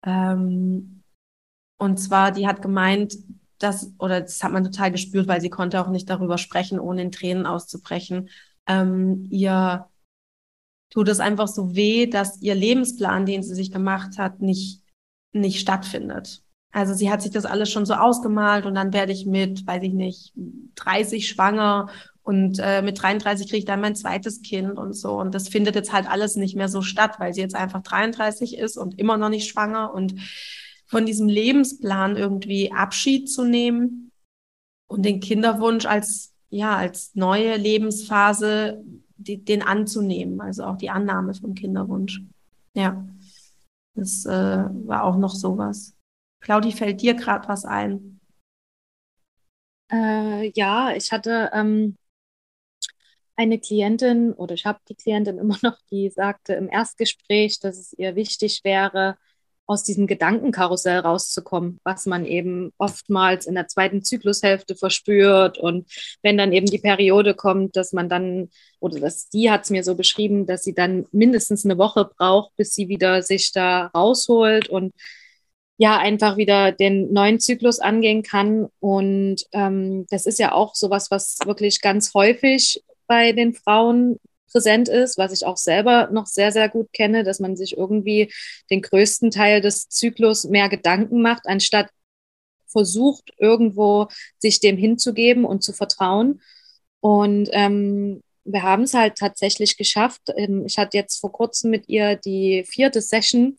Ähm, 0.03 1.03
und 1.77 1.97
zwar, 1.97 2.31
die 2.31 2.47
hat 2.47 2.61
gemeint, 2.61 3.17
dass, 3.59 3.91
oder 3.99 4.21
das 4.21 4.41
hat 4.43 4.53
man 4.53 4.63
total 4.63 4.91
gespürt, 4.91 5.27
weil 5.27 5.41
sie 5.41 5.49
konnte 5.49 5.81
auch 5.81 5.89
nicht 5.89 6.09
darüber 6.09 6.37
sprechen, 6.37 6.79
ohne 6.79 7.01
in 7.01 7.11
Tränen 7.11 7.45
auszubrechen. 7.45 8.29
Ähm, 8.65 9.27
ihr 9.29 9.89
tut 10.93 11.09
es 11.09 11.19
einfach 11.19 11.47
so 11.47 11.75
weh, 11.75 12.05
dass 12.05 12.39
ihr 12.41 12.55
Lebensplan, 12.55 13.25
den 13.25 13.41
sie 13.41 13.55
sich 13.55 13.71
gemacht 13.71 14.17
hat, 14.17 14.41
nicht, 14.41 14.81
nicht 15.31 15.59
stattfindet. 15.59 16.43
Also 16.71 16.93
sie 16.93 17.11
hat 17.11 17.21
sich 17.21 17.31
das 17.31 17.45
alles 17.45 17.71
schon 17.71 17.85
so 17.85 17.93
ausgemalt 17.93 18.65
und 18.65 18.75
dann 18.75 18.93
werde 18.93 19.11
ich 19.11 19.25
mit, 19.25 19.65
weiß 19.65 19.83
ich 19.83 19.93
nicht, 19.93 20.33
30 20.75 21.27
schwanger 21.27 21.89
und 22.23 22.57
äh, 22.59 22.81
mit 22.81 23.01
33 23.01 23.47
kriege 23.47 23.59
ich 23.59 23.65
dann 23.65 23.81
mein 23.81 23.95
zweites 23.95 24.41
Kind 24.41 24.77
und 24.77 24.93
so. 24.93 25.19
Und 25.19 25.35
das 25.35 25.49
findet 25.49 25.75
jetzt 25.75 25.91
halt 25.91 26.09
alles 26.09 26.35
nicht 26.35 26.55
mehr 26.55 26.69
so 26.69 26.81
statt, 26.81 27.15
weil 27.19 27.33
sie 27.33 27.41
jetzt 27.41 27.55
einfach 27.55 27.81
33 27.83 28.57
ist 28.57 28.77
und 28.77 28.97
immer 28.99 29.17
noch 29.17 29.29
nicht 29.29 29.49
schwanger 29.49 29.93
und 29.93 30.15
von 30.85 31.05
diesem 31.05 31.27
Lebensplan 31.27 32.17
irgendwie 32.17 32.71
Abschied 32.71 33.29
zu 33.29 33.43
nehmen 33.43 34.11
und 34.87 35.03
den 35.03 35.19
Kinderwunsch 35.19 35.85
als 35.85 36.33
ja 36.49 36.75
als 36.77 37.15
neue 37.15 37.57
Lebensphase 37.57 38.83
die, 39.23 39.43
den 39.43 39.61
anzunehmen, 39.61 40.41
also 40.41 40.63
auch 40.65 40.77
die 40.77 40.89
Annahme 40.89 41.33
vom 41.33 41.55
Kinderwunsch. 41.55 42.21
Ja, 42.73 43.05
das 43.95 44.25
äh, 44.25 44.29
war 44.29 45.03
auch 45.03 45.17
noch 45.17 45.33
sowas. 45.33 45.95
Claudi, 46.41 46.71
fällt 46.71 47.01
dir 47.01 47.13
gerade 47.13 47.47
was 47.47 47.65
ein? 47.65 48.19
Äh, 49.91 50.51
ja, 50.55 50.93
ich 50.95 51.11
hatte 51.11 51.51
ähm, 51.53 51.97
eine 53.35 53.59
Klientin 53.59 54.33
oder 54.33 54.53
ich 54.55 54.65
habe 54.65 54.79
die 54.89 54.95
Klientin 54.95 55.37
immer 55.39 55.57
noch, 55.61 55.77
die 55.91 56.09
sagte 56.09 56.53
im 56.53 56.69
Erstgespräch, 56.69 57.59
dass 57.59 57.77
es 57.77 57.93
ihr 57.93 58.15
wichtig 58.15 58.61
wäre, 58.63 59.17
aus 59.73 59.83
diesem 59.83 60.07
Gedankenkarussell 60.07 60.99
rauszukommen, 60.99 61.79
was 61.83 62.05
man 62.05 62.25
eben 62.25 62.71
oftmals 62.77 63.45
in 63.45 63.55
der 63.55 63.67
zweiten 63.67 64.03
Zyklushälfte 64.03 64.75
verspürt. 64.75 65.57
Und 65.57 65.91
wenn 66.21 66.37
dann 66.37 66.53
eben 66.53 66.67
die 66.67 66.79
Periode 66.79 67.33
kommt, 67.33 67.75
dass 67.75 67.91
man 67.91 68.07
dann, 68.07 68.49
oder 68.79 68.99
dass 68.99 69.27
die 69.29 69.51
hat 69.51 69.63
es 69.63 69.69
mir 69.69 69.83
so 69.83 69.95
beschrieben, 69.95 70.45
dass 70.45 70.63
sie 70.63 70.73
dann 70.73 71.05
mindestens 71.11 71.65
eine 71.65 71.77
Woche 71.77 72.09
braucht, 72.17 72.55
bis 72.55 72.73
sie 72.73 72.87
wieder 72.87 73.21
sich 73.21 73.51
da 73.51 73.87
rausholt 73.87 74.69
und 74.69 74.93
ja, 75.77 75.97
einfach 75.97 76.37
wieder 76.37 76.71
den 76.71 77.11
neuen 77.11 77.39
Zyklus 77.39 77.79
angehen 77.79 78.23
kann. 78.23 78.67
Und 78.79 79.43
ähm, 79.51 80.05
das 80.09 80.25
ist 80.25 80.39
ja 80.39 80.53
auch 80.53 80.75
sowas, 80.75 81.09
was 81.11 81.39
wirklich 81.45 81.81
ganz 81.81 82.13
häufig 82.13 82.83
bei 83.07 83.33
den 83.33 83.53
Frauen 83.53 84.17
präsent 84.53 84.87
ist, 84.87 85.17
was 85.17 85.33
ich 85.33 85.45
auch 85.45 85.57
selber 85.57 86.09
noch 86.11 86.27
sehr, 86.27 86.51
sehr 86.51 86.69
gut 86.69 86.93
kenne, 86.93 87.23
dass 87.23 87.39
man 87.39 87.57
sich 87.57 87.75
irgendwie 87.75 88.31
den 88.69 88.81
größten 88.81 89.31
Teil 89.31 89.59
des 89.59 89.89
Zyklus 89.89 90.45
mehr 90.45 90.69
Gedanken 90.69 91.21
macht, 91.21 91.47
anstatt 91.47 91.89
versucht, 92.67 93.33
irgendwo 93.37 94.07
sich 94.37 94.59
dem 94.59 94.77
hinzugeben 94.77 95.43
und 95.43 95.63
zu 95.63 95.73
vertrauen. 95.73 96.41
Und 97.01 97.49
ähm, 97.51 98.21
wir 98.45 98.63
haben 98.63 98.83
es 98.83 98.93
halt 98.93 99.15
tatsächlich 99.15 99.77
geschafft. 99.77 100.21
Ähm, 100.35 100.65
ich 100.65 100.77
hatte 100.77 100.97
jetzt 100.97 101.19
vor 101.19 101.31
kurzem 101.31 101.71
mit 101.71 101.89
ihr 101.89 102.15
die 102.15 102.63
vierte 102.65 103.01
Session 103.01 103.57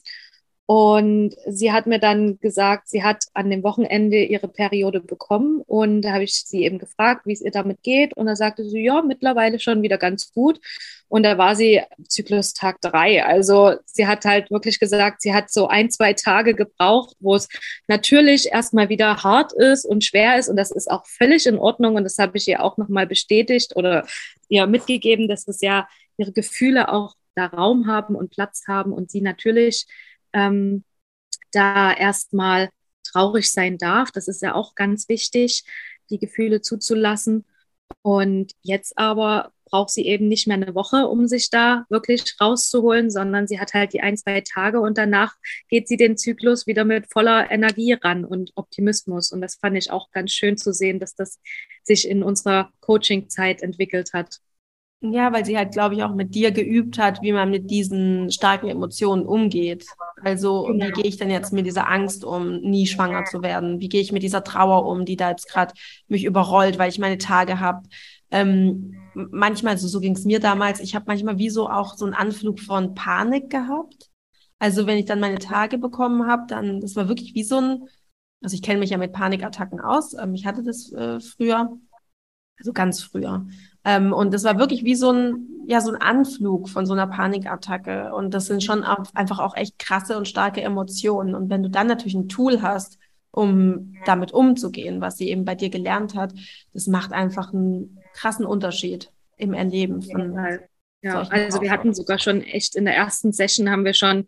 und 0.67 1.35
sie 1.47 1.73
hat 1.73 1.87
mir 1.87 1.99
dann 1.99 2.39
gesagt, 2.41 2.89
sie 2.89 3.03
hat 3.03 3.25
an 3.35 3.51
dem 3.51 3.63
Wochenende 3.63 4.25
ihre 4.25 4.49
Periode 4.49 5.01
bekommen. 5.01 5.61
Und 5.67 6.01
da 6.03 6.13
habe 6.13 6.25
ich 6.25 6.33
sie 6.35 6.65
eben 6.65 6.79
gefragt, 6.79 7.27
wie 7.27 7.35
es 7.35 7.43
ihr 7.43 7.51
damit 7.51 7.83
geht. 7.83 8.17
Und 8.17 8.27
da 8.27 8.35
sagte 8.35 8.65
sie, 8.65 8.83
ja, 8.83 9.03
mittlerweile 9.03 9.61
schon 9.61 9.83
wieder 9.83 9.99
ganz 9.99 10.33
gut. 10.33 10.61
Und 11.09 11.23
da 11.23 11.37
war 11.37 11.55
sie 11.55 11.83
Zyklus 12.09 12.55
Tag 12.55 12.81
drei. 12.81 13.23
Also 13.23 13.75
sie 13.85 14.07
hat 14.07 14.25
halt 14.25 14.51
wirklich 14.51 14.81
gesagt, 14.81 15.21
sie 15.21 15.35
hat 15.35 15.51
so 15.51 15.69
ein, 15.69 15.91
zwei 15.91 16.15
Tage 16.15 16.55
gebraucht, 16.55 17.15
wo 17.21 17.35
es 17.35 17.49
natürlich 17.87 18.51
erstmal 18.51 18.89
wieder 18.89 19.23
hart 19.23 19.53
ist 19.53 19.85
und 19.85 20.03
schwer 20.03 20.39
ist. 20.39 20.49
Und 20.49 20.57
das 20.57 20.71
ist 20.71 20.91
auch 20.91 21.05
völlig 21.07 21.45
in 21.45 21.59
Ordnung. 21.59 21.97
Und 21.97 22.05
das 22.05 22.19
habe 22.19 22.39
ich 22.39 22.49
ihr 22.49 22.65
auch 22.65 22.79
nochmal 22.79 23.07
bestätigt 23.07 23.77
oder 23.77 24.07
ihr 24.49 24.67
mitgegeben, 24.67 25.29
dass 25.29 25.47
es 25.47 25.61
ja 25.61 25.87
ihre 26.17 26.33
Gefühle 26.33 26.91
auch 26.91 27.17
da 27.35 27.47
Raum 27.47 27.87
haben 27.87 28.15
und 28.15 28.31
Platz 28.31 28.63
haben 28.67 28.93
und 28.93 29.11
sie 29.11 29.21
natürlich 29.21 29.87
ähm, 30.35 30.85
da 31.53 31.93
erstmal 31.93 32.71
traurig 33.05 33.51
sein 33.51 33.79
darf. 33.79 34.11
Das 34.11 34.29
ist 34.29 34.43
ja 34.43 34.55
auch 34.55 34.75
ganz 34.75 35.09
wichtig, 35.09 35.65
die 36.11 36.19
Gefühle 36.19 36.61
zuzulassen. 36.61 37.45
Und 38.03 38.53
jetzt 38.63 38.99
aber 38.99 39.53
braucht 39.65 39.91
sie 39.91 40.07
eben 40.07 40.29
nicht 40.29 40.47
mehr 40.47 40.57
eine 40.57 40.75
Woche, 40.75 41.09
um 41.09 41.27
sich 41.27 41.51
da 41.51 41.85
wirklich 41.89 42.37
rauszuholen, 42.41 43.11
sondern 43.11 43.47
sie 43.47 43.59
hat 43.59 43.75
halt 43.75 43.93
die 43.93 44.01
ein, 44.01 44.17
zwei 44.17 44.41
Tage 44.43 44.81
und 44.81 44.99
danach 44.99 45.35
geht 45.69 45.89
sie 45.89 45.97
den 45.97 46.17
Zyklus 46.17 46.67
wieder 46.67 46.85
mit 46.85 47.11
voller 47.11 47.51
Energie 47.51 47.95
ran 47.95 48.25
und 48.25 48.53
Optimismus. 48.57 49.33
Und 49.33 49.41
das 49.41 49.57
fand 49.57 49.77
ich 49.77 49.91
auch 49.91 50.11
ganz 50.11 50.33
schön 50.33 50.57
zu 50.57 50.73
sehen, 50.73 51.01
dass 51.01 51.15
das 51.15 51.41
sich 51.83 52.09
in 52.09 52.23
unserer 52.23 52.71
Coaching-Zeit 52.81 53.63
entwickelt 53.63 54.13
hat. 54.13 54.39
Ja, 55.13 55.33
weil 55.35 55.45
sie 55.45 55.59
halt, 55.59 55.73
glaube 55.73 55.95
ich, 55.95 56.03
auch 56.03 56.15
mit 56.15 56.35
dir 56.35 56.51
geübt 56.51 56.99
hat, 56.99 57.21
wie 57.21 57.33
man 57.33 57.51
mit 57.51 57.71
diesen 57.71 58.31
starken 58.31 58.69
Emotionen 58.69 59.27
umgeht. 59.27 59.85
Also, 60.23 60.67
wie 60.73 60.91
gehe 60.93 61.05
ich 61.05 61.19
denn 61.19 61.29
jetzt 61.29 61.53
mit 61.53 61.67
dieser 61.67 61.91
Angst 61.91 62.25
um, 62.25 62.61
nie 62.61 62.87
schwanger 62.87 63.27
zu 63.27 63.43
werden? 63.43 63.81
Wie 63.81 63.91
gehe 63.91 64.01
ich 64.01 64.13
mit 64.13 64.23
dieser 64.23 64.45
Trauer 64.45 64.87
um, 64.87 65.05
die 65.05 65.17
da 65.17 65.29
jetzt 65.31 65.47
gerade 65.51 65.75
mich 66.09 66.25
überrollt, 66.25 66.79
weil 66.79 66.89
ich 66.89 66.99
meine 66.99 67.19
Tage 67.19 67.61
habe? 67.61 67.83
Ähm, 68.31 68.95
manchmal, 69.13 69.77
so, 69.77 69.89
so 69.89 70.01
ging 70.01 70.15
es 70.15 70.25
mir 70.25 70.41
damals, 70.41 70.81
ich 70.81 70.95
habe 70.95 71.05
manchmal 71.07 71.37
wie 71.37 71.51
so 71.51 71.69
auch 71.69 71.97
so 71.97 72.07
einen 72.07 72.15
Anflug 72.15 72.59
von 72.59 72.95
Panik 72.95 73.51
gehabt. 73.51 74.11
Also, 74.59 74.87
wenn 74.87 74.97
ich 74.97 75.05
dann 75.05 75.21
meine 75.21 75.39
Tage 75.39 75.77
bekommen 75.77 76.27
habe, 76.27 76.45
dann, 76.49 76.81
das 76.81 76.97
war 76.97 77.09
wirklich 77.09 77.35
wie 77.35 77.45
so 77.45 77.59
ein, 77.59 77.89
also 78.43 78.55
ich 78.55 78.63
kenne 78.63 78.81
mich 78.81 78.91
ja 78.91 78.97
mit 78.97 79.13
Panikattacken 79.13 79.81
aus. 79.81 80.15
Ähm, 80.15 80.33
ich 80.35 80.47
hatte 80.47 80.63
das 80.63 80.91
äh, 80.93 81.21
früher, 81.21 81.77
also 82.59 82.73
ganz 82.73 83.03
früher. 83.03 83.47
Ähm, 83.85 84.13
und 84.13 84.33
das 84.33 84.45
war 84.45 84.59
wirklich 84.59 84.85
wie 84.85 84.95
so 84.95 85.11
ein, 85.11 85.49
ja, 85.67 85.81
so 85.81 85.93
ein 85.93 86.01
Anflug 86.01 86.69
von 86.69 86.87
so 86.87 86.95
einer 86.95 87.07
Panikattacke. 87.07 88.15
Und 88.15 88.33
das 88.33 88.47
sind 88.47 88.63
schon 88.63 88.85
auch, 88.85 89.05
einfach 89.15 89.39
auch 89.39 89.57
echt 89.57 89.79
krasse 89.79 90.17
und 90.17 90.29
starke 90.29 90.63
Emotionen. 90.63 91.35
Und 91.35 91.51
wenn 91.51 91.63
du 91.63 91.71
dann 91.71 91.87
natürlich 91.87 92.15
ein 92.15 92.29
Tool 92.29 92.63
hast, 92.63 92.99
um 93.31 93.95
damit 94.07 94.33
umzugehen, 94.33 95.01
was 95.01 95.19
sie 95.19 95.29
eben 95.29 95.45
bei 95.45 95.55
dir 95.55 95.69
gelernt 95.69 96.15
hat, 96.15 96.33
das 96.73 96.87
macht 96.87 97.13
einfach 97.13 97.53
einen 97.53 97.99
krassen 98.15 98.47
Unterschied 98.47 99.11
im 99.37 99.53
Erleben 99.55 100.03
von. 100.03 100.39
Ja, 101.03 101.21
also 101.29 101.61
wir 101.61 101.71
hatten 101.71 101.93
sogar 101.93 102.19
schon 102.19 102.41
echt 102.41 102.77
in 102.77 102.87
der 102.87 102.97
ersten 102.97 103.33
Session 103.33 103.71
haben 103.71 103.85
wir 103.85 103.93
schon 103.93 104.27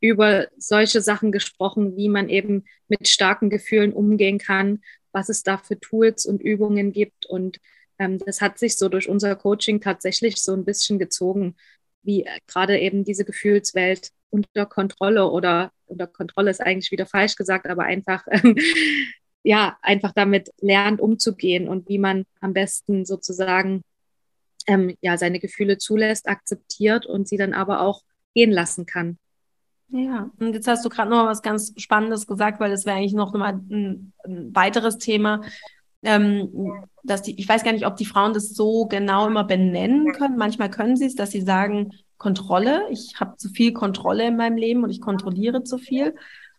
über 0.00 0.48
solche 0.58 1.00
Sachen 1.00 1.32
gesprochen, 1.32 1.96
wie 1.96 2.08
man 2.08 2.28
eben 2.28 2.64
mit 2.88 3.08
starken 3.08 3.48
Gefühlen 3.48 3.92
umgehen 3.92 4.38
kann, 4.38 4.82
was 5.12 5.30
es 5.30 5.42
da 5.42 5.56
für 5.56 5.80
Tools 5.80 6.26
und 6.26 6.42
Übungen 6.42 6.92
gibt 6.92 7.24
und 7.26 7.58
das 7.98 8.40
hat 8.40 8.58
sich 8.58 8.76
so 8.76 8.88
durch 8.88 9.08
unser 9.08 9.34
Coaching 9.36 9.80
tatsächlich 9.80 10.36
so 10.36 10.52
ein 10.54 10.64
bisschen 10.64 10.98
gezogen, 10.98 11.56
wie 12.02 12.24
äh, 12.24 12.38
gerade 12.46 12.78
eben 12.78 13.04
diese 13.04 13.24
Gefühlswelt 13.24 14.10
unter 14.30 14.66
Kontrolle 14.66 15.30
oder 15.30 15.72
unter 15.86 16.06
Kontrolle 16.06 16.50
ist 16.50 16.60
eigentlich 16.60 16.90
wieder 16.90 17.06
falsch 17.06 17.36
gesagt, 17.36 17.66
aber 17.66 17.84
einfach, 17.84 18.26
ähm, 18.30 18.56
ja, 19.42 19.78
einfach 19.82 20.12
damit 20.12 20.50
lernt 20.60 21.00
umzugehen 21.00 21.68
und 21.68 21.88
wie 21.88 21.98
man 21.98 22.24
am 22.40 22.52
besten 22.52 23.04
sozusagen 23.04 23.82
ähm, 24.66 24.96
ja, 25.00 25.16
seine 25.16 25.40
Gefühle 25.40 25.78
zulässt, 25.78 26.28
akzeptiert 26.28 27.06
und 27.06 27.26
sie 27.26 27.36
dann 27.36 27.54
aber 27.54 27.80
auch 27.80 28.02
gehen 28.34 28.50
lassen 28.50 28.86
kann. 28.86 29.18
Ja, 29.90 30.30
und 30.38 30.52
jetzt 30.52 30.68
hast 30.68 30.84
du 30.84 30.90
gerade 30.90 31.10
noch 31.10 31.24
was 31.24 31.40
ganz 31.40 31.72
Spannendes 31.78 32.26
gesagt, 32.26 32.60
weil 32.60 32.70
das 32.70 32.84
wäre 32.84 32.96
eigentlich 32.96 33.14
noch 33.14 33.32
mal 33.32 33.54
ein, 33.54 34.12
ein 34.24 34.54
weiteres 34.54 34.98
Thema, 34.98 35.42
ähm, 36.02 36.84
dass 37.04 37.22
die, 37.22 37.38
ich 37.38 37.48
weiß 37.48 37.64
gar 37.64 37.72
nicht, 37.72 37.86
ob 37.86 37.96
die 37.96 38.06
Frauen 38.06 38.34
das 38.34 38.50
so 38.54 38.86
genau 38.86 39.26
immer 39.26 39.44
benennen 39.44 40.12
können. 40.12 40.36
Manchmal 40.36 40.70
können 40.70 40.96
sie 40.96 41.06
es, 41.06 41.14
dass 41.14 41.30
sie 41.30 41.40
sagen, 41.40 41.90
Kontrolle, 42.18 42.82
ich 42.90 43.14
habe 43.20 43.36
zu 43.36 43.48
viel 43.48 43.72
Kontrolle 43.72 44.26
in 44.26 44.36
meinem 44.36 44.56
Leben 44.56 44.82
und 44.82 44.90
ich 44.90 45.00
kontrolliere 45.00 45.62
zu 45.62 45.78
viel. 45.78 46.14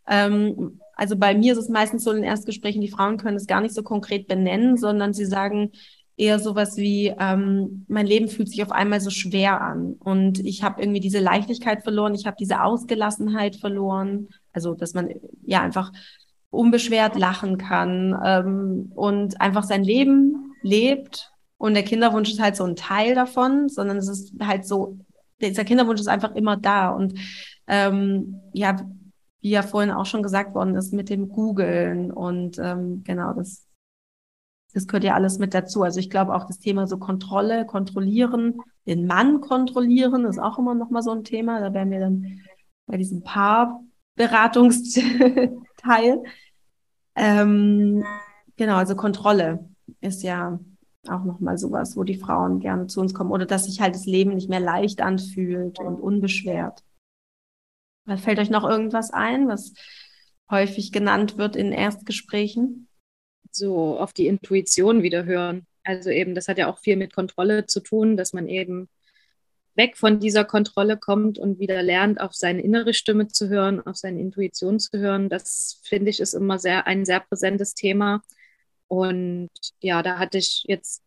Ähm, 0.07 0.79
also 0.95 1.17
bei 1.17 1.35
mir 1.35 1.53
ist 1.53 1.59
es 1.59 1.69
meistens 1.69 2.03
so 2.03 2.11
in 2.11 2.23
Erstgesprächen, 2.23 2.81
die 2.81 2.89
Frauen 2.89 3.17
können 3.17 3.37
es 3.37 3.47
gar 3.47 3.61
nicht 3.61 3.75
so 3.75 3.83
konkret 3.83 4.27
benennen, 4.27 4.77
sondern 4.77 5.13
sie 5.13 5.25
sagen 5.25 5.71
eher 6.17 6.39
sowas 6.39 6.75
wie, 6.75 7.13
ähm, 7.17 7.85
mein 7.87 8.05
Leben 8.05 8.27
fühlt 8.27 8.49
sich 8.49 8.61
auf 8.61 8.71
einmal 8.71 8.99
so 8.99 9.09
schwer 9.09 9.61
an 9.61 9.93
und 9.99 10.39
ich 10.45 10.63
habe 10.63 10.81
irgendwie 10.81 10.99
diese 10.99 11.19
Leichtigkeit 11.19 11.83
verloren, 11.83 12.13
ich 12.13 12.25
habe 12.25 12.35
diese 12.37 12.61
Ausgelassenheit 12.61 13.55
verloren. 13.55 14.27
Also 14.51 14.73
dass 14.73 14.93
man 14.93 15.09
ja 15.45 15.61
einfach 15.61 15.93
unbeschwert 16.49 17.15
lachen 17.15 17.57
kann 17.57 18.19
ähm, 18.23 18.91
und 18.95 19.39
einfach 19.39 19.63
sein 19.63 19.83
Leben 19.83 20.53
lebt. 20.61 21.31
Und 21.57 21.73
der 21.73 21.83
Kinderwunsch 21.83 22.31
ist 22.31 22.41
halt 22.41 22.55
so 22.55 22.63
ein 22.63 22.75
Teil 22.75 23.15
davon, 23.15 23.69
sondern 23.69 23.97
es 23.97 24.07
ist 24.07 24.33
halt 24.41 24.65
so, 24.65 24.97
dieser 25.41 25.65
Kinderwunsch 25.65 25.99
ist 25.99 26.07
einfach 26.07 26.33
immer 26.35 26.57
da. 26.57 26.89
Und 26.89 27.19
ähm, 27.67 28.41
ja, 28.53 28.77
wie 29.41 29.51
ja 29.51 29.61
vorhin 29.61 29.91
auch 29.91 30.05
schon 30.05 30.23
gesagt 30.23 30.55
worden 30.55 30.75
ist, 30.75 30.93
mit 30.93 31.09
dem 31.09 31.29
Googeln 31.29 32.11
und 32.11 32.57
ähm, 32.59 33.03
genau, 33.05 33.33
das, 33.33 33.65
das 34.73 34.87
gehört 34.87 35.03
ja 35.03 35.13
alles 35.13 35.39
mit 35.39 35.53
dazu. 35.53 35.83
Also 35.83 35.99
ich 35.99 36.09
glaube 36.09 36.35
auch 36.35 36.45
das 36.45 36.59
Thema 36.59 36.87
so 36.87 36.97
Kontrolle, 36.97 37.65
kontrollieren, 37.65 38.59
den 38.85 39.05
Mann 39.05 39.39
kontrollieren, 39.39 40.25
ist 40.25 40.39
auch 40.39 40.57
immer 40.59 40.75
noch 40.75 40.89
mal 40.89 41.01
so 41.01 41.11
ein 41.11 41.23
Thema. 41.23 41.61
Da 41.61 41.73
werden 41.73 41.91
wir 41.91 41.99
dann 41.99 42.41
bei 42.85 42.97
diesem 42.97 43.23
Paarberatungsteil 45.81 46.33
ähm, 47.19 48.05
genau, 48.55 48.77
also 48.77 48.95
Kontrolle 48.95 49.67
ist 49.99 50.23
ja 50.23 50.57
auch 51.07 51.23
nochmal 51.25 51.57
sowas, 51.57 51.97
wo 51.97 52.03
die 52.03 52.17
Frauen 52.17 52.59
gerne 52.59 52.87
zu 52.87 53.01
uns 53.01 53.13
kommen 53.13 53.31
oder 53.31 53.45
dass 53.45 53.65
sich 53.65 53.81
halt 53.81 53.93
das 53.93 54.05
Leben 54.05 54.35
nicht 54.35 54.49
mehr 54.49 54.61
leicht 54.61 55.01
anfühlt 55.01 55.79
und 55.79 55.99
unbeschwert. 55.99 56.83
Fällt 58.17 58.39
euch 58.39 58.49
noch 58.49 58.63
irgendwas 58.63 59.11
ein, 59.11 59.49
was 59.49 59.73
häufig 60.49 60.91
genannt 60.91 61.37
wird 61.37 61.57
in 61.57 61.73
Erstgesprächen? 61.73 62.87
So 63.51 63.99
auf 63.99 64.13
die 64.13 64.27
Intuition 64.27 65.03
wieder 65.03 65.25
hören. 65.25 65.65
Also 65.83 66.09
eben, 66.09 66.35
das 66.35 66.47
hat 66.47 66.57
ja 66.57 66.71
auch 66.71 66.79
viel 66.79 66.95
mit 66.95 67.13
Kontrolle 67.13 67.65
zu 67.65 67.81
tun, 67.81 68.15
dass 68.15 68.31
man 68.33 68.47
eben 68.47 68.87
weg 69.75 69.97
von 69.97 70.19
dieser 70.19 70.45
Kontrolle 70.45 70.97
kommt 70.97 71.39
und 71.39 71.59
wieder 71.59 71.81
lernt, 71.83 72.19
auf 72.21 72.33
seine 72.33 72.61
innere 72.61 72.93
Stimme 72.93 73.27
zu 73.27 73.49
hören, 73.49 73.85
auf 73.85 73.95
seine 73.95 74.19
Intuition 74.19 74.79
zu 74.79 74.97
hören. 74.99 75.29
Das 75.29 75.81
finde 75.83 76.09
ich 76.09 76.19
ist 76.19 76.33
immer 76.33 76.59
sehr 76.59 76.87
ein 76.87 77.05
sehr 77.05 77.21
präsentes 77.21 77.73
Thema. 77.73 78.21
Und 78.87 79.49
ja, 79.79 80.01
da 80.03 80.17
hatte 80.19 80.37
ich 80.39 80.65
jetzt 80.67 81.03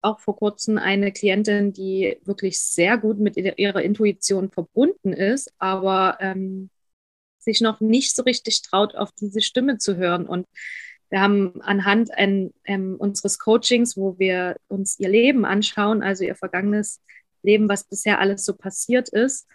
auch 0.00 0.20
vor 0.20 0.36
kurzem 0.36 0.78
eine 0.78 1.12
Klientin, 1.12 1.72
die 1.72 2.18
wirklich 2.24 2.60
sehr 2.60 2.98
gut 2.98 3.18
mit 3.18 3.36
ihrer 3.36 3.82
Intuition 3.82 4.50
verbunden 4.50 5.12
ist, 5.12 5.52
aber 5.58 6.18
ähm, 6.20 6.70
sich 7.38 7.60
noch 7.60 7.80
nicht 7.80 8.14
so 8.14 8.22
richtig 8.22 8.62
traut, 8.62 8.94
auf 8.94 9.10
diese 9.12 9.40
Stimme 9.40 9.78
zu 9.78 9.96
hören. 9.96 10.26
Und 10.26 10.46
wir 11.10 11.20
haben 11.20 11.60
anhand 11.62 12.12
ein, 12.12 12.52
ähm, 12.64 12.96
unseres 12.98 13.38
Coachings, 13.38 13.96
wo 13.96 14.18
wir 14.18 14.56
uns 14.68 14.98
ihr 14.98 15.08
Leben 15.08 15.44
anschauen, 15.44 16.02
also 16.02 16.24
ihr 16.24 16.36
vergangenes 16.36 17.00
Leben, 17.48 17.68
was 17.68 17.84
bisher 17.84 18.20
alles 18.20 18.44
so 18.44 18.54
passiert 18.54 19.08
ist, 19.08 19.46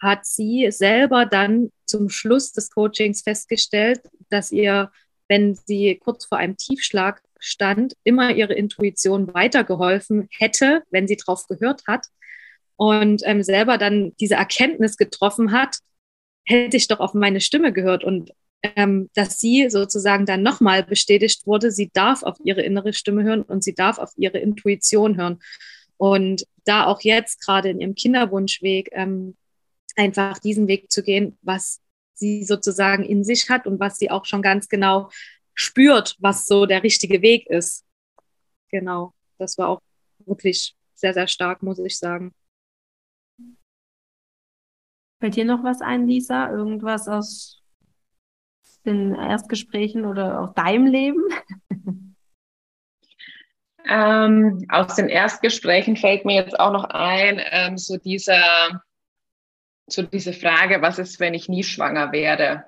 hat 0.00 0.26
sie 0.26 0.70
selber 0.70 1.26
dann 1.26 1.70
zum 1.86 2.08
Schluss 2.08 2.52
des 2.52 2.70
Coachings 2.70 3.22
festgestellt, 3.22 4.00
dass 4.30 4.50
ihr, 4.50 4.90
wenn 5.28 5.54
sie 5.54 5.96
kurz 6.02 6.24
vor 6.26 6.38
einem 6.38 6.56
Tiefschlag 6.56 7.22
stand, 7.38 7.94
immer 8.04 8.34
ihre 8.34 8.54
Intuition 8.54 9.32
weitergeholfen 9.32 10.28
hätte, 10.30 10.82
wenn 10.90 11.06
sie 11.06 11.16
drauf 11.16 11.46
gehört 11.46 11.82
hat 11.86 12.06
und 12.76 13.22
ähm, 13.24 13.42
selber 13.42 13.78
dann 13.78 14.12
diese 14.18 14.34
Erkenntnis 14.34 14.96
getroffen 14.96 15.52
hat, 15.52 15.78
hätte 16.44 16.76
ich 16.76 16.88
doch 16.88 17.00
auf 17.00 17.14
meine 17.14 17.40
Stimme 17.40 17.72
gehört 17.72 18.04
und 18.04 18.32
ähm, 18.76 19.10
dass 19.14 19.38
sie 19.38 19.68
sozusagen 19.68 20.24
dann 20.24 20.42
nochmal 20.42 20.82
bestätigt 20.82 21.46
wurde, 21.46 21.70
sie 21.70 21.90
darf 21.92 22.22
auf 22.22 22.38
ihre 22.42 22.62
innere 22.62 22.94
Stimme 22.94 23.22
hören 23.22 23.42
und 23.42 23.62
sie 23.62 23.74
darf 23.74 23.98
auf 23.98 24.12
ihre 24.16 24.38
Intuition 24.38 25.16
hören. 25.18 25.38
Und 25.98 26.46
da 26.64 26.86
auch 26.86 27.00
jetzt 27.02 27.40
gerade 27.40 27.70
in 27.70 27.80
ihrem 27.80 27.94
Kinderwunschweg 27.94 28.90
ähm, 28.92 29.36
einfach 29.96 30.38
diesen 30.38 30.68
Weg 30.68 30.90
zu 30.90 31.02
gehen, 31.02 31.38
was 31.42 31.80
sie 32.14 32.44
sozusagen 32.44 33.04
in 33.04 33.24
sich 33.24 33.48
hat 33.50 33.66
und 33.66 33.80
was 33.80 33.98
sie 33.98 34.10
auch 34.10 34.24
schon 34.24 34.42
ganz 34.42 34.68
genau 34.68 35.10
spürt, 35.54 36.16
was 36.18 36.46
so 36.46 36.66
der 36.66 36.82
richtige 36.82 37.22
Weg 37.22 37.46
ist. 37.48 37.84
Genau, 38.70 39.14
das 39.38 39.58
war 39.58 39.68
auch 39.68 39.80
wirklich 40.26 40.74
sehr, 40.94 41.14
sehr 41.14 41.28
stark, 41.28 41.62
muss 41.62 41.78
ich 41.78 41.98
sagen. 41.98 42.32
Fällt 45.20 45.36
dir 45.36 45.44
noch 45.44 45.62
was 45.62 45.80
ein, 45.80 46.06
Lisa? 46.06 46.50
Irgendwas 46.50 47.08
aus 47.08 47.62
den 48.84 49.14
Erstgesprächen 49.14 50.04
oder 50.04 50.40
aus 50.40 50.54
deinem 50.54 50.86
Leben? 50.86 51.22
Ähm, 53.86 54.64
aus 54.68 54.94
den 54.96 55.08
Erstgesprächen 55.08 55.96
fällt 55.96 56.24
mir 56.24 56.36
jetzt 56.36 56.58
auch 56.58 56.72
noch 56.72 56.84
ein, 56.84 57.40
ähm, 57.50 57.76
so 57.76 57.98
dieser, 57.98 58.82
so 59.86 60.02
diese 60.02 60.32
Frage, 60.32 60.80
was 60.80 60.98
ist, 60.98 61.20
wenn 61.20 61.34
ich 61.34 61.48
nie 61.48 61.64
schwanger 61.64 62.12
werde? 62.12 62.64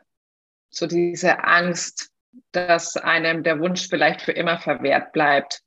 So 0.69 0.87
diese 0.87 1.45
Angst, 1.45 2.11
dass 2.53 2.97
einem 2.97 3.43
der 3.43 3.61
Wunsch 3.61 3.89
vielleicht 3.89 4.21
für 4.23 4.33
immer 4.33 4.59
verwehrt 4.59 5.13
bleibt. 5.13 5.63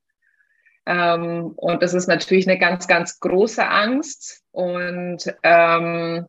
Ähm, 0.86 1.54
und 1.56 1.82
das 1.82 1.94
ist 1.94 2.08
natürlich 2.08 2.48
eine 2.48 2.60
ganz, 2.60 2.88
ganz 2.88 3.20
große 3.20 3.68
Angst. 3.68 4.44
Und 4.52 5.34
ähm, 5.44 6.28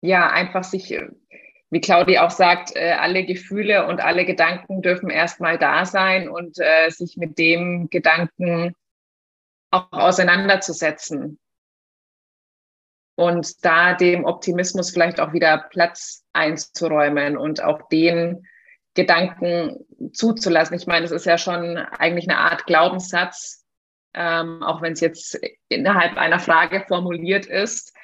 ja, 0.00 0.30
einfach 0.30 0.64
sich, 0.64 0.96
wie 1.72 1.80
Claudia 1.80 2.26
auch 2.26 2.30
sagt, 2.30 2.76
äh, 2.76 2.92
alle 2.92 3.24
Gefühle 3.24 3.86
und 3.86 4.02
alle 4.02 4.26
Gedanken 4.26 4.82
dürfen 4.82 5.08
erstmal 5.08 5.58
da 5.58 5.86
sein 5.86 6.28
und 6.28 6.58
äh, 6.58 6.90
sich 6.90 7.16
mit 7.16 7.38
dem 7.38 7.88
Gedanken 7.88 8.74
auch 9.70 9.90
auseinanderzusetzen. 9.90 11.38
Und 13.14 13.64
da 13.64 13.94
dem 13.94 14.26
Optimismus 14.26 14.90
vielleicht 14.90 15.18
auch 15.18 15.32
wieder 15.32 15.66
Platz 15.70 16.26
einzuräumen 16.34 17.38
und 17.38 17.62
auch 17.62 17.88
den 17.88 18.46
Gedanken 18.92 19.86
zuzulassen. 20.12 20.76
Ich 20.76 20.86
meine, 20.86 21.06
es 21.06 21.10
ist 21.10 21.24
ja 21.24 21.38
schon 21.38 21.78
eigentlich 21.78 22.28
eine 22.28 22.36
Art 22.36 22.66
Glaubenssatz, 22.66 23.64
ähm, 24.12 24.62
auch 24.62 24.82
wenn 24.82 24.92
es 24.92 25.00
jetzt 25.00 25.40
innerhalb 25.70 26.18
einer 26.18 26.38
Frage 26.38 26.84
formuliert 26.86 27.46
ist. 27.46 27.94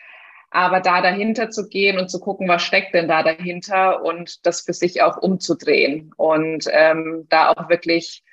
Aber 0.50 0.80
da 0.80 1.02
dahinter 1.02 1.50
zu 1.50 1.68
gehen 1.68 1.98
und 1.98 2.10
zu 2.10 2.20
gucken, 2.20 2.48
was 2.48 2.62
steckt 2.62 2.94
denn 2.94 3.08
da 3.08 3.22
dahinter 3.22 4.02
und 4.02 4.46
das 4.46 4.62
für 4.62 4.72
sich 4.72 5.02
auch 5.02 5.18
umzudrehen 5.18 6.12
und 6.16 6.64
ähm, 6.70 7.26
da 7.28 7.50
auch 7.50 7.68
wirklich 7.68 8.24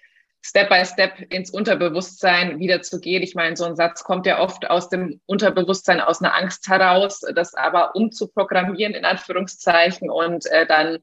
Step 0.48 0.70
by 0.70 0.86
Step 0.86 1.34
ins 1.34 1.50
Unterbewusstsein 1.50 2.60
wieder 2.60 2.84
zu 2.84 3.00
gehen. 3.00 3.24
Ich 3.24 3.34
meine, 3.34 3.58
so 3.58 3.66
ein 3.66 3.76
Satz 3.76 4.04
kommt 4.04 4.28
ja 4.28 4.40
oft 4.40 4.70
aus 4.70 4.90
dem 4.90 5.20
Unterbewusstsein, 5.26 6.00
aus 6.00 6.22
einer 6.22 6.36
Angst 6.36 6.68
heraus, 6.68 7.22
das 7.34 7.56
aber 7.56 7.96
umzuprogrammieren 7.96 8.94
in 8.94 9.06
Anführungszeichen 9.06 10.12
und 10.12 10.46
äh, 10.46 10.68
dann 10.68 11.00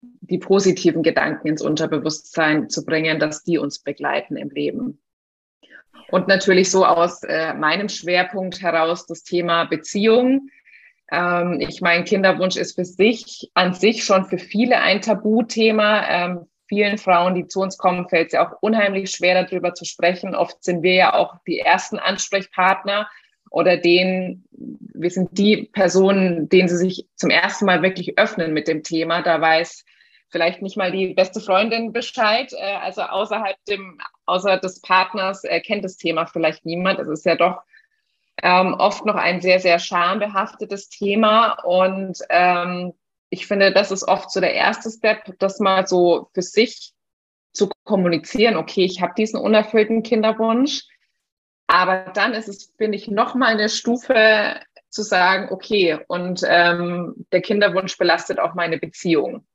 die 0.00 0.38
positiven 0.38 1.02
Gedanken 1.02 1.48
ins 1.48 1.60
Unterbewusstsein 1.60 2.68
zu 2.68 2.84
bringen, 2.84 3.18
dass 3.18 3.42
die 3.42 3.58
uns 3.58 3.80
begleiten 3.80 4.36
im 4.36 4.50
Leben. 4.50 5.02
Und 6.10 6.28
natürlich 6.28 6.70
so 6.70 6.84
aus 6.84 7.22
äh, 7.24 7.54
meinem 7.54 7.88
Schwerpunkt 7.88 8.62
heraus 8.62 9.06
das 9.06 9.22
Thema 9.22 9.64
Beziehung. 9.64 10.48
Ähm, 11.10 11.58
ich 11.60 11.80
meine, 11.80 12.04
Kinderwunsch 12.04 12.56
ist 12.56 12.74
für 12.74 12.84
sich, 12.84 13.50
an 13.54 13.74
sich 13.74 14.04
schon 14.04 14.26
für 14.26 14.38
viele 14.38 14.80
ein 14.80 15.00
Tabuthema. 15.00 16.06
Ähm, 16.08 16.46
vielen 16.68 16.98
Frauen, 16.98 17.34
die 17.34 17.46
zu 17.46 17.60
uns 17.60 17.78
kommen, 17.78 18.08
fällt 18.08 18.28
es 18.28 18.32
ja 18.34 18.46
auch 18.46 18.56
unheimlich 18.60 19.10
schwer, 19.10 19.42
darüber 19.42 19.74
zu 19.74 19.84
sprechen. 19.84 20.34
Oft 20.34 20.62
sind 20.62 20.82
wir 20.82 20.94
ja 20.94 21.14
auch 21.14 21.36
die 21.46 21.58
ersten 21.58 21.98
Ansprechpartner 21.98 23.08
oder 23.50 23.78
denen, 23.78 24.44
wir 24.50 25.10
sind 25.10 25.36
die 25.38 25.68
Personen, 25.72 26.48
denen 26.48 26.68
sie 26.68 26.76
sich 26.76 27.06
zum 27.16 27.30
ersten 27.30 27.64
Mal 27.64 27.82
wirklich 27.82 28.18
öffnen 28.18 28.52
mit 28.52 28.68
dem 28.68 28.82
Thema. 28.82 29.22
Da 29.22 29.40
weiß 29.40 29.84
vielleicht 30.30 30.62
nicht 30.62 30.76
mal 30.76 30.92
die 30.92 31.14
beste 31.14 31.40
Freundin 31.40 31.92
Bescheid. 31.92 32.52
Äh, 32.52 32.76
also 32.76 33.02
außerhalb 33.02 33.56
dem, 33.66 34.00
außer 34.26 34.58
des 34.58 34.80
Partners 34.80 35.44
äh, 35.44 35.60
kennt 35.60 35.84
das 35.84 35.96
Thema 35.96 36.26
vielleicht 36.26 36.64
niemand. 36.64 36.98
Es 36.98 37.08
ist 37.08 37.26
ja 37.26 37.36
doch 37.36 37.62
ähm, 38.42 38.74
oft 38.74 39.04
noch 39.04 39.16
ein 39.16 39.40
sehr, 39.40 39.60
sehr 39.60 39.78
schambehaftetes 39.78 40.88
Thema. 40.88 41.52
Und 41.64 42.18
ähm, 42.30 42.92
ich 43.30 43.46
finde, 43.46 43.72
das 43.72 43.90
ist 43.90 44.06
oft 44.06 44.30
so 44.30 44.40
der 44.40 44.54
erste 44.54 44.90
Step, 44.90 45.38
das 45.38 45.60
mal 45.60 45.86
so 45.86 46.28
für 46.34 46.42
sich 46.42 46.92
zu 47.52 47.70
kommunizieren. 47.84 48.56
Okay, 48.56 48.84
ich 48.84 49.02
habe 49.02 49.14
diesen 49.16 49.40
unerfüllten 49.40 50.02
Kinderwunsch 50.02 50.84
aber 51.68 52.10
dann 52.14 52.32
ist 52.32 52.48
es, 52.48 52.72
finde 52.78 52.96
ich, 52.96 53.08
nochmal 53.08 53.52
eine 53.52 53.68
Stufe 53.68 54.58
zu 54.88 55.02
sagen, 55.02 55.52
okay, 55.52 55.98
und 56.08 56.42
ähm, 56.48 57.26
der 57.30 57.42
Kinderwunsch 57.42 57.98
belastet 57.98 58.40
auch 58.40 58.54
meine 58.54 58.78
Beziehung. 58.78 59.46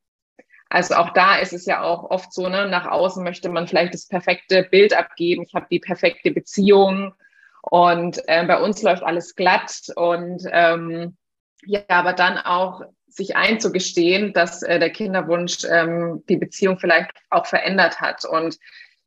Also 0.74 0.95
auch 0.95 1.11
da 1.11 1.36
ist 1.36 1.53
es 1.53 1.67
ja 1.67 1.84
auch 1.84 2.09
oft 2.09 2.34
so, 2.34 2.49
ne, 2.49 2.67
nach 2.67 2.88
außen 2.88 3.24
möchte 3.24 3.47
man 3.47 3.67
vielleicht 3.67 3.93
das 3.93 4.07
perfekte 4.07 4.63
Bild 4.63 4.97
abgeben. 4.97 5.43
Ich 5.43 5.53
habe 5.53 5.67
die 5.69 5.80
perfekte 5.80 6.32
Beziehung 6.32 7.13
und 7.61 8.19
äh, 8.28 8.43
bei 8.47 8.59
uns 8.59 8.82
läuft 8.82 9.03
alles 9.03 9.36
glatt. 9.36 9.91
Und 9.95 10.41
ähm, 10.51 11.15
ja, 11.63 11.82
aber 11.89 12.13
dann 12.13 12.39
auch 12.39 12.82
sich 13.05 13.36
einzugestehen, 13.36 14.34
dass 14.34 14.63
äh, 14.63 14.80
der 14.80 14.89
Kinderwunsch 14.89 15.59
ähm, 15.69 16.24
die 16.28 16.38
Beziehung 16.38 16.80
vielleicht 16.80 17.11
auch 17.30 17.45
verändert 17.45 18.01
hat. 18.01 18.26
Und 18.26 18.57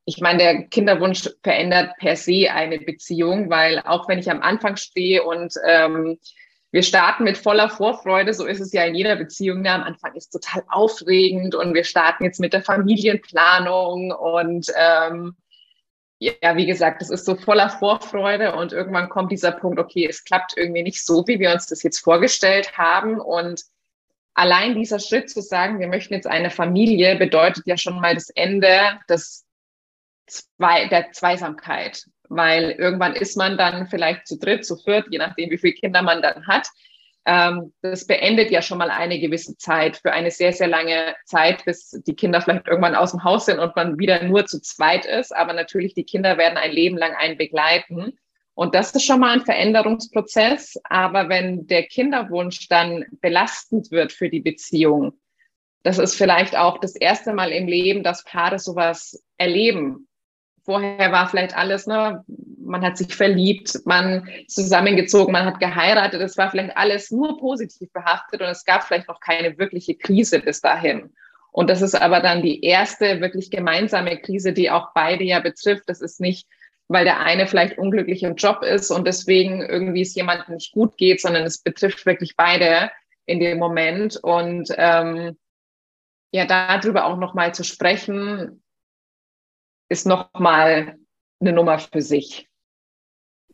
ich 0.04 0.20
meine, 0.20 0.38
der 0.38 0.62
Kinderwunsch 0.68 1.28
verändert 1.42 1.96
per 1.98 2.14
se 2.14 2.48
eine 2.48 2.78
Beziehung, 2.78 3.50
weil 3.50 3.80
auch 3.80 4.08
wenn 4.08 4.20
ich 4.20 4.30
am 4.30 4.40
Anfang 4.40 4.76
stehe 4.76 5.24
und 5.24 5.52
ähm, 5.66 6.20
wir 6.76 6.82
starten 6.82 7.24
mit 7.24 7.38
voller 7.38 7.70
Vorfreude, 7.70 8.34
so 8.34 8.44
ist 8.44 8.60
es 8.60 8.70
ja 8.74 8.84
in 8.84 8.94
jeder 8.94 9.16
Beziehung. 9.16 9.62
Ne? 9.62 9.72
Am 9.72 9.82
Anfang 9.82 10.14
ist 10.14 10.28
total 10.28 10.62
aufregend 10.68 11.54
und 11.54 11.72
wir 11.72 11.84
starten 11.84 12.22
jetzt 12.22 12.38
mit 12.38 12.52
der 12.52 12.60
Familienplanung 12.60 14.10
und 14.10 14.70
ähm, 14.78 15.36
ja, 16.18 16.54
wie 16.54 16.66
gesagt, 16.66 17.00
es 17.00 17.08
ist 17.08 17.24
so 17.24 17.34
voller 17.34 17.70
Vorfreude 17.70 18.54
und 18.54 18.74
irgendwann 18.74 19.08
kommt 19.08 19.32
dieser 19.32 19.52
Punkt, 19.52 19.78
okay, 19.78 20.06
es 20.06 20.22
klappt 20.22 20.52
irgendwie 20.58 20.82
nicht 20.82 21.02
so, 21.02 21.26
wie 21.26 21.38
wir 21.38 21.50
uns 21.50 21.66
das 21.66 21.82
jetzt 21.82 22.00
vorgestellt 22.00 22.76
haben 22.76 23.20
und 23.20 23.62
allein 24.34 24.74
dieser 24.74 24.98
Schritt 24.98 25.30
zu 25.30 25.40
sagen, 25.40 25.80
wir 25.80 25.88
möchten 25.88 26.12
jetzt 26.12 26.26
eine 26.26 26.50
Familie, 26.50 27.16
bedeutet 27.16 27.66
ja 27.66 27.78
schon 27.78 27.98
mal 28.02 28.12
das 28.12 28.28
Ende 28.28 29.00
des 29.08 29.45
zwei, 30.26 30.88
der 30.88 31.12
Zweisamkeit, 31.12 32.04
weil 32.28 32.72
irgendwann 32.72 33.14
ist 33.14 33.36
man 33.36 33.56
dann 33.56 33.86
vielleicht 33.86 34.26
zu 34.26 34.38
dritt, 34.38 34.64
zu 34.64 34.76
viert, 34.76 35.06
je 35.10 35.18
nachdem, 35.18 35.50
wie 35.50 35.58
viele 35.58 35.74
Kinder 35.74 36.02
man 36.02 36.22
dann 36.22 36.46
hat. 36.46 36.68
Ähm, 37.26 37.72
das 37.82 38.06
beendet 38.06 38.52
ja 38.52 38.62
schon 38.62 38.78
mal 38.78 38.90
eine 38.90 39.18
gewisse 39.18 39.56
Zeit 39.56 39.96
für 39.96 40.12
eine 40.12 40.30
sehr, 40.30 40.52
sehr 40.52 40.68
lange 40.68 41.14
Zeit, 41.24 41.64
bis 41.64 41.90
die 42.06 42.14
Kinder 42.14 42.40
vielleicht 42.40 42.68
irgendwann 42.68 42.94
aus 42.94 43.10
dem 43.10 43.24
Haus 43.24 43.46
sind 43.46 43.58
und 43.58 43.74
man 43.74 43.98
wieder 43.98 44.22
nur 44.22 44.46
zu 44.46 44.60
zweit 44.60 45.04
ist. 45.06 45.34
Aber 45.34 45.52
natürlich, 45.52 45.94
die 45.94 46.04
Kinder 46.04 46.38
werden 46.38 46.56
ein 46.56 46.70
Leben 46.70 46.96
lang 46.96 47.14
einen 47.16 47.36
begleiten. 47.36 48.16
Und 48.54 48.74
das 48.74 48.92
ist 48.92 49.04
schon 49.04 49.20
mal 49.20 49.34
ein 49.34 49.44
Veränderungsprozess. 49.44 50.80
Aber 50.84 51.28
wenn 51.28 51.66
der 51.66 51.82
Kinderwunsch 51.82 52.68
dann 52.68 53.04
belastend 53.20 53.90
wird 53.90 54.12
für 54.12 54.30
die 54.30 54.40
Beziehung, 54.40 55.18
das 55.82 55.98
ist 55.98 56.14
vielleicht 56.14 56.56
auch 56.56 56.78
das 56.78 56.94
erste 56.94 57.32
Mal 57.32 57.50
im 57.50 57.66
Leben, 57.66 58.04
dass 58.04 58.24
Paare 58.24 58.60
sowas 58.60 59.22
erleben 59.36 60.05
vorher 60.66 61.10
war 61.12 61.28
vielleicht 61.28 61.56
alles, 61.56 61.86
ne, 61.86 62.22
man 62.58 62.84
hat 62.84 62.98
sich 62.98 63.14
verliebt, 63.14 63.80
man 63.86 64.28
ist 64.46 64.56
zusammengezogen, 64.56 65.32
man 65.32 65.46
hat 65.46 65.60
geheiratet, 65.60 66.20
es 66.20 66.36
war 66.36 66.50
vielleicht 66.50 66.76
alles 66.76 67.10
nur 67.10 67.38
positiv 67.38 67.90
behaftet 67.92 68.42
und 68.42 68.48
es 68.48 68.64
gab 68.64 68.82
vielleicht 68.82 69.08
noch 69.08 69.20
keine 69.20 69.56
wirkliche 69.56 69.94
Krise 69.94 70.40
bis 70.40 70.60
dahin. 70.60 71.14
Und 71.52 71.70
das 71.70 71.80
ist 71.80 71.94
aber 71.94 72.20
dann 72.20 72.42
die 72.42 72.62
erste 72.62 73.22
wirklich 73.22 73.50
gemeinsame 73.50 74.18
Krise, 74.18 74.52
die 74.52 74.70
auch 74.70 74.88
beide 74.94 75.24
ja 75.24 75.40
betrifft. 75.40 75.84
Das 75.86 76.02
ist 76.02 76.20
nicht 76.20 76.46
weil 76.88 77.04
der 77.04 77.20
eine 77.20 77.46
vielleicht 77.46 77.78
unglücklich 77.78 78.22
im 78.22 78.36
Job 78.36 78.62
ist 78.62 78.90
und 78.90 79.06
deswegen 79.06 79.62
irgendwie 79.62 80.02
es 80.02 80.14
jemandem 80.14 80.54
nicht 80.54 80.72
gut 80.72 80.96
geht, 80.96 81.20
sondern 81.20 81.44
es 81.44 81.58
betrifft 81.58 82.06
wirklich 82.06 82.36
beide 82.36 82.90
in 83.26 83.40
dem 83.40 83.58
Moment. 83.58 84.16
Und 84.16 84.68
ähm, 84.76 85.36
ja, 86.30 86.46
darüber 86.46 87.06
auch 87.06 87.16
nochmal 87.16 87.54
zu 87.54 87.64
sprechen, 87.64 88.62
ist 89.88 90.06
nochmal 90.06 90.98
eine 91.40 91.52
Nummer 91.52 91.78
für 91.78 92.02
sich. 92.02 92.48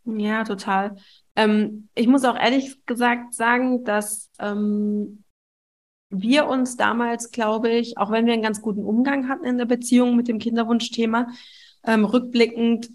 Ja, 0.04 0.44
total. 0.44 0.96
Ähm, 1.36 1.88
ich 1.94 2.06
muss 2.08 2.24
auch 2.24 2.36
ehrlich 2.36 2.84
gesagt 2.86 3.34
sagen, 3.34 3.84
dass 3.84 4.30
ähm, 4.38 5.24
wir 6.10 6.46
uns 6.46 6.76
damals, 6.76 7.30
glaube 7.30 7.70
ich, 7.70 7.96
auch 7.96 8.10
wenn 8.10 8.26
wir 8.26 8.32
einen 8.34 8.42
ganz 8.42 8.60
guten 8.60 8.84
Umgang 8.84 9.28
hatten 9.28 9.44
in 9.44 9.58
der 9.58 9.64
Beziehung 9.64 10.16
mit 10.16 10.28
dem 10.28 10.38
Kinderwunschthema, 10.38 11.28
ähm, 11.84 12.04
rückblickend 12.04 12.90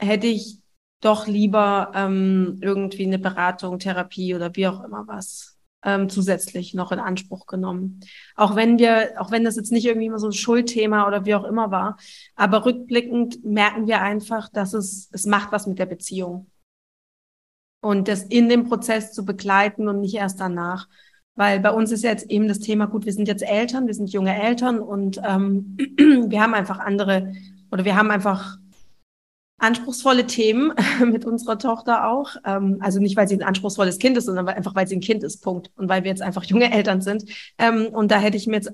hätte 0.00 0.26
ich 0.26 0.60
doch 1.00 1.26
lieber 1.26 1.92
ähm, 1.94 2.58
irgendwie 2.62 3.04
eine 3.04 3.18
Beratung, 3.18 3.78
Therapie 3.78 4.34
oder 4.34 4.54
wie 4.54 4.66
auch 4.66 4.82
immer 4.84 5.06
was 5.06 5.53
ähm, 5.84 6.08
zusätzlich 6.08 6.74
noch 6.74 6.92
in 6.92 6.98
Anspruch 6.98 7.46
genommen. 7.46 8.00
Auch 8.34 8.56
wenn 8.56 8.78
wir, 8.78 9.12
auch 9.18 9.30
wenn 9.30 9.44
das 9.44 9.56
jetzt 9.56 9.70
nicht 9.70 9.84
irgendwie 9.84 10.06
immer 10.06 10.18
so 10.18 10.28
ein 10.28 10.32
Schuldthema 10.32 11.06
oder 11.06 11.24
wie 11.26 11.34
auch 11.34 11.44
immer 11.44 11.70
war, 11.70 11.98
aber 12.34 12.64
rückblickend 12.64 13.44
merken 13.44 13.86
wir 13.86 14.00
einfach, 14.00 14.48
dass 14.48 14.72
es, 14.72 15.08
es 15.12 15.26
macht 15.26 15.52
was 15.52 15.66
mit 15.66 15.78
der 15.78 15.86
Beziehung. 15.86 16.50
Und 17.80 18.08
das 18.08 18.22
in 18.22 18.48
dem 18.48 18.64
Prozess 18.64 19.12
zu 19.12 19.26
begleiten 19.26 19.88
und 19.88 20.00
nicht 20.00 20.14
erst 20.14 20.40
danach. 20.40 20.88
Weil 21.36 21.60
bei 21.60 21.70
uns 21.70 21.90
ist 21.90 22.02
jetzt 22.02 22.30
eben 22.30 22.48
das 22.48 22.60
Thema, 22.60 22.86
gut, 22.86 23.04
wir 23.04 23.12
sind 23.12 23.28
jetzt 23.28 23.42
Eltern, 23.42 23.86
wir 23.86 23.94
sind 23.94 24.10
junge 24.10 24.40
Eltern 24.40 24.78
und 24.78 25.20
ähm, 25.22 25.76
wir 25.98 26.40
haben 26.40 26.54
einfach 26.54 26.78
andere 26.78 27.32
oder 27.70 27.84
wir 27.84 27.96
haben 27.96 28.10
einfach 28.10 28.56
anspruchsvolle 29.58 30.26
Themen 30.26 30.72
mit 31.04 31.24
unserer 31.24 31.58
Tochter 31.58 32.08
auch. 32.08 32.36
Ähm, 32.44 32.78
also 32.80 33.00
nicht, 33.00 33.16
weil 33.16 33.28
sie 33.28 33.36
ein 33.36 33.42
anspruchsvolles 33.42 33.98
Kind 33.98 34.16
ist, 34.16 34.26
sondern 34.26 34.48
einfach, 34.48 34.74
weil 34.74 34.86
sie 34.86 34.96
ein 34.96 35.00
Kind 35.00 35.22
ist, 35.22 35.42
Punkt. 35.42 35.70
Und 35.76 35.88
weil 35.88 36.04
wir 36.04 36.10
jetzt 36.10 36.22
einfach 36.22 36.44
junge 36.44 36.72
Eltern 36.72 37.00
sind. 37.00 37.24
Ähm, 37.58 37.86
und 37.86 38.10
da 38.10 38.18
hätte 38.18 38.36
ich 38.36 38.46
mir 38.46 38.56
jetzt 38.56 38.72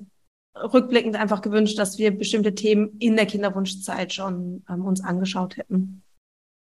rückblickend 0.55 1.15
einfach 1.15 1.41
gewünscht, 1.41 1.77
dass 1.77 1.97
wir 1.97 2.11
bestimmte 2.11 2.55
Themen 2.55 2.97
in 2.99 3.15
der 3.15 3.25
Kinderwunschzeit 3.25 4.13
schon 4.13 4.65
ähm, 4.69 4.85
uns 4.85 5.03
angeschaut 5.03 5.57
hätten. 5.57 6.03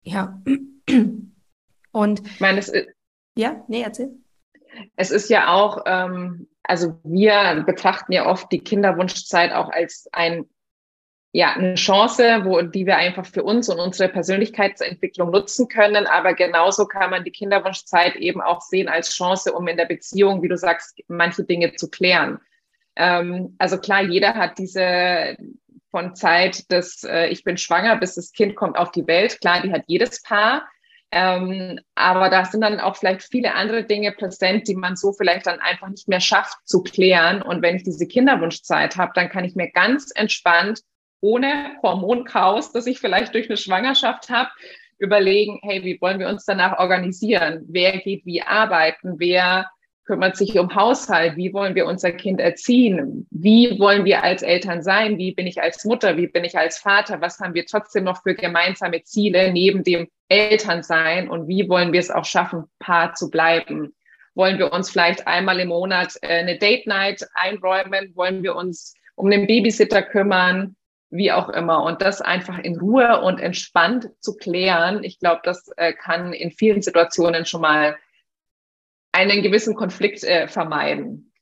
Ja. 0.03 0.43
Und 1.93 2.27
ich 2.27 2.41
meine, 2.41 2.59
es 2.59 2.69
ist, 2.69 2.89
ja, 3.37 3.65
nee, 3.69 3.83
erzähl. 3.83 4.11
Es 4.97 5.11
ist 5.11 5.29
ja 5.29 5.53
auch, 5.53 5.83
ähm, 5.85 6.49
also 6.63 6.99
wir 7.05 7.63
betrachten 7.67 8.13
ja 8.13 8.27
oft 8.27 8.51
die 8.51 8.61
Kinderwunschzeit 8.61 9.53
auch 9.53 9.71
als 9.71 10.09
ein 10.13 10.47
ja, 11.35 11.55
eine 11.55 11.77
Chance, 11.77 12.43
wo, 12.45 12.61
die 12.61 12.85
wir 12.85 12.99
einfach 12.99 13.25
für 13.25 13.43
uns 13.43 13.71
und 13.71 13.81
unsere 13.81 14.11
Persönlichkeitsentwicklung 14.11 15.31
nutzen 15.31 15.67
können. 15.67 16.07
Aber 16.07 16.35
genauso 16.35 16.87
kann 16.87 17.11
man 17.11 17.25
die 17.25 17.31
Kinderwunschzeit 17.31 18.17
eben 18.17 18.43
auch 18.43 18.61
sehen 18.61 18.89
als 18.89 19.15
Chance, 19.15 19.53
um 19.53 19.67
in 19.67 19.79
der 19.79 19.87
Beziehung, 19.87 20.43
wie 20.43 20.49
du 20.49 20.59
sagst, 20.59 21.01
manche 21.09 21.45
Dinge 21.45 21.75
zu 21.75 21.89
klären. 21.89 22.39
Ähm, 22.97 23.57
also 23.59 23.79
klar, 23.79 24.03
jeder 24.03 24.35
hat 24.35 24.59
diese 24.59 25.39
von 25.91 26.15
Zeit 26.15 26.71
des 26.71 27.03
äh, 27.05 27.29
Ich 27.29 27.45
bin 27.45 27.57
schwanger 27.57 27.97
bis 27.97 28.15
das 28.15 28.33
Kind 28.33 28.55
kommt 28.55 28.77
auf 28.77 28.93
die 28.93 29.07
Welt. 29.07 29.41
Klar, 29.41 29.63
die 29.63 29.73
hat 29.73 29.85
jedes 29.87 30.23
Paar. 30.23 30.69
Ähm, 31.15 31.81
aber 31.95 32.29
da 32.29 32.45
sind 32.45 32.61
dann 32.61 32.81
auch 32.81 32.97
vielleicht 32.97 33.23
viele 33.23 33.55
andere 33.55 33.85
Dinge 33.85 34.13
präsent, 34.13 34.69
die 34.69 34.75
man 34.75 34.97
so 34.97 35.13
vielleicht 35.13 35.47
dann 35.47 35.61
einfach 35.61 35.89
nicht 35.89 36.09
mehr 36.09 36.21
schafft 36.21 36.57
zu 36.67 36.83
klären. 36.83 37.41
Und 37.41 37.63
wenn 37.63 37.77
ich 37.77 37.85
diese 37.85 38.07
Kinderwunschzeit 38.07 38.97
habe, 38.97 39.13
dann 39.15 39.31
kann 39.31 39.45
ich 39.45 39.55
mir 39.55 39.71
ganz 39.71 40.11
entspannt 40.15 40.81
ohne 41.23 41.77
Hormonchaos, 41.83 42.73
das 42.73 42.87
ich 42.87 42.99
vielleicht 42.99 43.35
durch 43.35 43.49
eine 43.49 43.57
Schwangerschaft 43.57 44.29
habe, 44.29 44.51
überlegen, 44.99 45.59
hey, 45.63 45.83
wie 45.85 46.01
wollen 46.01 46.19
wir 46.19 46.29
uns 46.29 46.45
danach 46.45 46.79
organisieren? 46.79 47.65
Wer 47.69 47.99
geht 47.99 48.27
wie 48.27 48.43
arbeiten? 48.43 49.15
Wer 49.19 49.71
kümmert 50.05 50.37
sich 50.37 50.59
um 50.59 50.75
Haushalt? 50.75 51.37
Wie 51.37 51.53
wollen 51.53 51.75
wir 51.75 51.87
unser 51.87 52.13
Kind 52.13 52.41
erziehen? 52.41 53.27
Wie 53.31 53.79
wollen 53.79 54.05
wir 54.05 54.23
als 54.23 54.43
Eltern 54.43 54.83
sein? 54.83 55.17
Wie 55.17 55.33
bin 55.33 55.47
ich 55.47 55.63
als 55.63 55.85
Mutter? 55.85 56.17
Wie 56.17 56.27
bin 56.27 56.45
ich 56.45 56.59
als 56.59 56.79
Vater? 56.79 57.21
Was 57.21 57.39
haben 57.39 57.55
wir 57.55 57.67
trotzdem 57.67 58.05
noch 58.05 58.23
für 58.23 58.35
gemeinsame 58.35 59.03
Ziele 59.05 59.53
neben 59.53 59.85
dem 59.85 60.09
Elternsein? 60.29 61.29
Und 61.29 61.47
wie 61.47 61.69
wollen 61.69 61.93
wir 61.93 62.01
es 62.01 62.11
auch 62.11 62.25
schaffen, 62.25 62.65
Paar 62.81 63.15
zu 63.15 63.31
bleiben? 63.31 63.95
Wollen 64.35 64.59
wir 64.59 64.73
uns 64.73 64.91
vielleicht 64.91 65.27
einmal 65.27 65.61
im 65.61 65.69
Monat 65.69 66.17
äh, 66.23 66.39
eine 66.39 66.59
Date 66.59 66.87
Night 66.87 67.27
einräumen? 67.35 68.13
Wollen 68.15 68.43
wir 68.43 68.57
uns 68.57 68.95
um 69.15 69.31
den 69.31 69.47
Babysitter 69.47 70.03
kümmern? 70.03 70.75
Wie 71.13 71.31
auch 71.31 71.49
immer. 71.51 71.85
Und 71.85 72.03
das 72.03 72.21
einfach 72.21 72.59
in 72.59 72.79
Ruhe 72.79 73.21
und 73.21 73.39
entspannt 73.39 74.11
zu 74.19 74.35
klären, 74.35 75.05
ich 75.05 75.19
glaube, 75.21 75.43
das 75.45 75.69
äh, 75.77 75.93
kann 75.93 76.33
in 76.33 76.51
vielen 76.51 76.83
Situationen 76.83 77.47
schon 77.47 77.61
mal 77.61 77.97
einen 79.13 79.43
gewissen 79.43 79.75
Konflikt 79.75 80.25
äh, 80.25 80.49
vermeiden. 80.49 81.33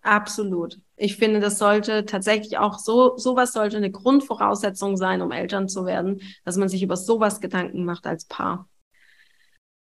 Absolut. 0.00 0.80
Ich 0.96 1.16
finde, 1.16 1.38
das 1.38 1.58
sollte 1.58 2.06
tatsächlich 2.06 2.58
auch 2.58 2.78
so, 2.78 3.16
sowas 3.18 3.52
sollte 3.52 3.76
eine 3.76 3.90
Grundvoraussetzung 3.90 4.96
sein, 4.96 5.22
um 5.22 5.30
Eltern 5.30 5.68
zu 5.68 5.86
werden, 5.86 6.22
dass 6.44 6.56
man 6.56 6.68
sich 6.68 6.82
über 6.82 6.96
sowas 6.96 7.40
Gedanken 7.40 7.84
macht 7.84 8.06
als 8.06 8.24
Paar. 8.24 8.68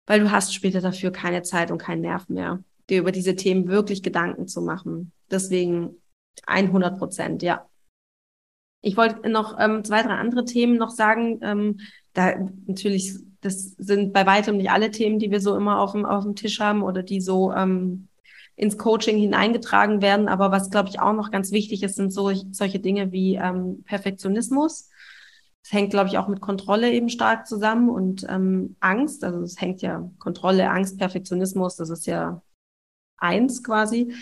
Weil 0.08 0.22
du 0.22 0.32
hast 0.32 0.56
später 0.56 0.82
dafür 0.82 1.12
keine 1.12 1.44
Zeit 1.44 1.70
und 1.70 1.78
keinen 1.78 2.02
Nerv 2.02 2.28
mehr, 2.30 2.64
dir 2.90 3.02
über 3.02 3.12
diese 3.12 3.36
Themen 3.36 3.68
wirklich 3.68 4.02
Gedanken 4.02 4.48
zu 4.48 4.62
machen. 4.62 5.12
Deswegen 5.30 6.02
100 6.48 6.98
Prozent, 6.98 7.44
ja. 7.44 7.68
Ich 8.82 8.96
wollte 8.98 9.30
noch 9.30 9.58
ähm, 9.60 9.84
zwei, 9.84 10.02
drei 10.04 10.14
andere 10.14 10.46
Themen 10.46 10.78
noch 10.78 10.90
sagen. 10.90 11.40
Ähm, 11.42 11.80
da 12.14 12.34
natürlich, 12.66 13.16
das 13.42 13.76
sind 13.78 14.14
bei 14.14 14.26
weitem 14.26 14.58
nicht 14.58 14.72
alle 14.72 14.92
Themen, 14.92 15.20
die 15.20 15.32
wir 15.32 15.42
so 15.42 15.56
immer 15.56 15.80
auf 15.80 15.92
dem, 15.92 16.06
auf 16.06 16.24
dem 16.24 16.36
Tisch 16.36 16.60
haben 16.60 16.82
oder 16.82 17.04
die 17.04 17.22
so 17.22 17.52
ähm, 17.52 18.08
ins 18.56 18.78
Coaching 18.78 19.18
hineingetragen 19.18 20.02
werden. 20.02 20.28
Aber 20.28 20.52
was, 20.52 20.70
glaube 20.70 20.90
ich, 20.90 21.00
auch 21.00 21.14
noch 21.14 21.32
ganz 21.32 21.52
wichtig 21.52 21.84
ist, 21.84 21.96
sind 21.96 22.12
so, 22.12 22.32
solche 22.52 22.80
Dinge 22.80 23.12
wie 23.12 23.36
ähm, 23.36 23.84
Perfektionismus. 23.84 24.90
Das 25.64 25.74
hängt, 25.74 25.92
glaube 25.92 26.10
ich, 26.10 26.18
auch 26.18 26.28
mit 26.28 26.42
Kontrolle 26.42 26.92
eben 26.92 27.10
stark 27.10 27.48
zusammen 27.48 27.90
und 27.90 28.26
ähm, 28.30 28.76
Angst. 28.80 29.24
Also 29.24 29.42
es 29.42 29.60
hängt 29.60 29.82
ja 29.82 30.10
Kontrolle, 30.20 30.70
Angst, 30.70 30.98
Perfektionismus, 30.98 31.76
das 31.76 31.90
ist 31.90 32.06
ja 32.06 32.42
eins 33.18 33.64
quasi. 33.64 34.14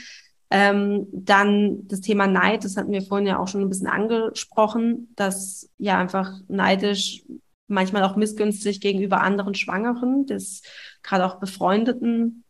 Ähm, 0.49 1.07
dann 1.11 1.87
das 1.87 2.01
Thema 2.01 2.27
Neid, 2.27 2.63
das 2.63 2.77
hatten 2.77 2.91
wir 2.91 3.01
vorhin 3.01 3.27
ja 3.27 3.39
auch 3.39 3.47
schon 3.47 3.61
ein 3.61 3.69
bisschen 3.69 3.87
angesprochen, 3.87 5.13
dass 5.15 5.69
ja 5.77 5.97
einfach 5.97 6.39
neidisch, 6.47 7.23
manchmal 7.67 8.03
auch 8.03 8.15
missgünstig 8.15 8.79
gegenüber 8.79 9.21
anderen 9.21 9.53
Schwangeren, 9.53 10.25
das 10.25 10.61
gerade 11.03 11.25
auch 11.25 11.39
befreundeten 11.39 12.45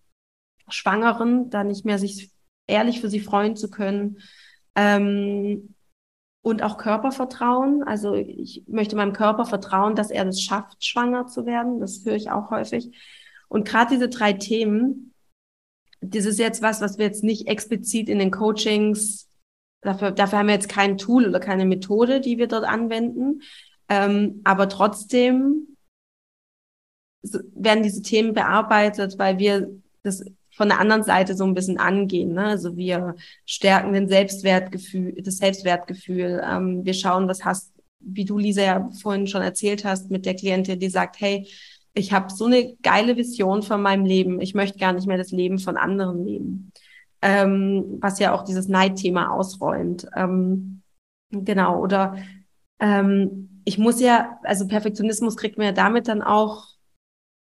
Schwangeren, 0.69 1.49
da 1.49 1.63
nicht 1.63 1.85
mehr 1.85 1.97
sich 1.97 2.31
ehrlich 2.67 3.01
für 3.01 3.09
sie 3.09 3.19
freuen 3.19 3.55
zu 3.55 3.69
können. 3.69 4.19
Ähm, 4.75 5.73
und 6.47 6.63
auch 6.63 6.77
Körpervertrauen. 6.77 7.83
Also 7.83 8.13
ich 8.13 8.63
möchte 8.67 8.95
meinem 8.95 9.11
Körper 9.11 9.45
vertrauen, 9.45 9.95
dass 9.95 10.11
er 10.11 10.23
das 10.23 10.41
schafft, 10.41 10.83
schwanger 10.85 11.27
zu 11.27 11.45
werden. 11.45 11.81
Das 11.81 12.05
höre 12.05 12.15
ich 12.15 12.31
auch 12.31 12.51
häufig. 12.51 12.91
Und 13.49 13.67
gerade 13.67 13.93
diese 13.93 14.07
drei 14.07 14.31
Themen, 14.31 15.13
das 16.01 16.25
ist 16.25 16.39
jetzt 16.39 16.61
was, 16.61 16.81
was 16.81 16.97
wir 16.97 17.05
jetzt 17.05 17.23
nicht 17.23 17.47
explizit 17.47 18.09
in 18.09 18.19
den 18.19 18.31
Coachings, 18.31 19.27
dafür, 19.81 20.11
dafür 20.11 20.39
haben 20.39 20.47
wir 20.47 20.55
jetzt 20.55 20.69
kein 20.69 20.97
Tool 20.97 21.27
oder 21.27 21.39
keine 21.39 21.65
Methode, 21.65 22.21
die 22.21 22.37
wir 22.37 22.47
dort 22.47 22.65
anwenden. 22.65 23.41
Ähm, 23.89 24.41
aber 24.43 24.69
trotzdem 24.69 25.77
werden 27.23 27.83
diese 27.83 28.01
Themen 28.01 28.33
bearbeitet, 28.33 29.17
weil 29.17 29.39
wir 29.39 29.69
das 30.03 30.23
von 30.55 30.69
der 30.69 30.79
anderen 30.79 31.03
Seite 31.03 31.35
so 31.35 31.43
ein 31.45 31.53
bisschen 31.53 31.77
angehen. 31.77 32.33
Ne? 32.33 32.45
Also 32.45 32.75
wir 32.75 33.15
stärken 33.45 33.93
den 33.93 34.09
Selbstwertgefühl, 34.09 35.13
das 35.21 35.37
Selbstwertgefühl. 35.37 36.41
Ähm, 36.43 36.83
wir 36.83 36.93
schauen, 36.93 37.27
was 37.27 37.45
hast, 37.45 37.71
wie 37.99 38.25
du, 38.25 38.37
Lisa, 38.37 38.61
ja 38.61 38.89
vorhin 39.01 39.27
schon 39.27 39.43
erzählt 39.43 39.85
hast, 39.85 40.09
mit 40.09 40.25
der 40.25 40.35
Klientin, 40.35 40.79
die 40.79 40.89
sagt, 40.89 41.19
hey, 41.21 41.47
ich 41.97 42.13
habe 42.13 42.31
so 42.31 42.45
eine 42.45 42.75
geile 42.77 43.17
Vision 43.17 43.63
von 43.63 43.81
meinem 43.81 44.05
Leben. 44.05 44.39
Ich 44.39 44.53
möchte 44.53 44.79
gar 44.79 44.93
nicht 44.93 45.07
mehr 45.07 45.17
das 45.17 45.31
Leben 45.31 45.59
von 45.59 45.77
anderen 45.77 46.25
leben. 46.25 46.71
Ähm, 47.21 47.97
was 47.99 48.19
ja 48.19 48.33
auch 48.33 48.43
dieses 48.43 48.67
Neidthema 48.67 49.29
ausräumt. 49.29 50.07
Ähm, 50.15 50.83
genau, 51.31 51.81
oder 51.81 52.17
ähm, 52.79 53.61
ich 53.65 53.77
muss 53.77 53.99
ja, 53.99 54.39
also 54.43 54.67
Perfektionismus 54.67 55.35
kriegt 55.35 55.57
man 55.57 55.65
ja 55.65 55.73
damit 55.73 56.07
dann 56.07 56.21
auch 56.21 56.67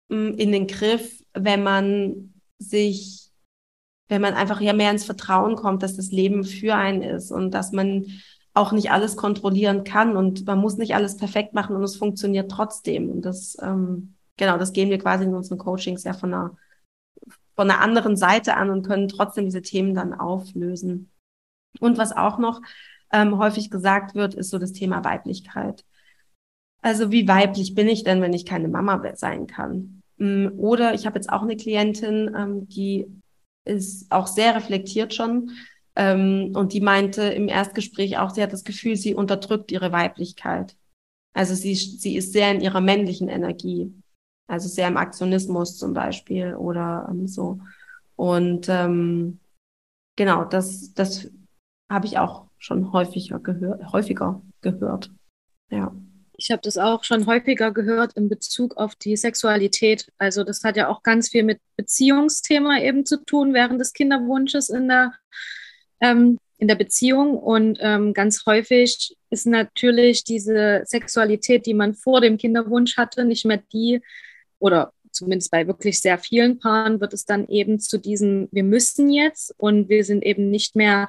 mh, 0.09 0.30
mm, 0.30 0.34
in 0.38 0.52
den 0.52 0.66
Griff, 0.66 1.22
wenn 1.34 1.62
man 1.62 2.34
sich, 2.59 3.30
wenn 4.09 4.22
man 4.22 4.34
einfach 4.34 4.62
ja 4.62 4.72
mehr 4.72 4.90
ins 4.90 5.04
Vertrauen 5.04 5.57
kommt, 5.57 5.82
dass 5.82 5.96
das 5.96 6.11
Leben 6.11 6.44
für 6.44 6.74
einen 6.74 7.02
ist 7.02 7.30
und 7.30 7.50
dass 7.50 7.72
man 7.72 8.07
auch 8.54 8.72
nicht 8.72 8.90
alles 8.90 9.16
kontrollieren 9.16 9.84
kann 9.84 10.16
und 10.16 10.46
man 10.46 10.59
muss 10.59 10.78
nicht 10.78 10.94
alles 10.94 11.18
perfekt 11.18 11.52
machen 11.52 11.76
und 11.76 11.82
es 11.82 11.96
funktioniert 11.96 12.50
trotzdem. 12.50 13.11
Und 13.11 13.22
das 13.26 13.59
ähm, 13.61 14.15
genau, 14.37 14.59
das 14.59 14.72
gehen 14.72 14.91
wir 14.91 14.99
quasi 14.99 15.24
in 15.24 15.34
unseren 15.34 15.59
Coachings 15.59 16.05
ja 16.05 16.12
von 16.12 16.32
einer, 16.32 16.57
von 17.55 17.70
einer 17.70 17.80
anderen 17.80 18.16
Seite 18.16 18.57
an 18.57 18.70
und 18.70 18.87
können 18.87 19.09
trotzdem 19.09 19.45
diese 19.45 19.62
Themen 19.62 19.95
dann 19.95 20.14
auflösen. 20.14 21.11
Und 21.80 21.99
was 21.99 22.12
auch 22.12 22.39
noch 22.39 22.61
ähm, 23.12 23.39
häufig 23.39 23.70
gesagt 23.70 24.14
wird, 24.14 24.34
ist 24.34 24.51
so 24.51 24.59
das 24.59 24.72
Thema 24.72 25.05
Weiblichkeit. 25.05 25.84
Also 26.82 27.11
wie 27.11 27.26
weiblich 27.26 27.74
bin 27.74 27.89
ich 27.89 28.05
denn, 28.05 28.20
wenn 28.20 28.32
ich 28.32 28.47
keine 28.47 28.68
Mama 28.68 29.03
sein 29.16 29.47
kann? 29.47 30.03
Mm, 30.18 30.49
oder 30.57 30.95
ich 30.95 31.07
habe 31.07 31.16
jetzt 31.16 31.30
auch 31.30 31.43
eine 31.43 31.57
Klientin, 31.57 32.34
ähm, 32.37 32.68
die 32.68 33.07
ist 33.64 34.11
auch 34.11 34.26
sehr 34.26 34.55
reflektiert 34.55 35.12
schon 35.12 35.51
ähm, 35.97 36.53
und 36.55 36.72
die 36.72 36.80
meinte 36.80 37.22
im 37.22 37.49
Erstgespräch 37.49 38.18
auch, 38.18 38.30
sie 38.30 38.43
hat 38.43 38.53
das 38.53 38.64
Gefühl, 38.64 38.97
sie 38.97 39.14
unterdrückt 39.14 39.72
ihre 39.72 39.93
Weiblichkeit. 39.93 40.76
Also 41.34 41.55
sie, 41.55 41.74
sie 41.74 42.16
ist 42.16 42.32
sehr 42.32 42.53
in 42.53 42.61
ihrer 42.61 42.80
männlichen 42.80 43.28
Energie, 43.28 43.93
also 44.47 44.68
sehr 44.68 44.88
im 44.88 44.97
Aktionismus 44.97 45.76
zum 45.76 45.92
Beispiel 45.92 46.55
oder 46.55 47.07
ähm, 47.11 47.26
so. 47.26 47.61
Und 48.14 48.68
ähm, 48.68 49.40
genau, 50.16 50.44
das, 50.44 50.94
das 50.94 51.28
habe 51.90 52.07
ich 52.07 52.18
auch 52.18 52.47
schon 52.59 52.92
häufiger 52.92 53.38
gehört, 53.38 53.92
häufiger 53.92 54.42
gehört. 54.61 55.11
Ja. 55.70 55.94
Ich 56.38 56.51
habe 56.51 56.61
das 56.62 56.76
auch 56.76 57.03
schon 57.05 57.26
häufiger 57.26 57.72
gehört 57.72 58.12
in 58.14 58.28
Bezug 58.28 58.76
auf 58.76 58.94
die 58.94 59.16
Sexualität. 59.16 60.12
Also 60.18 60.44
das 60.44 60.64
hat 60.64 60.76
ja 60.76 60.88
auch 60.88 61.03
ganz 61.03 61.30
viel 61.30 61.44
mit 61.44 61.61
Beziehungsthema 61.76 62.78
eben 62.80 63.07
zu 63.07 63.24
tun 63.24 63.55
während 63.55 63.80
des 63.80 63.94
Kinderwunsches 63.94 64.68
in 64.68 64.88
der, 64.88 65.12
ähm, 66.01 66.38
in 66.59 66.68
der 66.68 66.74
Beziehung. 66.74 67.38
Und 67.38 67.78
ähm, 67.80 68.12
ganz 68.12 68.44
häufig 68.44 69.16
ist 69.30 69.47
natürlich 69.47 70.24
diese 70.24 70.82
Sexualität, 70.84 71.64
die 71.64 71.74
man 71.74 71.94
vor 71.94 72.20
dem 72.20 72.36
Kinderwunsch 72.36 72.99
hatte, 72.99 73.24
nicht 73.24 73.47
mehr 73.47 73.62
die 73.72 74.03
oder 74.59 74.92
zumindest 75.16 75.50
bei 75.50 75.66
wirklich 75.66 76.00
sehr 76.00 76.18
vielen 76.18 76.59
Paaren 76.59 77.00
wird 77.00 77.14
es 77.14 77.24
dann 77.24 77.48
eben 77.48 77.80
zu 77.80 77.98
diesem, 77.98 78.48
wir 78.52 78.64
müssen 78.64 79.11
jetzt 79.11 79.54
und 79.57 79.88
wir 79.88 80.04
sind 80.04 80.22
eben 80.22 80.50
nicht 80.50 80.76
mehr 80.76 81.09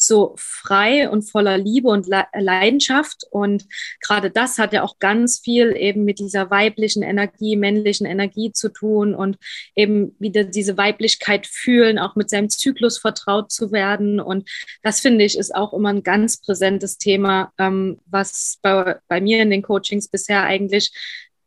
so 0.00 0.36
frei 0.38 1.10
und 1.10 1.28
voller 1.28 1.58
Liebe 1.58 1.88
und 1.88 2.06
Leidenschaft. 2.06 3.24
Und 3.32 3.66
gerade 4.00 4.30
das 4.30 4.56
hat 4.58 4.72
ja 4.72 4.84
auch 4.84 5.00
ganz 5.00 5.40
viel 5.40 5.74
eben 5.76 6.04
mit 6.04 6.20
dieser 6.20 6.50
weiblichen 6.50 7.02
Energie, 7.02 7.56
männlichen 7.56 8.06
Energie 8.06 8.52
zu 8.52 8.68
tun 8.68 9.14
und 9.14 9.38
eben 9.74 10.14
wieder 10.20 10.44
diese 10.44 10.76
Weiblichkeit 10.76 11.48
fühlen, 11.48 11.98
auch 11.98 12.14
mit 12.14 12.30
seinem 12.30 12.48
Zyklus 12.48 12.98
vertraut 12.98 13.50
zu 13.50 13.72
werden. 13.72 14.20
Und 14.20 14.48
das 14.82 15.00
finde 15.00 15.24
ich 15.24 15.36
ist 15.36 15.52
auch 15.52 15.72
immer 15.72 15.88
ein 15.88 16.04
ganz 16.04 16.40
präsentes 16.40 16.98
Thema, 16.98 17.52
ähm, 17.58 17.98
was 18.06 18.58
bei, 18.62 18.98
bei 19.08 19.20
mir 19.20 19.42
in 19.42 19.50
den 19.50 19.62
Coachings 19.62 20.06
bisher 20.06 20.44
eigentlich 20.44 20.92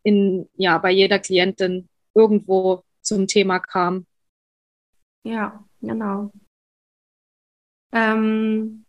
in, 0.03 0.49
ja, 0.55 0.77
bei 0.77 0.91
jeder 0.91 1.19
Klientin 1.19 1.89
irgendwo 2.13 2.83
zum 3.01 3.27
Thema 3.27 3.59
kam. 3.59 4.05
Ja, 5.23 5.63
genau. 5.81 6.31
Ähm, 7.91 8.85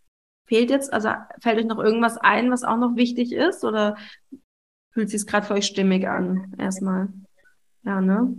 fehlt 0.47 0.71
jetzt, 0.71 0.93
also 0.93 1.11
fällt 1.41 1.59
euch 1.59 1.67
noch 1.67 1.79
irgendwas 1.79 2.19
ein, 2.19 2.51
was 2.51 2.65
auch 2.65 2.77
noch 2.77 2.97
wichtig 2.97 3.33
ist 3.33 3.65
oder 3.65 3.97
fühlt 4.93 5.11
sich 5.11 5.27
gerade 5.27 5.47
für 5.47 5.55
euch 5.55 5.67
stimmig 5.67 6.07
an 6.07 6.55
erstmal? 6.59 7.09
Ja, 7.85 8.01
ne? 8.01 8.37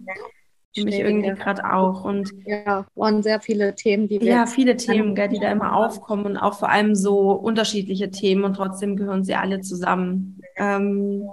Für 0.75 0.85
mich 0.85 0.99
irgendwie 0.99 1.27
ja. 1.27 1.35
gerade 1.35 1.71
auch. 1.71 2.03
Und 2.03 2.31
ja, 2.45 2.87
waren 2.95 3.21
sehr 3.21 3.41
viele 3.41 3.75
Themen, 3.75 4.07
die 4.07 4.19
wir. 4.21 4.27
Ja, 4.27 4.45
viele 4.47 4.75
Themen, 4.75 5.13
gell, 5.13 5.29
die 5.29 5.39
da 5.39 5.51
immer 5.51 5.75
aufkommen 5.75 6.25
und 6.25 6.37
auch 6.37 6.57
vor 6.57 6.69
allem 6.69 6.95
so 6.95 7.31
unterschiedliche 7.31 8.09
Themen 8.09 8.43
und 8.43 8.55
trotzdem 8.55 8.95
gehören 8.95 9.23
sie 9.23 9.35
alle 9.35 9.61
zusammen. 9.61 10.41
Ähm, 10.55 11.29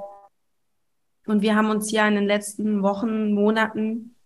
und 1.31 1.43
wir 1.43 1.57
haben 1.57 1.71
uns 1.71 1.91
ja 1.91 2.07
in 2.07 2.15
den 2.15 2.27
letzten 2.27 2.83
Wochen, 2.83 3.33
Monaten 3.33 4.17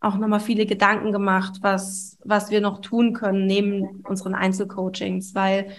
auch 0.00 0.16
nochmal 0.16 0.40
viele 0.40 0.66
Gedanken 0.66 1.12
gemacht, 1.12 1.58
was, 1.62 2.18
was 2.24 2.50
wir 2.50 2.60
noch 2.60 2.80
tun 2.80 3.14
können 3.14 3.46
neben 3.46 4.02
unseren 4.06 4.34
Einzelcoachings, 4.34 5.34
weil 5.34 5.70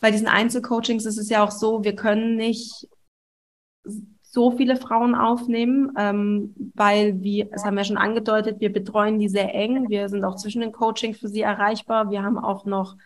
bei 0.00 0.10
diesen 0.10 0.28
Einzelcoachings 0.28 1.04
ist 1.04 1.18
es 1.18 1.28
ja 1.28 1.44
auch 1.44 1.50
so, 1.50 1.84
wir 1.84 1.94
können 1.94 2.36
nicht 2.36 2.88
so 4.22 4.52
viele 4.52 4.76
Frauen 4.76 5.14
aufnehmen, 5.14 5.92
ähm, 5.98 6.54
weil 6.74 7.20
wir, 7.20 7.46
das 7.46 7.64
haben 7.64 7.76
wir 7.76 7.84
schon 7.84 7.98
angedeutet, 7.98 8.60
wir 8.60 8.72
betreuen 8.72 9.18
die 9.18 9.28
sehr 9.28 9.54
eng. 9.54 9.88
Wir 9.88 10.08
sind 10.08 10.24
auch 10.24 10.36
zwischen 10.36 10.60
den 10.60 10.72
Coachings 10.72 11.18
für 11.18 11.28
sie 11.28 11.40
erreichbar. 11.40 12.10
Wir 12.10 12.22
haben 12.22 12.38
auch 12.38 12.64
noch 12.64 12.96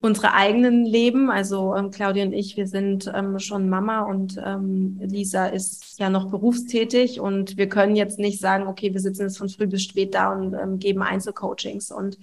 unsere 0.00 0.34
eigenen 0.34 0.84
Leben. 0.84 1.30
Also 1.30 1.74
ähm, 1.76 1.90
Claudia 1.90 2.24
und 2.24 2.32
ich, 2.32 2.56
wir 2.56 2.66
sind 2.66 3.10
ähm, 3.14 3.38
schon 3.38 3.68
Mama 3.68 4.02
und 4.02 4.40
ähm, 4.44 4.98
Lisa 5.00 5.46
ist 5.46 5.98
ja 5.98 6.10
noch 6.10 6.30
berufstätig 6.30 7.20
und 7.20 7.56
wir 7.56 7.68
können 7.68 7.96
jetzt 7.96 8.18
nicht 8.18 8.40
sagen, 8.40 8.66
okay, 8.66 8.92
wir 8.92 9.00
sitzen 9.00 9.22
jetzt 9.22 9.38
von 9.38 9.48
früh 9.48 9.66
bis 9.66 9.82
spät 9.82 10.14
da 10.14 10.32
und 10.32 10.54
ähm, 10.54 10.78
geben 10.78 11.02
Einzelcoachings. 11.02 11.92
Und 11.92 12.18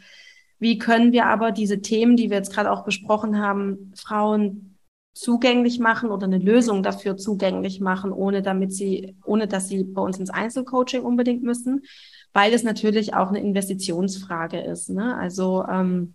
wie 0.59 0.79
können 0.79 1.11
wir 1.11 1.27
aber 1.27 1.51
diese 1.51 1.81
Themen, 1.81 2.15
die 2.17 2.29
wir 2.29 2.37
jetzt 2.37 2.53
gerade 2.53 2.71
auch 2.71 2.83
besprochen 2.83 3.39
haben, 3.39 3.93
Frauen 3.95 4.77
zugänglich 5.13 5.79
machen 5.79 6.11
oder 6.11 6.25
eine 6.25 6.37
Lösung 6.37 6.83
dafür 6.83 7.17
zugänglich 7.17 7.79
machen, 7.79 8.11
ohne 8.11 8.41
damit 8.41 8.73
sie, 8.73 9.15
ohne 9.25 9.47
dass 9.47 9.67
sie 9.67 9.83
bei 9.83 10.01
uns 10.01 10.19
ins 10.19 10.29
Einzelcoaching 10.29 11.03
unbedingt 11.03 11.43
müssen, 11.43 11.83
weil 12.33 12.53
es 12.53 12.63
natürlich 12.63 13.15
auch 13.15 13.29
eine 13.29 13.39
Investitionsfrage 13.39 14.59
ist. 14.59 14.89
Ne? 14.89 15.15
Also 15.15 15.65
ähm, 15.67 16.13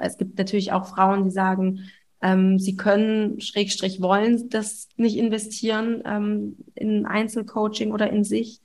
es 0.00 0.16
gibt 0.16 0.38
natürlich 0.38 0.72
auch 0.72 0.86
Frauen, 0.86 1.24
die 1.24 1.30
sagen, 1.30 1.90
ähm, 2.22 2.58
sie 2.58 2.76
können, 2.76 3.40
Schrägstrich 3.40 4.00
wollen 4.00 4.48
das 4.48 4.88
nicht 4.96 5.16
investieren 5.16 6.02
ähm, 6.06 6.56
in 6.74 7.06
Einzelcoaching 7.06 7.92
oder 7.92 8.10
in 8.10 8.24
sich. 8.24 8.60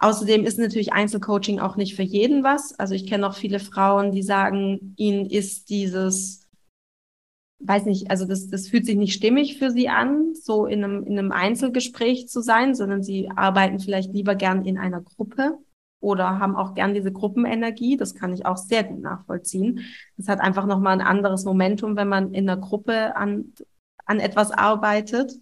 Außerdem 0.00 0.44
ist 0.44 0.58
natürlich 0.58 0.92
Einzelcoaching 0.92 1.58
auch 1.58 1.76
nicht 1.76 1.96
für 1.96 2.02
jeden 2.02 2.44
was. 2.44 2.78
Also 2.78 2.94
ich 2.94 3.06
kenne 3.06 3.26
auch 3.26 3.34
viele 3.34 3.58
Frauen, 3.60 4.12
die 4.12 4.22
sagen, 4.22 4.94
ihnen 4.96 5.26
ist 5.26 5.70
dieses, 5.70 6.48
weiß 7.60 7.84
nicht, 7.84 8.10
also 8.10 8.24
das, 8.24 8.48
das 8.48 8.68
fühlt 8.68 8.86
sich 8.86 8.96
nicht 8.96 9.14
stimmig 9.14 9.58
für 9.58 9.70
sie 9.70 9.88
an, 9.88 10.34
so 10.34 10.66
in 10.66 10.84
einem, 10.84 11.04
in 11.04 11.18
einem 11.18 11.32
Einzelgespräch 11.32 12.28
zu 12.28 12.40
sein, 12.40 12.74
sondern 12.74 13.02
sie 13.02 13.28
arbeiten 13.30 13.80
vielleicht 13.80 14.12
lieber 14.12 14.36
gern 14.36 14.64
in 14.64 14.78
einer 14.78 15.00
Gruppe 15.00 15.58
oder 16.00 16.38
haben 16.38 16.56
auch 16.56 16.74
gern 16.74 16.94
diese 16.94 17.12
Gruppenenergie. 17.12 17.96
Das 17.96 18.14
kann 18.14 18.32
ich 18.32 18.46
auch 18.46 18.56
sehr 18.56 18.84
gut 18.84 19.00
nachvollziehen. 19.00 19.84
Das 20.16 20.28
hat 20.28 20.40
einfach 20.40 20.66
nochmal 20.66 20.94
ein 20.94 21.06
anderes 21.06 21.44
Momentum, 21.44 21.96
wenn 21.96 22.08
man 22.08 22.34
in 22.34 22.48
einer 22.48 22.60
Gruppe 22.60 23.16
an, 23.16 23.52
an 24.04 24.20
etwas 24.20 24.50
arbeitet. 24.50 25.32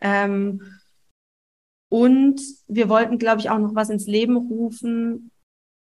Ähm, 0.00 0.62
und 1.88 2.40
wir 2.68 2.88
wollten, 2.88 3.18
glaube 3.18 3.40
ich, 3.40 3.50
auch 3.50 3.58
noch 3.58 3.74
was 3.74 3.90
ins 3.90 4.06
Leben 4.06 4.36
rufen, 4.36 5.30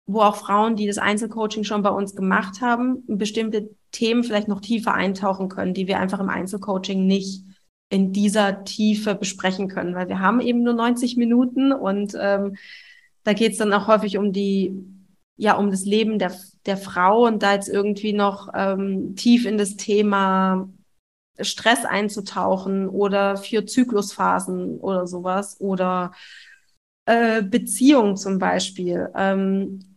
wo 0.07 0.21
auch 0.23 0.37
Frauen, 0.37 0.75
die 0.75 0.87
das 0.87 0.99
Einzelcoaching 0.99 1.65
schon 1.65 1.83
bei 1.83 1.91
uns 1.91 2.17
gemacht 2.17 2.61
haben, 2.61 3.05
bestimmte 3.07 3.71
Themen 3.93 4.25
vielleicht 4.25 4.49
noch 4.49 4.61
tiefer 4.61 4.95
eintauchen 4.95 5.49
können, 5.49 5.75
die 5.75 5.87
wir 5.87 5.99
einfach 5.99 6.21
im 6.21 6.29
Einzelcoaching 6.29 7.07
nicht 7.07 7.45
in 7.91 8.13
dieser 8.13 8.65
Tiefe 8.65 9.15
besprechen 9.15 9.69
können, 9.69 9.95
weil 9.95 10.09
wir 10.09 10.21
haben 10.21 10.41
eben 10.41 10.63
nur 10.63 10.75
90 10.75 11.17
Minuten 11.17 11.73
und 11.73 12.17
ähm, 12.19 12.57
da 13.25 13.33
geht 13.33 13.53
es 13.53 13.59
dann 13.59 13.73
auch 13.73 13.87
häufig 13.87 14.19
um 14.19 14.33
die, 14.33 14.75
ja, 15.37 15.57
um 15.57 15.71
das 15.71 15.85
Leben 15.85 16.19
der, 16.19 16.33
der 16.67 16.77
Frau 16.77 17.27
und 17.27 17.43
da 17.43 17.55
jetzt 17.55 17.69
irgendwie 17.69 18.13
noch 18.13 18.49
ähm, 18.55 19.15
tief 19.17 19.47
in 19.47 19.59
das 19.59 19.77
Thema 19.77 20.69
Stress 21.41 21.85
einzutauchen 21.85 22.89
oder 22.89 23.37
für 23.37 23.65
Zyklusphasen 23.65 24.79
oder 24.79 25.07
sowas 25.07 25.61
oder 25.61 26.13
äh, 27.07 27.43
Beziehung 27.43 28.17
zum 28.17 28.39
Beispiel. 28.39 29.11
Ähm, 29.15 29.90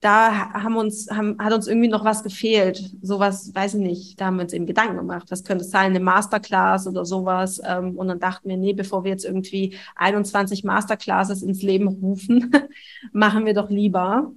da 0.00 0.52
haben 0.54 0.76
uns, 0.76 1.08
haben, 1.10 1.36
hat 1.38 1.52
uns 1.52 1.66
irgendwie 1.66 1.88
noch 1.88 2.04
was 2.04 2.22
gefehlt. 2.22 2.96
Sowas, 3.02 3.54
weiß 3.54 3.74
ich 3.74 3.80
nicht, 3.80 4.20
da 4.20 4.26
haben 4.26 4.36
wir 4.36 4.44
uns 4.44 4.54
eben 4.54 4.66
Gedanken 4.66 4.96
gemacht. 4.96 5.30
Was 5.30 5.44
könnte 5.44 5.64
es 5.64 5.70
sein, 5.70 5.90
eine 5.90 6.00
Masterclass 6.00 6.86
oder 6.86 7.04
sowas? 7.04 7.60
Ähm, 7.64 7.96
und 7.96 8.08
dann 8.08 8.18
dachten 8.18 8.48
wir, 8.48 8.56
nee, 8.56 8.72
bevor 8.72 9.04
wir 9.04 9.10
jetzt 9.10 9.26
irgendwie 9.26 9.76
21 9.96 10.64
Masterclasses 10.64 11.42
ins 11.42 11.62
Leben 11.62 11.88
rufen, 11.88 12.50
machen 13.12 13.44
wir 13.44 13.52
doch 13.52 13.68
lieber 13.68 14.32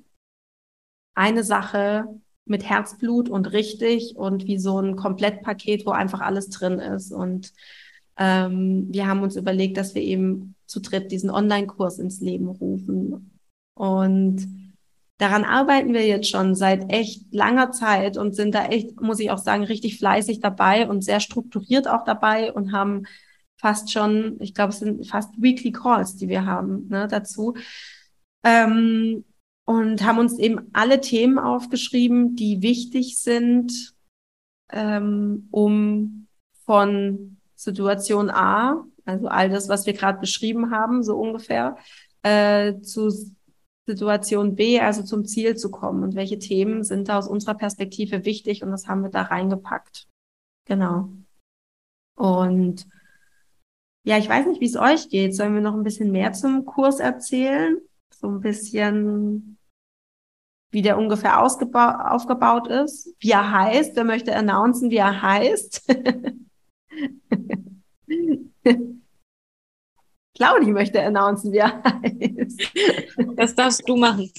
eine 1.15 1.43
Sache 1.43 2.05
mit 2.45 2.63
Herzblut 2.63 3.29
und 3.29 3.53
richtig 3.53 4.15
und 4.17 4.45
wie 4.47 4.57
so 4.57 4.79
ein 4.79 4.97
Komplettpaket, 4.97 5.85
wo 5.85 5.91
einfach 5.91 6.19
alles 6.19 6.49
drin 6.49 6.79
ist. 6.79 7.13
Und 7.13 7.53
ähm, 8.17 8.87
wir 8.91 9.07
haben 9.07 9.21
uns 9.21 9.37
überlegt, 9.37 9.77
dass 9.77 9.95
wir 9.95 10.01
eben 10.01 10.55
zu 10.65 10.81
dritt 10.81 11.11
diesen 11.11 11.29
Online-Kurs 11.29 11.99
ins 11.99 12.19
Leben 12.19 12.49
rufen. 12.49 13.39
Und 13.75 14.62
daran 15.23 15.45
arbeiten 15.45 15.93
wir 15.93 16.05
jetzt 16.05 16.29
schon 16.29 16.53
seit 16.53 16.91
echt 16.91 17.33
langer 17.33 17.71
Zeit 17.71 18.17
und 18.17 18.35
sind 18.35 18.53
da 18.53 18.65
echt, 18.65 18.99
muss 18.99 19.21
ich 19.21 19.31
auch 19.31 19.37
sagen, 19.37 19.63
richtig 19.63 19.97
fleißig 19.97 20.41
dabei 20.41 20.89
und 20.89 21.01
sehr 21.01 21.21
strukturiert 21.21 21.87
auch 21.87 22.03
dabei 22.03 22.51
und 22.51 22.73
haben 22.73 23.03
fast 23.55 23.89
schon, 23.89 24.35
ich 24.41 24.53
glaube, 24.53 24.73
es 24.73 24.79
sind 24.79 25.07
fast 25.07 25.41
Weekly 25.41 25.71
Calls, 25.71 26.17
die 26.17 26.27
wir 26.27 26.45
haben 26.45 26.89
ne, 26.89 27.07
dazu. 27.07 27.55
Ähm, 28.43 29.23
und 29.63 30.03
haben 30.03 30.19
uns 30.19 30.37
eben 30.39 30.67
alle 30.73 30.99
Themen 30.99 31.39
aufgeschrieben, 31.39 32.35
die 32.35 32.61
wichtig 32.61 33.17
sind, 33.17 33.93
ähm, 34.73 35.47
um 35.51 36.27
von 36.65 37.37
Situation 37.55 38.29
A, 38.29 38.83
also 39.05 39.29
all 39.29 39.49
das, 39.49 39.69
was 39.69 39.85
wir 39.85 39.93
gerade 39.93 40.19
beschrieben 40.19 40.71
haben, 40.71 41.01
so 41.01 41.15
ungefähr, 41.17 41.77
äh, 42.23 42.81
zu 42.81 43.09
Situation 43.85 44.55
B, 44.55 44.79
also 44.79 45.03
zum 45.03 45.25
Ziel 45.25 45.57
zu 45.57 45.69
kommen 45.69 46.03
und 46.03 46.15
welche 46.15 46.39
Themen 46.39 46.83
sind 46.83 47.09
da 47.09 47.17
aus 47.17 47.27
unserer 47.27 47.55
Perspektive 47.55 48.25
wichtig 48.25 48.63
und 48.63 48.71
das 48.71 48.87
haben 48.87 49.03
wir 49.03 49.09
da 49.09 49.23
reingepackt. 49.23 50.07
Genau. 50.65 51.09
Und 52.15 52.87
ja, 54.05 54.17
ich 54.17 54.29
weiß 54.29 54.47
nicht, 54.47 54.61
wie 54.61 54.65
es 54.65 54.75
euch 54.75 55.09
geht. 55.09 55.35
Sollen 55.35 55.53
wir 55.53 55.61
noch 55.61 55.73
ein 55.73 55.83
bisschen 55.83 56.11
mehr 56.11 56.33
zum 56.33 56.65
Kurs 56.65 56.99
erzählen? 56.99 57.77
So 58.13 58.27
ein 58.27 58.41
bisschen, 58.41 59.57
wie 60.71 60.81
der 60.81 60.97
ungefähr 60.97 61.41
aufgebaut 61.41 62.67
ist, 62.67 63.15
wie 63.19 63.31
er 63.31 63.51
heißt. 63.51 63.95
Wer 63.95 64.03
möchte 64.03 64.35
announcen, 64.35 64.89
wie 64.91 64.97
er 64.97 65.21
heißt? 65.21 65.87
Claudi 70.35 70.71
möchte 70.71 71.01
announcen, 71.01 71.51
wie 71.51 71.57
er 71.57 71.83
heißt. 71.83 72.71
Das 73.35 73.55
darfst 73.55 73.87
du 73.87 73.95
machen. 73.95 74.31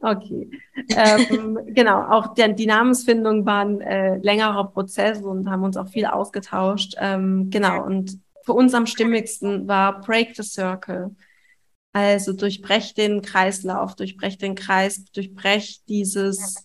Okay. 0.00 0.50
ähm, 0.90 1.58
genau, 1.68 2.02
auch 2.02 2.34
der, 2.34 2.48
die 2.48 2.66
Namensfindung 2.66 3.46
war 3.46 3.64
ein 3.64 3.80
äh, 3.80 4.18
längerer 4.18 4.70
Prozess 4.70 5.22
und 5.22 5.48
haben 5.48 5.62
uns 5.62 5.76
auch 5.78 5.88
viel 5.88 6.04
ausgetauscht. 6.04 6.94
Ähm, 6.98 7.48
genau, 7.50 7.84
und 7.84 8.18
für 8.44 8.52
uns 8.52 8.74
am 8.74 8.86
stimmigsten 8.86 9.66
war 9.66 10.02
Break 10.02 10.36
the 10.36 10.42
Circle. 10.42 11.16
Also 11.94 12.34
durchbrech 12.34 12.92
den 12.94 13.22
Kreislauf, 13.22 13.94
durchbrech 13.94 14.36
den 14.36 14.54
Kreis, 14.54 15.04
durchbrech 15.12 15.82
dieses, 15.88 16.62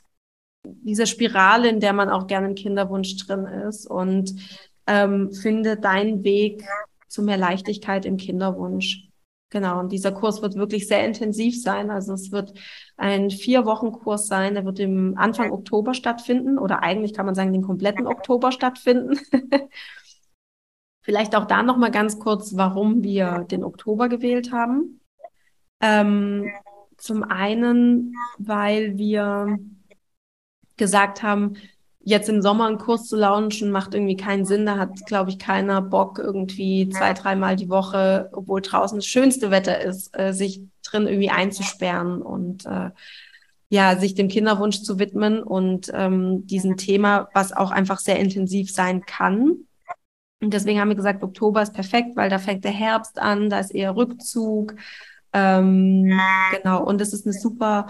diese 0.66 1.08
Spirale, 1.08 1.70
in 1.70 1.80
der 1.80 1.94
man 1.94 2.10
auch 2.10 2.28
gerne 2.28 2.48
im 2.48 2.56
Kinderwunsch 2.56 3.16
drin 3.26 3.46
ist 3.46 3.86
und 3.86 4.34
ähm, 4.86 5.32
finde 5.32 5.78
deinen 5.78 6.24
Weg 6.24 6.66
zu 7.10 7.24
mehr 7.24 7.38
Leichtigkeit 7.38 8.06
im 8.06 8.18
Kinderwunsch. 8.18 9.10
Genau, 9.52 9.80
und 9.80 9.92
dieser 9.92 10.12
Kurs 10.12 10.44
wird 10.44 10.56
wirklich 10.56 10.88
sehr 10.88 11.04
intensiv 11.06 11.60
sein. 11.60 11.90
Also 11.90 12.14
es 12.14 12.32
wird 12.32 12.54
ein 12.98 13.32
Vier-Wochen-Kurs 13.32 14.28
sein, 14.28 14.54
der 14.54 14.64
wird 14.64 14.80
im 14.80 15.18
Anfang 15.18 15.52
Oktober 15.52 15.96
stattfinden 15.96 16.60
oder 16.60 16.84
eigentlich 16.84 17.16
kann 17.16 17.26
man 17.26 17.34
sagen, 17.34 17.52
den 17.52 17.64
kompletten 17.64 18.06
Oktober 18.06 18.52
stattfinden. 18.52 19.18
Vielleicht 21.02 21.36
auch 21.36 21.46
da 21.46 21.64
nochmal 21.64 21.90
ganz 21.90 22.20
kurz, 22.20 22.56
warum 22.56 23.04
wir 23.04 23.46
den 23.50 23.64
Oktober 23.64 24.08
gewählt 24.10 24.52
haben. 24.52 25.02
Ähm, 25.82 26.52
zum 26.98 27.24
einen, 27.24 28.14
weil 28.38 28.98
wir 28.98 29.58
gesagt 30.78 31.24
haben, 31.24 31.56
jetzt 32.10 32.30
im 32.30 32.42
Sommer 32.42 32.68
einen 32.68 32.78
Kurs 32.78 33.08
zu 33.08 33.16
launchen, 33.16 33.72
macht 33.72 33.94
irgendwie 33.94 34.18
keinen 34.18 34.46
Sinn. 34.46 34.66
Da 34.66 34.78
hat, 34.78 35.06
glaube 35.06 35.30
ich, 35.30 35.40
keiner 35.40 35.82
Bock, 35.82 36.20
irgendwie 36.20 36.90
zwei, 36.90 37.14
dreimal 37.14 37.56
die 37.56 37.70
Woche, 37.70 38.30
obwohl 38.34 38.62
draußen 38.62 38.98
das 38.98 39.06
schönste 39.06 39.52
Wetter 39.52 39.80
ist, 39.80 40.18
äh, 40.18 40.34
sich 40.34 40.62
drin 40.84 41.08
irgendwie 41.08 41.30
einzusperren 41.30 42.22
und 42.22 42.66
äh, 42.66 42.90
ja, 43.70 43.98
sich 43.98 44.16
dem 44.16 44.30
Kinderwunsch 44.30 44.82
zu 44.82 44.98
widmen 44.98 45.44
und 45.44 45.92
ähm, 45.94 46.48
diesem 46.48 46.76
Thema, 46.76 47.30
was 47.34 47.54
auch 47.54 47.70
einfach 47.70 48.00
sehr 48.00 48.18
intensiv 48.20 48.72
sein 48.72 49.06
kann. 49.06 49.68
Und 50.42 50.54
deswegen 50.54 50.80
haben 50.80 50.90
wir 50.90 50.96
gesagt, 50.96 51.24
Oktober 51.24 51.62
ist 51.62 51.74
perfekt, 51.74 52.16
weil 52.16 52.30
da 52.30 52.40
fängt 52.40 52.64
der 52.64 52.72
Herbst 52.72 53.20
an, 53.20 53.50
da 53.50 53.60
ist 53.60 53.76
eher 53.76 53.96
Rückzug. 53.96 54.76
Ähm, 55.34 56.20
genau, 56.52 56.84
und 56.84 57.00
es 57.02 57.14
ist 57.14 57.28
eine 57.28 57.34
super 57.34 57.88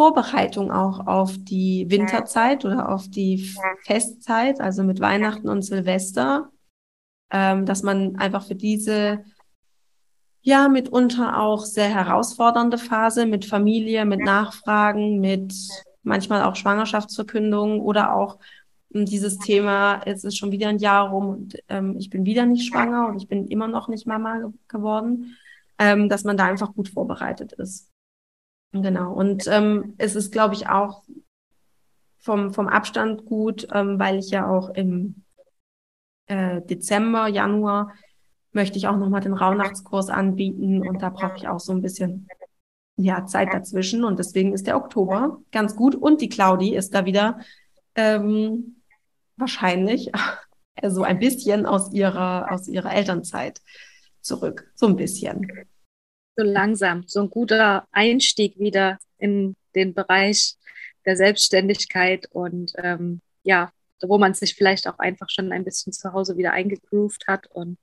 Vorbereitung 0.00 0.72
auch 0.72 1.06
auf 1.06 1.36
die 1.36 1.84
Winterzeit 1.90 2.64
oder 2.64 2.88
auf 2.88 3.10
die 3.10 3.54
Festzeit, 3.84 4.58
also 4.58 4.82
mit 4.82 4.98
Weihnachten 4.98 5.46
und 5.46 5.60
Silvester, 5.60 6.48
ähm, 7.30 7.66
dass 7.66 7.82
man 7.82 8.16
einfach 8.16 8.46
für 8.46 8.54
diese 8.54 9.22
ja 10.40 10.68
mitunter 10.68 11.38
auch 11.42 11.66
sehr 11.66 11.90
herausfordernde 11.94 12.78
Phase 12.78 13.26
mit 13.26 13.44
Familie, 13.44 14.06
mit 14.06 14.20
Nachfragen, 14.20 15.20
mit 15.20 15.52
manchmal 16.02 16.44
auch 16.44 16.56
Schwangerschaftsverkündungen 16.56 17.78
oder 17.80 18.14
auch 18.16 18.38
dieses 18.88 19.36
Thema, 19.36 20.00
es 20.06 20.24
ist 20.24 20.38
schon 20.38 20.50
wieder 20.50 20.70
ein 20.70 20.78
Jahr 20.78 21.10
rum 21.10 21.28
und 21.28 21.58
ähm, 21.68 21.96
ich 21.98 22.08
bin 22.08 22.24
wieder 22.24 22.46
nicht 22.46 22.66
schwanger 22.66 23.06
und 23.06 23.18
ich 23.18 23.28
bin 23.28 23.46
immer 23.48 23.68
noch 23.68 23.88
nicht 23.88 24.06
Mama 24.06 24.50
geworden, 24.66 25.36
ähm, 25.78 26.08
dass 26.08 26.24
man 26.24 26.38
da 26.38 26.46
einfach 26.46 26.72
gut 26.72 26.88
vorbereitet 26.88 27.52
ist. 27.52 27.90
Genau. 28.72 29.12
Und 29.12 29.46
ähm, 29.48 29.94
es 29.98 30.14
ist, 30.14 30.32
glaube 30.32 30.54
ich, 30.54 30.68
auch 30.68 31.02
vom, 32.18 32.52
vom 32.52 32.68
Abstand 32.68 33.24
gut, 33.24 33.66
ähm, 33.72 33.98
weil 33.98 34.18
ich 34.18 34.30
ja 34.30 34.48
auch 34.48 34.70
im 34.70 35.24
äh, 36.26 36.60
Dezember, 36.62 37.26
Januar 37.26 37.92
möchte 38.52 38.78
ich 38.78 38.86
auch 38.86 38.96
nochmal 38.96 39.20
den 39.20 39.34
Rauhnachtskurs 39.34 40.08
anbieten 40.08 40.86
und 40.86 41.02
da 41.02 41.08
brauche 41.10 41.36
ich 41.36 41.48
auch 41.48 41.60
so 41.60 41.72
ein 41.72 41.82
bisschen 41.82 42.28
ja, 42.96 43.24
Zeit 43.26 43.52
dazwischen 43.52 44.04
und 44.04 44.18
deswegen 44.18 44.52
ist 44.52 44.66
der 44.66 44.76
Oktober 44.76 45.40
ganz 45.52 45.74
gut 45.76 45.94
und 45.94 46.20
die 46.20 46.28
Claudi 46.28 46.74
ist 46.74 46.94
da 46.94 47.04
wieder 47.04 47.40
ähm, 47.94 48.82
wahrscheinlich 49.36 50.10
so 50.86 51.02
ein 51.02 51.18
bisschen 51.18 51.64
aus 51.66 51.92
ihrer, 51.92 52.52
aus 52.52 52.68
ihrer 52.68 52.92
Elternzeit 52.92 53.60
zurück. 54.20 54.70
So 54.74 54.86
ein 54.86 54.96
bisschen. 54.96 55.69
So 56.36 56.44
langsam, 56.44 57.04
so 57.06 57.20
ein 57.20 57.30
guter 57.30 57.86
Einstieg 57.92 58.58
wieder 58.58 58.98
in 59.18 59.56
den 59.74 59.94
Bereich 59.94 60.54
der 61.04 61.16
Selbstständigkeit 61.16 62.26
und 62.30 62.72
ähm, 62.76 63.20
ja, 63.42 63.72
wo 64.02 64.18
man 64.18 64.34
sich 64.34 64.54
vielleicht 64.54 64.86
auch 64.86 64.98
einfach 64.98 65.28
schon 65.30 65.52
ein 65.52 65.64
bisschen 65.64 65.92
zu 65.92 66.12
Hause 66.12 66.36
wieder 66.36 66.52
eingegroovt 66.52 67.26
hat. 67.26 67.46
Und 67.48 67.78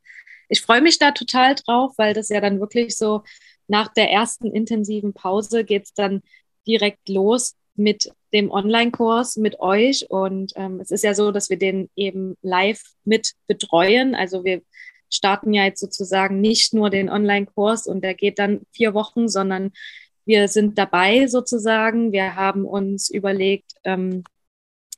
ich 0.50 0.62
freue 0.62 0.82
mich 0.82 0.98
da 0.98 1.12
total 1.12 1.56
drauf, 1.56 1.94
weil 1.98 2.14
das 2.14 2.30
ja 2.30 2.42
dann 2.42 2.60
wirklich 2.60 2.98
so 2.98 3.24
nach 3.68 3.94
der 3.94 4.12
ersten 4.12 4.52
intensiven 4.52 5.14
Pause 5.14 5.64
geht 5.64 5.86
es 5.86 5.94
dann 5.94 6.22
direkt 6.66 7.10
los 7.10 7.56
mit 7.76 8.12
dem 8.34 8.50
Online-Kurs 8.50 9.38
mit 9.38 9.60
euch. 9.60 10.10
Und 10.10 10.54
ähm, 10.56 10.80
es 10.80 10.92
ist 10.92 11.04
ja 11.04 11.14
so, 11.14 11.32
dass 11.32 11.50
wir 11.50 11.58
den 11.58 11.90
eben 11.96 12.36
live 12.42 12.82
mit 13.04 13.34
betreuen. 13.48 14.16
Also 14.16 14.44
wir 14.44 14.62
starten 15.10 15.54
ja 15.54 15.64
jetzt 15.66 15.80
sozusagen 15.80 16.42
nicht 16.42 16.74
nur 16.74 16.90
den 16.90 17.10
Online-Kurs 17.10 17.88
und 17.88 18.02
der 18.04 18.14
geht 18.14 18.40
dann 18.40 18.62
vier 18.72 18.94
Wochen, 18.94 19.30
sondern 19.30 19.72
wir 20.26 20.48
sind 20.48 20.78
dabei 20.78 21.28
sozusagen. 21.28 22.12
Wir 22.12 22.36
haben 22.36 22.66
uns 22.66 23.10
überlegt, 23.10 23.74
ähm, 23.84 24.24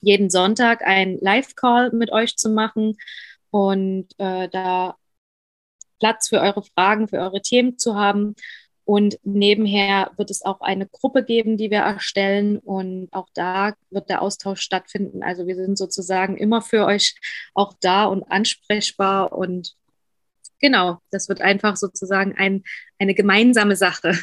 jeden 0.02 0.30
Sonntag 0.30 0.82
einen 0.86 1.18
Live-Call 1.20 1.92
mit 1.92 2.12
euch 2.12 2.36
zu 2.36 2.50
machen 2.50 2.98
und 3.52 4.08
äh, 4.18 4.50
da 4.50 4.96
Platz 6.00 6.30
für 6.30 6.40
eure 6.42 6.64
Fragen, 6.64 7.08
für 7.08 7.20
eure 7.20 7.42
Themen 7.42 7.78
zu 7.78 7.96
haben. 7.96 8.36
Und 8.86 9.20
nebenher 9.24 10.12
wird 10.18 10.32
es 10.32 10.44
auch 10.44 10.62
eine 10.62 10.88
Gruppe 10.88 11.24
geben, 11.24 11.58
die 11.58 11.70
wir 11.70 11.80
erstellen. 11.80 12.58
Und 12.58 13.10
auch 13.12 13.28
da 13.36 13.76
wird 13.92 14.10
der 14.10 14.22
Austausch 14.24 14.62
stattfinden. 14.62 15.22
Also 15.22 15.46
wir 15.46 15.56
sind 15.56 15.78
sozusagen 15.78 16.38
immer 16.38 16.64
für 16.64 16.86
euch 16.86 17.16
auch 17.54 17.74
da 17.82 18.06
und 18.06 18.24
ansprechbar. 18.24 19.34
Und 19.34 19.76
genau, 20.60 21.00
das 21.12 21.30
wird 21.30 21.42
einfach 21.42 21.76
sozusagen 21.76 22.36
ein, 22.38 22.64
eine 23.00 23.14
gemeinsame 23.14 23.76
Sache. 23.76 24.14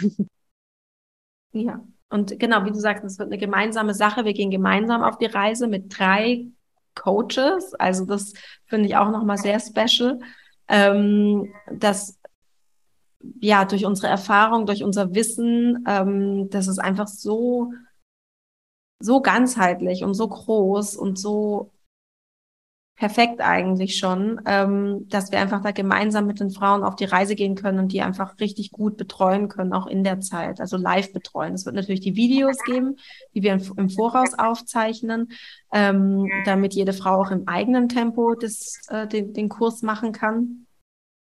Ja, 1.52 1.82
und 2.10 2.38
genau, 2.38 2.64
wie 2.66 2.70
du 2.70 2.78
sagst, 2.78 3.02
es 3.04 3.18
wird 3.18 3.28
eine 3.28 3.38
gemeinsame 3.38 3.94
Sache. 3.94 4.24
Wir 4.26 4.34
gehen 4.34 4.50
gemeinsam 4.50 5.02
auf 5.02 5.16
die 5.16 5.26
Reise 5.26 5.66
mit 5.66 5.98
drei 5.98 6.46
Coaches. 6.94 7.74
Also 7.74 8.04
das 8.04 8.34
finde 8.66 8.88
ich 8.88 8.96
auch 8.96 9.10
nochmal 9.10 9.38
sehr 9.38 9.58
special. 9.58 10.20
Ähm, 10.68 11.52
dass 11.72 12.18
ja, 13.40 13.64
durch 13.64 13.84
unsere 13.84 14.08
Erfahrung, 14.08 14.66
durch 14.66 14.84
unser 14.84 15.14
Wissen, 15.14 15.84
ähm, 15.88 16.48
das 16.50 16.68
ist 16.68 16.78
einfach 16.78 17.08
so, 17.08 17.72
so 19.00 19.20
ganzheitlich 19.20 20.04
und 20.04 20.14
so 20.14 20.28
groß 20.28 20.96
und 20.96 21.18
so 21.18 21.72
perfekt 22.96 23.40
eigentlich 23.40 23.98
schon, 23.98 24.40
ähm, 24.46 25.06
dass 25.08 25.30
wir 25.30 25.38
einfach 25.38 25.62
da 25.62 25.70
gemeinsam 25.70 26.26
mit 26.26 26.40
den 26.40 26.50
Frauen 26.50 26.82
auf 26.82 26.96
die 26.96 27.04
Reise 27.04 27.34
gehen 27.34 27.54
können 27.54 27.78
und 27.78 27.92
die 27.92 28.00
einfach 28.00 28.40
richtig 28.40 28.70
gut 28.70 28.96
betreuen 28.96 29.48
können, 29.48 29.74
auch 29.74 29.86
in 29.86 30.02
der 30.02 30.20
Zeit, 30.20 30.60
also 30.60 30.78
live 30.78 31.12
betreuen. 31.12 31.54
Es 31.54 31.66
wird 31.66 31.76
natürlich 31.76 32.00
die 32.00 32.16
Videos 32.16 32.56
geben, 32.64 32.96
die 33.34 33.42
wir 33.42 33.52
im 33.76 33.90
Voraus 33.90 34.32
aufzeichnen, 34.38 35.28
ähm, 35.72 36.26
damit 36.46 36.74
jede 36.74 36.94
Frau 36.94 37.20
auch 37.20 37.30
im 37.30 37.46
eigenen 37.46 37.90
Tempo 37.90 38.34
das, 38.34 38.80
äh, 38.88 39.06
den, 39.06 39.34
den 39.34 39.50
Kurs 39.50 39.82
machen 39.82 40.12
kann 40.12 40.66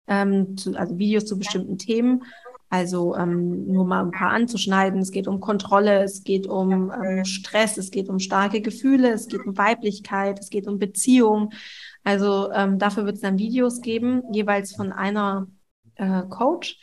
ähm, 0.08 0.56
zu, 0.56 0.76
also 0.76 0.98
Videos 0.98 1.26
zu 1.26 1.38
bestimmten 1.38 1.78
Themen. 1.78 2.24
Also 2.70 3.16
ähm, 3.16 3.66
nur 3.66 3.86
mal 3.86 4.04
ein 4.04 4.10
paar 4.10 4.30
anzuschneiden. 4.30 5.00
Es 5.00 5.10
geht 5.10 5.26
um 5.26 5.40
Kontrolle, 5.40 6.02
es 6.02 6.22
geht 6.22 6.46
um 6.46 6.92
ähm, 6.92 7.24
Stress, 7.24 7.78
es 7.78 7.90
geht 7.90 8.08
um 8.08 8.18
starke 8.18 8.60
Gefühle, 8.60 9.12
es 9.12 9.26
geht 9.28 9.46
um 9.46 9.56
Weiblichkeit, 9.56 10.38
es 10.38 10.50
geht 10.50 10.66
um 10.66 10.78
Beziehung. 10.78 11.52
Also 12.04 12.52
ähm, 12.52 12.78
dafür 12.78 13.06
wird 13.06 13.16
es 13.16 13.22
dann 13.22 13.38
Videos 13.38 13.80
geben, 13.80 14.22
jeweils 14.32 14.74
von 14.74 14.92
einer 14.92 15.46
äh, 15.94 16.22
Coach. 16.28 16.78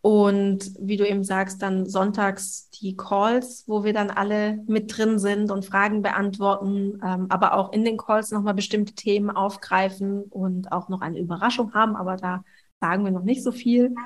Und 0.00 0.70
wie 0.78 0.96
du 0.96 1.04
eben 1.04 1.24
sagst, 1.24 1.62
dann 1.62 1.86
sonntags 1.86 2.70
die 2.70 2.94
Calls, 2.94 3.64
wo 3.66 3.82
wir 3.82 3.92
dann 3.92 4.10
alle 4.10 4.62
mit 4.68 4.96
drin 4.96 5.18
sind 5.18 5.50
und 5.50 5.64
Fragen 5.64 6.00
beantworten, 6.00 7.00
ähm, 7.04 7.26
aber 7.28 7.54
auch 7.54 7.72
in 7.72 7.84
den 7.84 7.96
Calls 7.96 8.30
nochmal 8.30 8.54
bestimmte 8.54 8.94
Themen 8.94 9.30
aufgreifen 9.30 10.22
und 10.22 10.70
auch 10.70 10.88
noch 10.88 11.00
eine 11.00 11.18
Überraschung 11.18 11.74
haben, 11.74 11.96
aber 11.96 12.14
da 12.14 12.44
sagen 12.80 13.04
wir 13.04 13.10
noch 13.10 13.24
nicht 13.24 13.42
so 13.42 13.50
viel. 13.50 13.96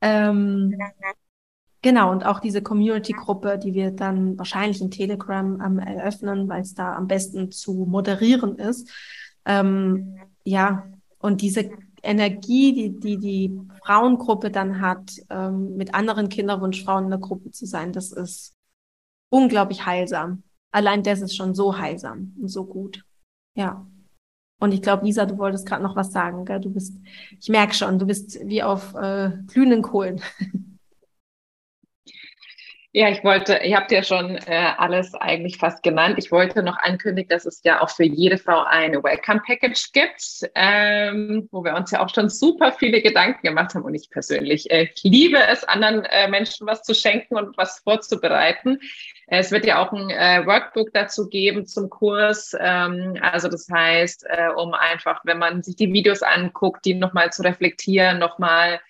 Ähm, 0.00 0.74
genau, 1.82 2.10
und 2.10 2.24
auch 2.24 2.40
diese 2.40 2.62
Community-Gruppe, 2.62 3.58
die 3.58 3.74
wir 3.74 3.90
dann 3.90 4.38
wahrscheinlich 4.38 4.80
in 4.80 4.90
Telegram 4.90 5.60
ähm, 5.60 5.78
eröffnen, 5.78 6.48
weil 6.48 6.62
es 6.62 6.74
da 6.74 6.94
am 6.94 7.06
besten 7.06 7.50
zu 7.50 7.86
moderieren 7.88 8.56
ist. 8.56 8.90
Ähm, 9.44 10.18
ja, 10.44 10.86
und 11.18 11.40
diese 11.42 11.70
Energie, 12.02 12.72
die 12.72 13.00
die, 13.00 13.18
die 13.18 13.60
Frauengruppe 13.84 14.50
dann 14.50 14.80
hat, 14.80 15.12
ähm, 15.30 15.76
mit 15.76 15.94
anderen 15.94 16.28
Kinderwunschfrauen 16.28 17.04
in 17.04 17.10
der 17.10 17.18
Gruppe 17.18 17.50
zu 17.50 17.66
sein, 17.66 17.92
das 17.92 18.12
ist 18.12 18.54
unglaublich 19.30 19.84
heilsam. 19.84 20.42
Allein 20.70 21.02
das 21.02 21.20
ist 21.20 21.36
schon 21.36 21.54
so 21.54 21.78
heilsam 21.78 22.34
und 22.40 22.48
so 22.48 22.64
gut. 22.64 23.04
Ja. 23.54 23.86
Und 24.60 24.72
ich 24.72 24.82
glaube, 24.82 25.04
Lisa, 25.04 25.24
du 25.24 25.38
wolltest 25.38 25.66
gerade 25.66 25.82
noch 25.82 25.96
was 25.96 26.12
sagen. 26.12 26.44
Gell? 26.44 26.60
Du 26.60 26.70
bist, 26.70 26.96
ich 27.40 27.48
merke 27.48 27.74
schon, 27.74 27.98
du 27.98 28.06
bist 28.06 28.38
wie 28.44 28.62
auf 28.62 28.94
äh, 28.94 29.30
glühenden 29.46 29.82
Kohlen. 29.82 30.20
Ja, 32.98 33.08
ich 33.10 33.22
wollte, 33.22 33.60
ihr 33.62 33.76
habt 33.76 33.92
ja 33.92 34.02
schon 34.02 34.34
äh, 34.48 34.72
alles 34.76 35.14
eigentlich 35.14 35.58
fast 35.58 35.84
genannt. 35.84 36.16
Ich 36.18 36.32
wollte 36.32 36.64
noch 36.64 36.76
ankündigen, 36.78 37.28
dass 37.28 37.46
es 37.46 37.62
ja 37.62 37.80
auch 37.80 37.90
für 37.90 38.02
jede 38.02 38.38
Frau 38.38 38.64
eine 38.64 39.00
Welcome 39.04 39.40
Package 39.46 39.92
gibt, 39.92 40.50
ähm, 40.56 41.48
wo 41.52 41.62
wir 41.62 41.76
uns 41.76 41.92
ja 41.92 42.04
auch 42.04 42.12
schon 42.12 42.28
super 42.28 42.72
viele 42.72 43.00
Gedanken 43.00 43.46
gemacht 43.46 43.76
haben. 43.76 43.84
Und 43.84 43.94
ich 43.94 44.10
persönlich 44.10 44.68
äh, 44.72 44.88
liebe 45.04 45.38
es, 45.38 45.62
anderen 45.62 46.06
äh, 46.06 46.26
Menschen 46.26 46.66
was 46.66 46.82
zu 46.82 46.92
schenken 46.92 47.36
und 47.36 47.56
was 47.56 47.78
vorzubereiten. 47.84 48.80
Es 49.28 49.52
wird 49.52 49.64
ja 49.64 49.80
auch 49.80 49.92
ein 49.92 50.10
äh, 50.10 50.44
Workbook 50.44 50.92
dazu 50.92 51.28
geben 51.28 51.66
zum 51.66 51.90
Kurs. 51.90 52.52
Ähm, 52.58 53.16
also 53.22 53.46
das 53.46 53.68
heißt, 53.72 54.26
äh, 54.28 54.48
um 54.56 54.74
einfach, 54.74 55.20
wenn 55.22 55.38
man 55.38 55.62
sich 55.62 55.76
die 55.76 55.92
Videos 55.92 56.24
anguckt, 56.24 56.84
die 56.84 56.94
nochmal 56.94 57.32
zu 57.32 57.42
reflektieren, 57.42 58.18
nochmal 58.18 58.80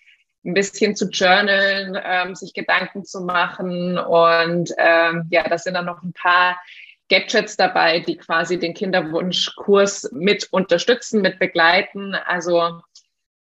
ein 0.48 0.54
bisschen 0.54 0.96
zu 0.96 1.08
journalen, 1.10 1.98
ähm, 2.02 2.34
sich 2.34 2.54
Gedanken 2.54 3.04
zu 3.04 3.20
machen. 3.20 3.98
Und 3.98 4.72
ähm, 4.78 5.26
ja, 5.30 5.46
da 5.48 5.58
sind 5.58 5.74
dann 5.74 5.84
noch 5.84 6.02
ein 6.02 6.12
paar 6.12 6.60
Gadgets 7.08 7.56
dabei, 7.56 8.00
die 8.00 8.16
quasi 8.16 8.58
den 8.58 8.74
Kinderwunschkurs 8.74 10.10
mit 10.12 10.48
unterstützen, 10.50 11.22
mit 11.22 11.38
begleiten. 11.38 12.14
Also 12.14 12.80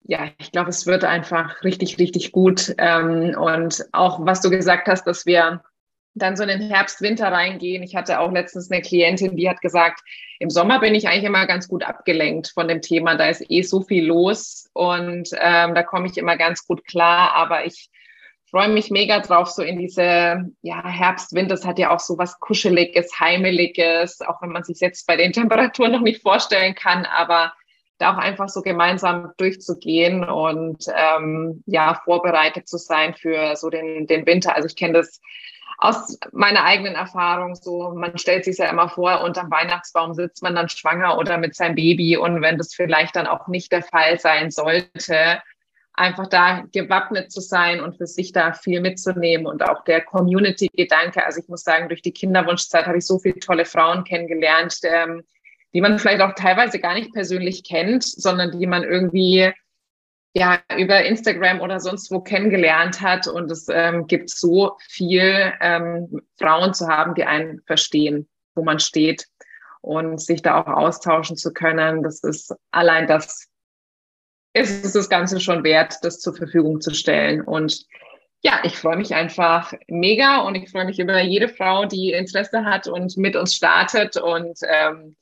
ja, 0.03 0.29
ich 0.39 0.51
glaube, 0.51 0.69
es 0.69 0.85
wird 0.85 1.03
einfach 1.03 1.63
richtig, 1.63 1.97
richtig 1.97 2.31
gut. 2.31 2.73
Ähm, 2.77 3.35
und 3.37 3.85
auch 3.91 4.25
was 4.25 4.41
du 4.41 4.49
gesagt 4.49 4.87
hast, 4.87 5.05
dass 5.05 5.25
wir 5.25 5.63
dann 6.15 6.37
so 6.37 6.43
in 6.43 6.49
den 6.49 6.69
Herbst, 6.69 7.01
Winter 7.01 7.31
reingehen. 7.31 7.83
Ich 7.83 7.95
hatte 7.95 8.19
auch 8.19 8.31
letztens 8.31 8.71
eine 8.71 8.81
Klientin, 8.81 9.35
die 9.35 9.49
hat 9.49 9.61
gesagt, 9.61 10.01
im 10.39 10.49
Sommer 10.49 10.79
bin 10.79 10.95
ich 10.95 11.07
eigentlich 11.07 11.25
immer 11.25 11.45
ganz 11.45 11.67
gut 11.67 11.83
abgelenkt 11.83 12.51
von 12.53 12.67
dem 12.67 12.81
Thema. 12.81 13.15
Da 13.15 13.27
ist 13.27 13.43
eh 13.49 13.61
so 13.61 13.81
viel 13.81 14.05
los 14.05 14.69
und 14.73 15.29
ähm, 15.39 15.75
da 15.75 15.83
komme 15.83 16.07
ich 16.07 16.17
immer 16.17 16.37
ganz 16.37 16.65
gut 16.65 16.85
klar. 16.85 17.33
Aber 17.33 17.65
ich 17.65 17.89
freue 18.49 18.69
mich 18.69 18.89
mega 18.91 19.19
drauf, 19.19 19.49
so 19.49 19.61
in 19.61 19.77
diese 19.77 20.45
ja, 20.61 20.87
Herbst, 20.87 21.33
Winter. 21.33 21.55
Das 21.55 21.65
hat 21.65 21.79
ja 21.79 21.93
auch 21.93 21.99
so 21.99 22.17
was 22.17 22.39
Kuscheliges, 22.39 23.19
Heimeliges, 23.19 24.21
auch 24.21 24.41
wenn 24.41 24.51
man 24.51 24.63
sich 24.63 24.79
jetzt 24.79 25.05
bei 25.07 25.17
den 25.17 25.33
Temperaturen 25.33 25.91
noch 25.91 26.01
nicht 26.01 26.21
vorstellen 26.21 26.75
kann. 26.75 27.05
Aber 27.05 27.53
da 27.97 28.13
auch 28.13 28.17
einfach 28.17 28.49
so 28.49 28.61
gemeinsam 28.61 29.31
durchzugehen 29.37 30.23
und 30.23 30.85
ähm, 30.93 31.63
ja, 31.65 32.01
vorbereitet 32.03 32.67
zu 32.67 32.77
sein 32.77 33.13
für 33.13 33.55
so 33.55 33.69
den, 33.69 34.07
den 34.07 34.25
Winter. 34.25 34.55
Also 34.55 34.67
ich 34.67 34.75
kenne 34.75 34.93
das 34.93 35.21
aus 35.77 36.17
meiner 36.31 36.63
eigenen 36.63 36.95
Erfahrung 36.95 37.55
so, 37.55 37.93
man 37.95 38.17
stellt 38.17 38.45
sich 38.45 38.57
ja 38.57 38.69
immer 38.69 38.89
vor, 38.89 39.21
unterm 39.21 39.51
Weihnachtsbaum 39.51 40.13
sitzt 40.13 40.41
man 40.41 40.55
dann 40.55 40.69
schwanger 40.69 41.17
oder 41.17 41.37
mit 41.37 41.55
seinem 41.55 41.75
Baby 41.75 42.17
und 42.17 42.41
wenn 42.41 42.57
das 42.57 42.73
vielleicht 42.73 43.15
dann 43.15 43.27
auch 43.27 43.47
nicht 43.47 43.71
der 43.71 43.83
Fall 43.83 44.19
sein 44.19 44.51
sollte, 44.51 45.41
einfach 45.93 46.27
da 46.27 46.63
gewappnet 46.73 47.31
zu 47.31 47.41
sein 47.41 47.81
und 47.81 47.97
für 47.97 48.07
sich 48.07 48.31
da 48.31 48.53
viel 48.53 48.81
mitzunehmen 48.81 49.47
und 49.47 49.63
auch 49.63 49.83
der 49.85 50.01
Community-Gedanke. 50.01 51.25
Also 51.25 51.39
ich 51.41 51.47
muss 51.47 51.63
sagen, 51.63 51.87
durch 51.87 52.01
die 52.01 52.11
Kinderwunschzeit 52.11 52.85
habe 52.85 52.97
ich 52.97 53.05
so 53.05 53.19
viele 53.19 53.39
tolle 53.39 53.65
Frauen 53.65 54.03
kennengelernt, 54.03 54.77
ähm, 54.83 55.23
die 55.73 55.81
man 55.81 55.99
vielleicht 55.99 56.21
auch 56.21 56.33
teilweise 56.35 56.79
gar 56.79 56.93
nicht 56.93 57.13
persönlich 57.13 57.63
kennt, 57.63 58.03
sondern 58.03 58.57
die 58.57 58.67
man 58.67 58.83
irgendwie 58.83 59.51
ja, 60.35 60.59
über 60.77 61.03
Instagram 61.03 61.61
oder 61.61 61.79
sonst 61.79 62.11
wo 62.11 62.19
kennengelernt 62.19 63.01
hat. 63.01 63.25
Und 63.27 63.49
es 63.49 63.67
ähm, 63.71 64.05
gibt 64.05 64.29
so 64.29 64.75
viel 64.89 65.53
ähm, 65.61 66.21
Frauen 66.37 66.73
zu 66.73 66.87
haben, 66.87 67.15
die 67.15 67.23
einen 67.23 67.61
verstehen, 67.65 68.27
wo 68.53 68.63
man 68.63 68.79
steht 68.79 69.27
und 69.81 70.21
sich 70.21 70.41
da 70.41 70.61
auch 70.61 70.67
austauschen 70.67 71.37
zu 71.37 71.53
können. 71.53 72.03
Das 72.03 72.21
ist 72.21 72.53
allein 72.71 73.07
das, 73.07 73.47
ist 74.53 74.83
es 74.83 74.91
das 74.91 75.09
Ganze 75.09 75.39
schon 75.39 75.63
wert, 75.63 75.95
das 76.01 76.19
zur 76.19 76.35
Verfügung 76.35 76.81
zu 76.81 76.93
stellen. 76.93 77.41
Und 77.41 77.85
ja, 78.41 78.59
ich 78.63 78.77
freue 78.77 78.97
mich 78.97 79.15
einfach 79.15 79.73
mega 79.87 80.41
und 80.41 80.55
ich 80.55 80.69
freue 80.69 80.85
mich 80.85 80.99
über 80.99 81.21
jede 81.21 81.47
Frau, 81.47 81.85
die 81.85 82.11
Interesse 82.11 82.65
hat 82.65 82.87
und 82.87 83.15
mit 83.15 83.37
uns 83.37 83.55
startet. 83.55 84.17
Und 84.17 84.59
ähm, 84.67 85.15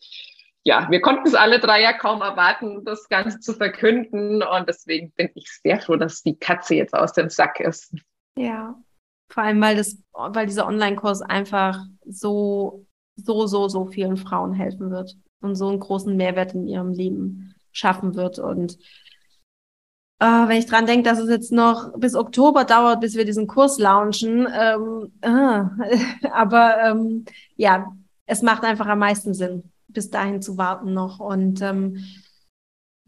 ja, 0.66 0.88
wir 0.90 1.02
konnten 1.02 1.28
es 1.28 1.36
alle 1.36 1.60
drei 1.60 1.82
ja 1.82 1.92
kaum 1.92 2.22
erwarten, 2.22 2.86
das 2.86 3.10
Ganze 3.10 3.40
zu 3.40 3.54
verkünden. 3.54 4.42
Und 4.42 4.68
deswegen 4.68 5.12
bin 5.12 5.30
ich 5.36 5.50
sehr 5.62 5.80
froh, 5.82 5.98
dass 5.98 6.24
die 6.24 6.38
Katze 6.38 6.76
jetzt 6.76 6.94
aus 6.94 7.14
dem 7.14 7.30
Sack 7.30 7.60
ist. 7.60 7.94
Ja, 8.38 8.76
vor 9.30 9.44
allem, 9.44 9.62
weil, 9.62 9.76
das, 9.76 9.98
weil 10.14 10.48
dieser 10.48 10.66
Online-Kurs 10.66 11.22
einfach 11.22 11.80
so, 12.06 12.86
so, 13.18 13.46
so, 13.46 13.68
so 13.68 13.86
vielen 13.88 14.16
Frauen 14.16 14.54
helfen 14.54 14.90
wird 14.90 15.18
und 15.42 15.56
so 15.56 15.68
einen 15.68 15.80
großen 15.80 16.16
Mehrwert 16.16 16.54
in 16.54 16.68
ihrem 16.68 16.94
Leben 16.94 17.54
schaffen 17.74 18.16
wird. 18.16 18.40
Und 18.40 18.78
äh, 20.20 20.26
wenn 20.26 20.58
ich 20.58 20.68
dran 20.68 20.86
denke, 20.86 21.10
dass 21.10 21.20
es 21.20 21.30
jetzt 21.30 21.52
noch 21.52 21.92
bis 21.98 22.16
Oktober 22.16 22.64
dauert, 22.64 23.02
bis 23.02 23.16
wir 23.16 23.26
diesen 23.26 23.48
Kurs 23.48 23.80
launchen, 23.80 24.48
ähm, 24.58 25.12
äh, 25.20 26.28
aber 26.32 26.78
ähm, 26.84 27.26
ja, 27.58 27.92
es 28.26 28.42
macht 28.42 28.64
einfach 28.64 28.88
am 28.88 29.00
meisten 29.00 29.34
Sinn 29.34 29.73
bis 29.94 30.10
dahin 30.10 30.42
zu 30.42 30.58
warten 30.58 30.94
noch. 30.94 31.20
Und 31.20 31.62
ähm, 31.62 32.04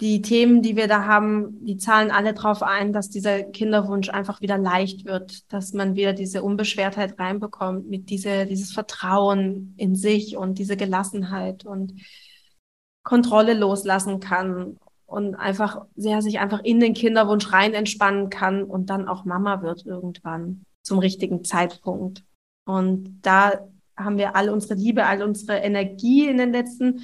die 0.01 0.21
Themen, 0.21 0.61
die 0.61 0.75
wir 0.75 0.87
da 0.87 1.05
haben, 1.05 1.63
die 1.65 1.77
zahlen 1.77 2.11
alle 2.11 2.33
darauf 2.33 2.63
ein, 2.63 2.91
dass 2.91 3.09
dieser 3.09 3.43
Kinderwunsch 3.43 4.09
einfach 4.09 4.41
wieder 4.41 4.57
leicht 4.57 5.05
wird, 5.05 5.51
dass 5.53 5.71
man 5.73 5.95
wieder 5.95 6.11
diese 6.11 6.43
Unbeschwertheit 6.43 7.17
reinbekommt, 7.17 7.87
mit 7.89 8.09
diese, 8.09 8.45
dieses 8.45 8.73
Vertrauen 8.73 9.73
in 9.77 9.95
sich 9.95 10.35
und 10.35 10.59
diese 10.59 10.75
Gelassenheit 10.75 11.65
und 11.65 11.93
Kontrolle 13.03 13.53
loslassen 13.53 14.19
kann 14.19 14.77
und 15.05 15.35
einfach 15.35 15.85
sehr 15.95 16.21
sich 16.21 16.39
einfach 16.39 16.61
in 16.63 16.79
den 16.81 16.93
Kinderwunsch 16.93 17.53
rein 17.53 17.73
entspannen 17.73 18.29
kann 18.29 18.63
und 18.63 18.89
dann 18.89 19.07
auch 19.07 19.23
Mama 19.23 19.61
wird 19.61 19.85
irgendwann 19.85 20.65
zum 20.81 20.99
richtigen 20.99 21.45
Zeitpunkt. 21.45 22.25
Und 22.65 23.19
da 23.21 23.53
haben 23.97 24.17
wir 24.17 24.35
all 24.35 24.49
unsere 24.49 24.75
Liebe, 24.75 25.05
all 25.05 25.23
unsere 25.23 25.57
Energie 25.57 26.27
in 26.27 26.37
den 26.37 26.51
letzten 26.51 27.01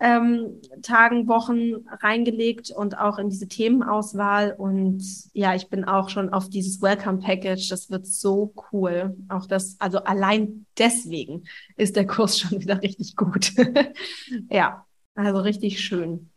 ähm, 0.00 0.60
Tagen, 0.82 1.28
Wochen 1.28 1.86
reingelegt 2.02 2.70
und 2.70 2.98
auch 2.98 3.18
in 3.18 3.30
diese 3.30 3.48
Themenauswahl. 3.48 4.54
Und 4.56 5.02
ja, 5.32 5.54
ich 5.54 5.68
bin 5.68 5.84
auch 5.84 6.08
schon 6.08 6.32
auf 6.32 6.48
dieses 6.48 6.82
Welcome 6.82 7.18
Package. 7.18 7.68
Das 7.68 7.90
wird 7.90 8.06
so 8.06 8.52
cool. 8.72 9.16
Auch 9.28 9.46
das, 9.46 9.76
also 9.78 9.98
allein 9.98 10.66
deswegen 10.78 11.44
ist 11.76 11.96
der 11.96 12.06
Kurs 12.06 12.38
schon 12.40 12.60
wieder 12.60 12.82
richtig 12.82 13.16
gut. 13.16 13.52
ja, 14.50 14.84
also 15.14 15.40
richtig 15.40 15.80
schön. 15.80 16.30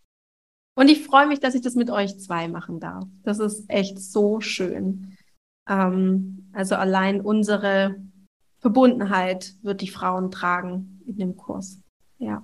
Und 0.76 0.90
ich 0.90 1.03
freue 1.03 1.27
mich, 1.27 1.40
dass 1.40 1.56
ich 1.56 1.61
das 1.61 1.73
mit 1.73 1.90
euch 1.90 2.19
zwei 2.19 2.48
machen 2.48 2.80
darf. 2.80 3.03
Das 3.23 3.40
ist 3.40 3.65
echt 3.68 3.99
so 3.99 4.40
schön. 4.40 5.18
Ähm, 5.68 6.52
also 6.53 6.76
allein 6.76 7.19
unsere 7.19 7.95
Verbundenheit 8.59 9.53
wird 9.61 9.81
die 9.81 9.89
Frauen 9.89 10.31
tragen 10.31 11.01
in 11.05 11.17
dem 11.17 11.38
Kurs. 11.38 11.79
Ja. 12.17 12.43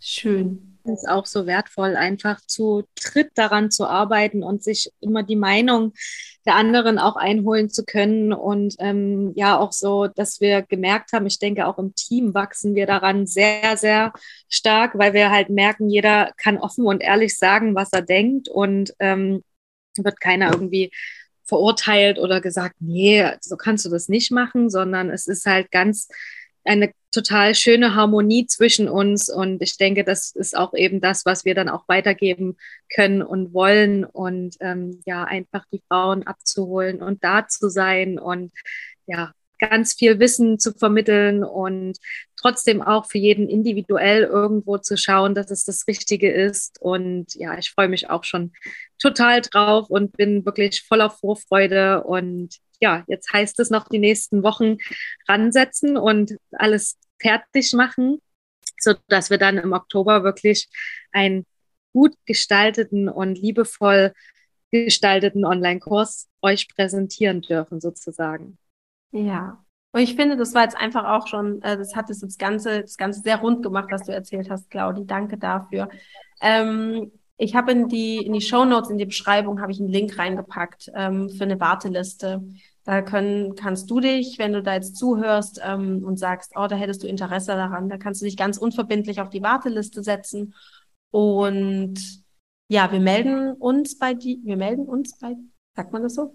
Schön. 0.00 0.78
Es 0.84 1.02
ist 1.02 1.08
auch 1.08 1.24
so 1.24 1.46
wertvoll, 1.46 1.96
einfach 1.96 2.42
zu 2.42 2.84
dritt 2.94 3.30
daran 3.36 3.70
zu 3.70 3.86
arbeiten 3.86 4.42
und 4.42 4.62
sich 4.62 4.92
immer 5.00 5.22
die 5.22 5.36
Meinung 5.36 5.94
der 6.44 6.56
anderen 6.56 6.98
auch 6.98 7.16
einholen 7.16 7.70
zu 7.70 7.84
können. 7.86 8.34
Und 8.34 8.74
ähm, 8.80 9.32
ja, 9.34 9.58
auch 9.58 9.72
so, 9.72 10.08
dass 10.08 10.42
wir 10.42 10.60
gemerkt 10.60 11.12
haben, 11.14 11.26
ich 11.26 11.38
denke, 11.38 11.66
auch 11.66 11.78
im 11.78 11.94
Team 11.94 12.34
wachsen 12.34 12.74
wir 12.74 12.86
daran 12.86 13.26
sehr, 13.26 13.78
sehr 13.78 14.12
stark, 14.50 14.98
weil 14.98 15.14
wir 15.14 15.30
halt 15.30 15.48
merken, 15.48 15.88
jeder 15.88 16.32
kann 16.36 16.58
offen 16.58 16.84
und 16.84 17.02
ehrlich 17.02 17.38
sagen, 17.38 17.74
was 17.74 17.90
er 17.92 18.02
denkt 18.02 18.50
und 18.50 18.92
ähm, 18.98 19.42
wird 19.96 20.20
keiner 20.20 20.52
irgendwie 20.52 20.90
verurteilt 21.44 22.18
oder 22.18 22.40
gesagt, 22.40 22.76
nee, 22.80 23.28
so 23.40 23.56
kannst 23.56 23.84
du 23.84 23.90
das 23.90 24.08
nicht 24.08 24.30
machen, 24.30 24.70
sondern 24.70 25.10
es 25.10 25.26
ist 25.26 25.46
halt 25.46 25.70
ganz 25.70 26.08
eine 26.64 26.92
total 27.10 27.54
schöne 27.54 27.94
Harmonie 27.94 28.46
zwischen 28.46 28.88
uns. 28.88 29.28
Und 29.28 29.62
ich 29.62 29.76
denke, 29.76 30.04
das 30.04 30.32
ist 30.32 30.56
auch 30.56 30.74
eben 30.74 31.00
das, 31.00 31.24
was 31.24 31.44
wir 31.44 31.54
dann 31.54 31.68
auch 31.68 31.84
weitergeben 31.88 32.56
können 32.94 33.22
und 33.22 33.54
wollen. 33.54 34.04
Und 34.04 34.56
ähm, 34.60 35.00
ja, 35.06 35.24
einfach 35.24 35.64
die 35.72 35.82
Frauen 35.88 36.26
abzuholen 36.26 37.02
und 37.02 37.22
da 37.22 37.46
zu 37.46 37.68
sein 37.68 38.18
und 38.18 38.52
ja, 39.06 39.32
ganz 39.58 39.94
viel 39.94 40.18
Wissen 40.18 40.58
zu 40.58 40.72
vermitteln 40.72 41.44
und 41.44 41.98
trotzdem 42.44 42.82
auch 42.82 43.06
für 43.06 43.18
jeden 43.18 43.48
individuell 43.48 44.24
irgendwo 44.24 44.76
zu 44.76 44.98
schauen, 44.98 45.34
dass 45.34 45.50
es 45.50 45.64
das 45.64 45.86
Richtige 45.88 46.30
ist. 46.30 46.80
Und 46.80 47.34
ja, 47.34 47.56
ich 47.56 47.70
freue 47.70 47.88
mich 47.88 48.10
auch 48.10 48.24
schon 48.24 48.52
total 48.98 49.40
drauf 49.40 49.88
und 49.88 50.12
bin 50.12 50.44
wirklich 50.44 50.82
voller 50.82 51.08
Vorfreude. 51.08 52.04
Und 52.04 52.58
ja, 52.80 53.02
jetzt 53.06 53.32
heißt 53.32 53.58
es 53.60 53.70
noch 53.70 53.88
die 53.88 53.98
nächsten 53.98 54.42
Wochen 54.42 54.76
ransetzen 55.26 55.96
und 55.96 56.36
alles 56.52 56.98
fertig 57.18 57.72
machen, 57.72 58.18
sodass 58.78 59.30
wir 59.30 59.38
dann 59.38 59.56
im 59.56 59.72
Oktober 59.72 60.22
wirklich 60.22 60.68
ein 61.12 61.46
gut 61.94 62.14
gestalteten 62.26 63.08
und 63.08 63.38
liebevoll 63.38 64.12
gestalteten 64.70 65.46
Online-Kurs 65.46 66.28
euch 66.42 66.68
präsentieren 66.68 67.40
dürfen, 67.40 67.80
sozusagen. 67.80 68.58
Ja. 69.12 69.64
Und 69.94 70.00
ich 70.00 70.16
finde, 70.16 70.36
das 70.36 70.54
war 70.54 70.64
jetzt 70.64 70.76
einfach 70.76 71.04
auch 71.04 71.28
schon, 71.28 71.62
äh, 71.62 71.76
das 71.76 71.94
hat 71.94 72.10
das 72.10 72.36
Ganze, 72.36 72.80
das 72.80 72.96
Ganze 72.96 73.20
sehr 73.20 73.36
rund 73.36 73.62
gemacht, 73.62 73.92
was 73.92 74.02
du 74.02 74.12
erzählt 74.12 74.50
hast, 74.50 74.68
Claudi. 74.68 75.06
Danke 75.06 75.38
dafür. 75.38 75.88
Ähm, 76.40 77.12
ich 77.36 77.54
habe 77.54 77.70
in 77.70 77.86
die, 77.86 78.16
in 78.16 78.32
die 78.32 78.40
Show 78.40 78.64
Notes, 78.64 78.90
in 78.90 78.98
die 78.98 79.04
Beschreibung, 79.06 79.60
habe 79.60 79.70
ich 79.70 79.78
einen 79.78 79.90
Link 79.90 80.18
reingepackt 80.18 80.90
ähm, 80.96 81.30
für 81.30 81.44
eine 81.44 81.60
Warteliste. 81.60 82.42
Da 82.82 83.02
können, 83.02 83.54
kannst 83.54 83.88
du 83.88 84.00
dich, 84.00 84.36
wenn 84.40 84.52
du 84.52 84.64
da 84.64 84.74
jetzt 84.74 84.96
zuhörst 84.96 85.60
ähm, 85.64 86.02
und 86.04 86.18
sagst, 86.18 86.54
oh, 86.56 86.66
da 86.66 86.74
hättest 86.74 87.04
du 87.04 87.06
Interesse 87.06 87.52
daran, 87.52 87.88
da 87.88 87.96
kannst 87.96 88.20
du 88.20 88.24
dich 88.24 88.36
ganz 88.36 88.58
unverbindlich 88.58 89.20
auf 89.20 89.30
die 89.30 89.44
Warteliste 89.44 90.02
setzen. 90.02 90.56
Und 91.12 92.00
ja, 92.66 92.90
wir 92.90 92.98
melden 92.98 93.52
uns 93.52 93.96
bei 93.96 94.14
die, 94.14 94.40
wir 94.42 94.56
melden 94.56 94.86
uns 94.86 95.16
bei, 95.20 95.36
sagt 95.76 95.92
man 95.92 96.02
das 96.02 96.16
so? 96.16 96.32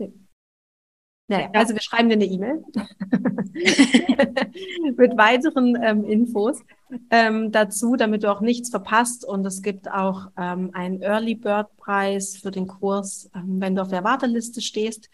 Naja, 1.29 1.49
also 1.53 1.75
wir 1.75 1.81
schreiben 1.81 2.09
dir 2.09 2.15
eine 2.15 2.25
E-Mail 2.25 2.63
mit 4.97 5.15
weiteren 5.15 5.77
ähm, 5.81 6.03
Infos 6.03 6.59
ähm, 7.11 7.51
dazu, 7.51 7.95
damit 7.95 8.23
du 8.23 8.31
auch 8.31 8.41
nichts 8.41 8.71
verpasst. 8.71 9.23
Und 9.23 9.45
es 9.45 9.61
gibt 9.61 9.91
auch 9.91 10.31
ähm, 10.37 10.71
einen 10.73 11.03
Early 11.03 11.35
Bird 11.35 11.67
Preis 11.77 12.35
für 12.35 12.49
den 12.49 12.65
Kurs, 12.65 13.29
ähm, 13.35 13.61
wenn 13.61 13.75
du 13.75 13.83
auf 13.83 13.89
der 13.89 14.03
Warteliste 14.03 14.59
stehst. 14.59 15.11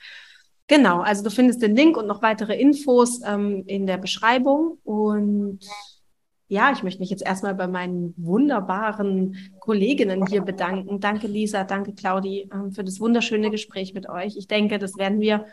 Genau, 0.68 1.02
also 1.02 1.22
du 1.22 1.30
findest 1.30 1.62
den 1.62 1.76
Link 1.76 1.98
und 1.98 2.08
noch 2.08 2.22
weitere 2.22 2.58
Infos 2.60 3.20
ähm, 3.26 3.66
in 3.68 3.86
der 3.86 3.98
Beschreibung. 3.98 4.80
Und 4.86 5.60
ja, 6.48 6.72
ich 6.72 6.82
möchte 6.82 7.02
mich 7.02 7.10
jetzt 7.10 7.26
erstmal 7.26 7.56
bei 7.56 7.68
meinen 7.68 8.14
wunderbaren 8.16 9.52
Kolleginnen 9.60 10.26
hier 10.28 10.44
bedanken. 10.44 11.02
Danke, 11.02 11.28
Lisa, 11.28 11.66
danke, 11.66 11.94
Claudi, 11.94 12.50
ähm, 12.54 12.72
für 12.72 12.86
das 12.86 13.02
wunderschöne 13.02 13.52
Gespräch 13.52 13.94
mit 13.94 14.08
euch. 14.08 14.38
Ich 14.38 14.48
denke, 14.48 14.80
das 14.80 14.98
werden 14.98 15.20
wir 15.20 15.46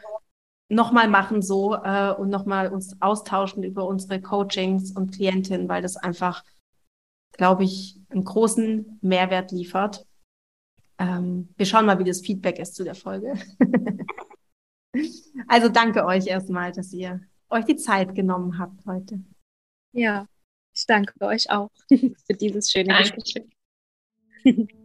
nochmal 0.73 1.09
machen 1.09 1.43
so 1.43 1.75
äh, 1.75 2.13
und 2.13 2.31
nochmal 2.31 2.73
uns 2.73 3.01
austauschen 3.01 3.63
über 3.63 3.87
unsere 3.87 4.21
Coachings 4.21 4.91
und 4.93 5.13
Klientinnen, 5.15 5.69
weil 5.69 5.83
das 5.83 5.97
einfach, 5.97 6.45
glaube 7.33 7.65
ich, 7.65 8.01
einen 8.09 8.25
großen 8.25 8.99
Mehrwert 9.03 9.53
liefert. 9.53 10.07
Ähm, 10.99 11.53
wir 11.57 11.67
schauen 11.67 11.87
mal, 11.87 11.99
wie 11.99 12.05
das 12.05 12.23
Feedback 12.23 12.59
ist 12.59 12.75
zu 12.75 12.85
der 12.85 12.95
Folge. 12.95 13.35
also 15.49 15.69
danke 15.69 16.05
euch 16.07 16.27
erstmal, 16.27 16.73
dass 16.73 16.93
ihr 16.93 17.21
euch 17.51 17.67
die 17.67 17.77
Zeit 17.77 18.15
genommen 18.15 18.59
habt 18.59 18.85
heute. 18.87 19.23
Ja, 19.93 20.27
ich 20.75 20.87
danke 20.87 21.13
euch 21.21 21.51
auch 21.51 21.71
für 21.89 22.35
dieses 22.35 22.71
schöne 22.71 22.97
Gespräch. 22.97 23.47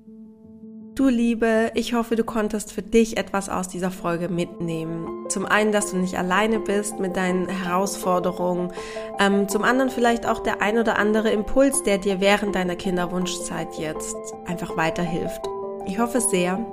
Du 0.97 1.09
Liebe, 1.09 1.69
ich 1.75 1.93
hoffe, 1.93 2.15
du 2.15 2.23
konntest 2.23 2.73
für 2.73 2.81
dich 2.81 3.17
etwas 3.17 3.49
aus 3.49 3.67
dieser 3.67 3.91
Folge 3.91 4.29
mitnehmen. 4.29 5.29
Zum 5.29 5.45
einen, 5.45 5.71
dass 5.71 5.91
du 5.91 5.97
nicht 5.97 6.17
alleine 6.17 6.59
bist 6.59 6.99
mit 6.99 7.15
deinen 7.15 7.47
Herausforderungen. 7.47 8.73
Ähm, 9.19 9.47
zum 9.47 9.61
anderen 9.61 9.91
vielleicht 9.91 10.25
auch 10.25 10.39
der 10.39 10.59
ein 10.59 10.79
oder 10.79 10.97
andere 10.97 11.29
Impuls, 11.29 11.83
der 11.83 11.99
dir 11.99 12.19
während 12.19 12.55
deiner 12.55 12.75
Kinderwunschzeit 12.75 13.75
jetzt 13.77 14.15
einfach 14.47 14.75
weiterhilft. 14.75 15.41
Ich 15.85 15.99
hoffe 15.99 16.19
sehr. 16.19 16.65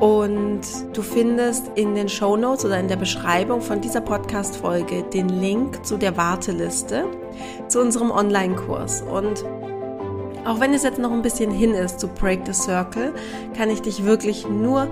Und 0.00 0.62
du 0.94 1.02
findest 1.02 1.70
in 1.74 1.94
den 1.94 2.08
Show 2.08 2.38
Notes 2.38 2.64
oder 2.64 2.80
in 2.80 2.88
der 2.88 2.96
Beschreibung 2.96 3.60
von 3.60 3.82
dieser 3.82 4.00
Podcast-Folge 4.00 5.02
den 5.12 5.28
Link 5.28 5.84
zu 5.84 5.98
der 5.98 6.16
Warteliste, 6.16 7.04
zu 7.68 7.82
unserem 7.82 8.12
Online-Kurs. 8.12 9.02
Und 9.02 9.44
auch 10.44 10.60
wenn 10.60 10.74
es 10.74 10.82
jetzt 10.82 10.98
noch 10.98 11.12
ein 11.12 11.22
bisschen 11.22 11.50
hin 11.50 11.74
ist 11.74 12.00
zu 12.00 12.08
Break 12.08 12.40
the 12.46 12.52
Circle, 12.52 13.12
kann 13.56 13.70
ich 13.70 13.82
dich 13.82 14.04
wirklich 14.04 14.48
nur 14.48 14.88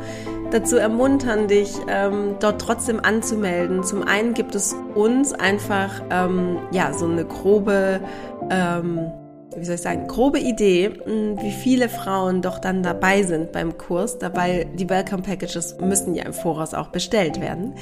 dazu 0.50 0.76
ermuntern, 0.76 1.48
dich 1.48 1.74
ähm, 1.88 2.36
dort 2.40 2.60
trotzdem 2.60 3.00
anzumelden. 3.00 3.82
Zum 3.82 4.02
einen 4.02 4.34
gibt 4.34 4.54
es 4.54 4.76
uns 4.94 5.32
einfach 5.32 6.02
ähm, 6.10 6.58
ja 6.70 6.92
so 6.92 7.06
eine 7.06 7.24
grobe 7.24 8.00
ähm, 8.50 9.10
wie 9.56 9.64
soll 9.64 9.76
ich 9.76 9.82
sagen, 9.82 10.06
grobe 10.06 10.38
Idee, 10.38 10.90
hm, 11.04 11.40
wie 11.40 11.50
viele 11.50 11.88
Frauen 11.88 12.42
doch 12.42 12.58
dann 12.58 12.82
dabei 12.82 13.22
sind 13.22 13.52
beim 13.52 13.78
Kurs, 13.78 14.18
dabei 14.18 14.66
die 14.74 14.88
Welcome 14.88 15.22
Packages 15.22 15.76
müssen 15.80 16.14
ja 16.14 16.24
im 16.24 16.32
Voraus 16.32 16.74
auch 16.74 16.88
bestellt 16.88 17.40
werden. 17.40 17.74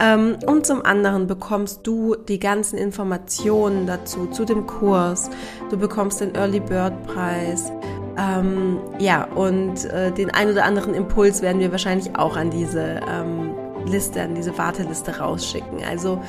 Ähm, 0.00 0.36
und 0.46 0.66
zum 0.66 0.84
anderen 0.84 1.26
bekommst 1.26 1.86
du 1.86 2.16
die 2.16 2.38
ganzen 2.38 2.78
Informationen 2.78 3.86
dazu, 3.86 4.26
zu 4.26 4.44
dem 4.44 4.66
Kurs. 4.66 5.30
Du 5.70 5.76
bekommst 5.76 6.20
den 6.20 6.34
Early 6.34 6.60
Bird 6.60 7.06
Preis. 7.06 7.70
Ähm, 8.18 8.78
ja, 8.98 9.24
und 9.24 9.84
äh, 9.84 10.12
den 10.12 10.30
ein 10.30 10.50
oder 10.50 10.64
anderen 10.64 10.94
Impuls 10.94 11.42
werden 11.42 11.60
wir 11.60 11.70
wahrscheinlich 11.70 12.16
auch 12.16 12.36
an 12.36 12.50
diese 12.50 13.00
ähm, 13.08 13.54
Liste, 13.86 14.22
an 14.22 14.34
diese 14.34 14.56
Warteliste 14.58 15.18
rausschicken. 15.18 15.84
Also 15.88 16.20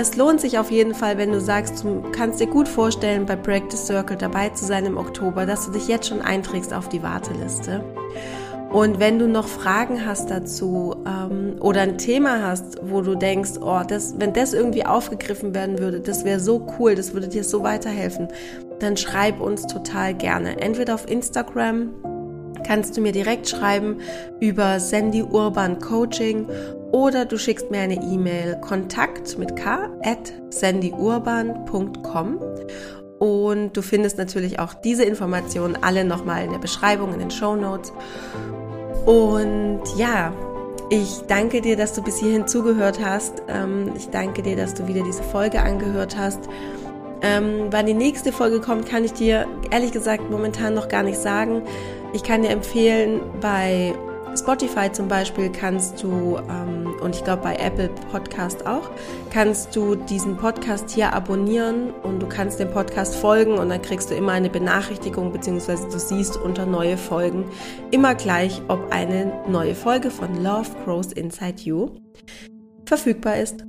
es 0.00 0.16
lohnt 0.16 0.40
sich 0.40 0.58
auf 0.58 0.70
jeden 0.70 0.94
Fall, 0.94 1.18
wenn 1.18 1.30
du 1.30 1.40
sagst, 1.40 1.84
du 1.84 2.02
kannst 2.12 2.40
dir 2.40 2.46
gut 2.46 2.66
vorstellen, 2.66 3.26
bei 3.26 3.36
Practice 3.36 3.86
Circle 3.86 4.16
dabei 4.16 4.48
zu 4.48 4.64
sein 4.64 4.86
im 4.86 4.96
Oktober, 4.96 5.44
dass 5.44 5.66
du 5.66 5.72
dich 5.72 5.88
jetzt 5.88 6.08
schon 6.08 6.22
einträgst 6.22 6.72
auf 6.72 6.88
die 6.88 7.02
Warteliste. 7.02 7.84
Und 8.72 8.98
wenn 8.98 9.18
du 9.18 9.28
noch 9.28 9.46
Fragen 9.46 10.06
hast 10.06 10.30
dazu 10.30 10.94
ähm, 11.06 11.56
oder 11.60 11.82
ein 11.82 11.98
Thema 11.98 12.42
hast, 12.42 12.78
wo 12.82 13.02
du 13.02 13.14
denkst, 13.14 13.58
oh, 13.60 13.80
das, 13.86 14.14
wenn 14.18 14.32
das 14.32 14.54
irgendwie 14.54 14.86
aufgegriffen 14.86 15.54
werden 15.54 15.78
würde, 15.80 16.00
das 16.00 16.24
wäre 16.24 16.40
so 16.40 16.66
cool, 16.78 16.94
das 16.94 17.12
würde 17.12 17.28
dir 17.28 17.44
so 17.44 17.62
weiterhelfen, 17.62 18.28
dann 18.78 18.96
schreib 18.96 19.40
uns 19.40 19.66
total 19.66 20.14
gerne. 20.14 20.60
Entweder 20.62 20.94
auf 20.94 21.10
Instagram 21.10 21.90
kannst 22.64 22.96
du 22.96 23.00
mir 23.00 23.12
direkt 23.12 23.48
schreiben 23.48 23.98
über 24.38 24.80
Sandy 24.80 25.22
Urban 25.22 25.78
Coaching 25.78 26.46
oder 26.92 27.24
du 27.24 27.38
schickst 27.38 27.70
mir 27.70 27.80
eine 27.80 28.02
E-Mail 28.02 28.60
kontakt 28.60 29.38
mit 29.38 29.56
k 29.56 29.90
at 30.02 30.32
sandyurban.com 30.50 32.38
und 33.18 33.76
du 33.76 33.82
findest 33.82 34.16
natürlich 34.18 34.58
auch 34.58 34.74
diese 34.74 35.04
Informationen 35.04 35.76
alle 35.82 36.04
nochmal 36.04 36.44
in 36.44 36.52
der 36.52 36.58
Beschreibung, 36.58 37.12
in 37.12 37.18
den 37.18 37.30
Show 37.30 37.54
Notes. 37.54 37.92
Und 39.04 39.82
ja, 39.96 40.32
ich 40.88 41.20
danke 41.28 41.60
dir, 41.60 41.76
dass 41.76 41.92
du 41.92 42.02
bis 42.02 42.18
hierhin 42.18 42.48
zugehört 42.48 42.98
hast. 43.04 43.42
Ähm, 43.48 43.92
ich 43.94 44.08
danke 44.08 44.42
dir, 44.42 44.56
dass 44.56 44.74
du 44.74 44.88
wieder 44.88 45.02
diese 45.04 45.22
Folge 45.22 45.60
angehört 45.60 46.16
hast. 46.16 46.40
Ähm, 47.22 47.66
wann 47.70 47.86
die 47.86 47.94
nächste 47.94 48.32
Folge 48.32 48.60
kommt, 48.60 48.86
kann 48.86 49.04
ich 49.04 49.12
dir 49.12 49.46
ehrlich 49.70 49.92
gesagt 49.92 50.30
momentan 50.30 50.74
noch 50.74 50.88
gar 50.88 51.02
nicht 51.02 51.18
sagen. 51.18 51.62
Ich 52.14 52.22
kann 52.22 52.42
dir 52.42 52.50
empfehlen, 52.50 53.20
bei 53.40 53.94
Spotify 54.36 54.90
zum 54.92 55.08
Beispiel 55.08 55.50
kannst 55.50 56.02
du, 56.02 56.38
ähm, 56.38 56.94
und 57.00 57.16
ich 57.16 57.24
glaube 57.24 57.42
bei 57.42 57.56
Apple 57.56 57.90
Podcast 58.10 58.66
auch, 58.66 58.90
kannst 59.30 59.74
du 59.74 59.94
diesen 59.94 60.36
Podcast 60.36 60.90
hier 60.90 61.12
abonnieren 61.12 61.90
und 62.02 62.20
du 62.20 62.28
kannst 62.28 62.60
dem 62.60 62.70
Podcast 62.70 63.16
folgen 63.16 63.58
und 63.58 63.68
dann 63.68 63.82
kriegst 63.82 64.10
du 64.10 64.14
immer 64.14 64.32
eine 64.32 64.50
Benachrichtigung, 64.50 65.32
beziehungsweise 65.32 65.88
du 65.88 65.98
siehst 65.98 66.36
unter 66.36 66.66
neue 66.66 66.96
Folgen 66.96 67.44
immer 67.90 68.14
gleich, 68.14 68.62
ob 68.68 68.92
eine 68.92 69.32
neue 69.48 69.74
Folge 69.74 70.10
von 70.10 70.42
Love 70.42 70.70
Grows 70.84 71.12
Inside 71.12 71.62
You 71.62 71.90
verfügbar 72.86 73.36
ist. 73.36 73.64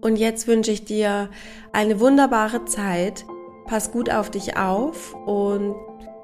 Und 0.00 0.16
jetzt 0.16 0.46
wünsche 0.46 0.70
ich 0.70 0.84
dir 0.84 1.30
eine 1.72 2.00
wunderbare 2.00 2.66
Zeit. 2.66 3.24
Pass 3.66 3.90
gut 3.90 4.10
auf 4.10 4.30
dich 4.30 4.58
auf 4.58 5.14
und 5.26 5.74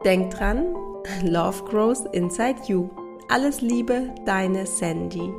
denk 0.05 0.31
dran, 0.31 0.67
Love 1.25 1.65
grows 1.65 2.05
inside 2.13 2.61
you. 2.67 2.91
Alles 3.31 3.61
Liebe, 3.61 4.13
deine 4.27 4.67
Sandy. 4.67 5.33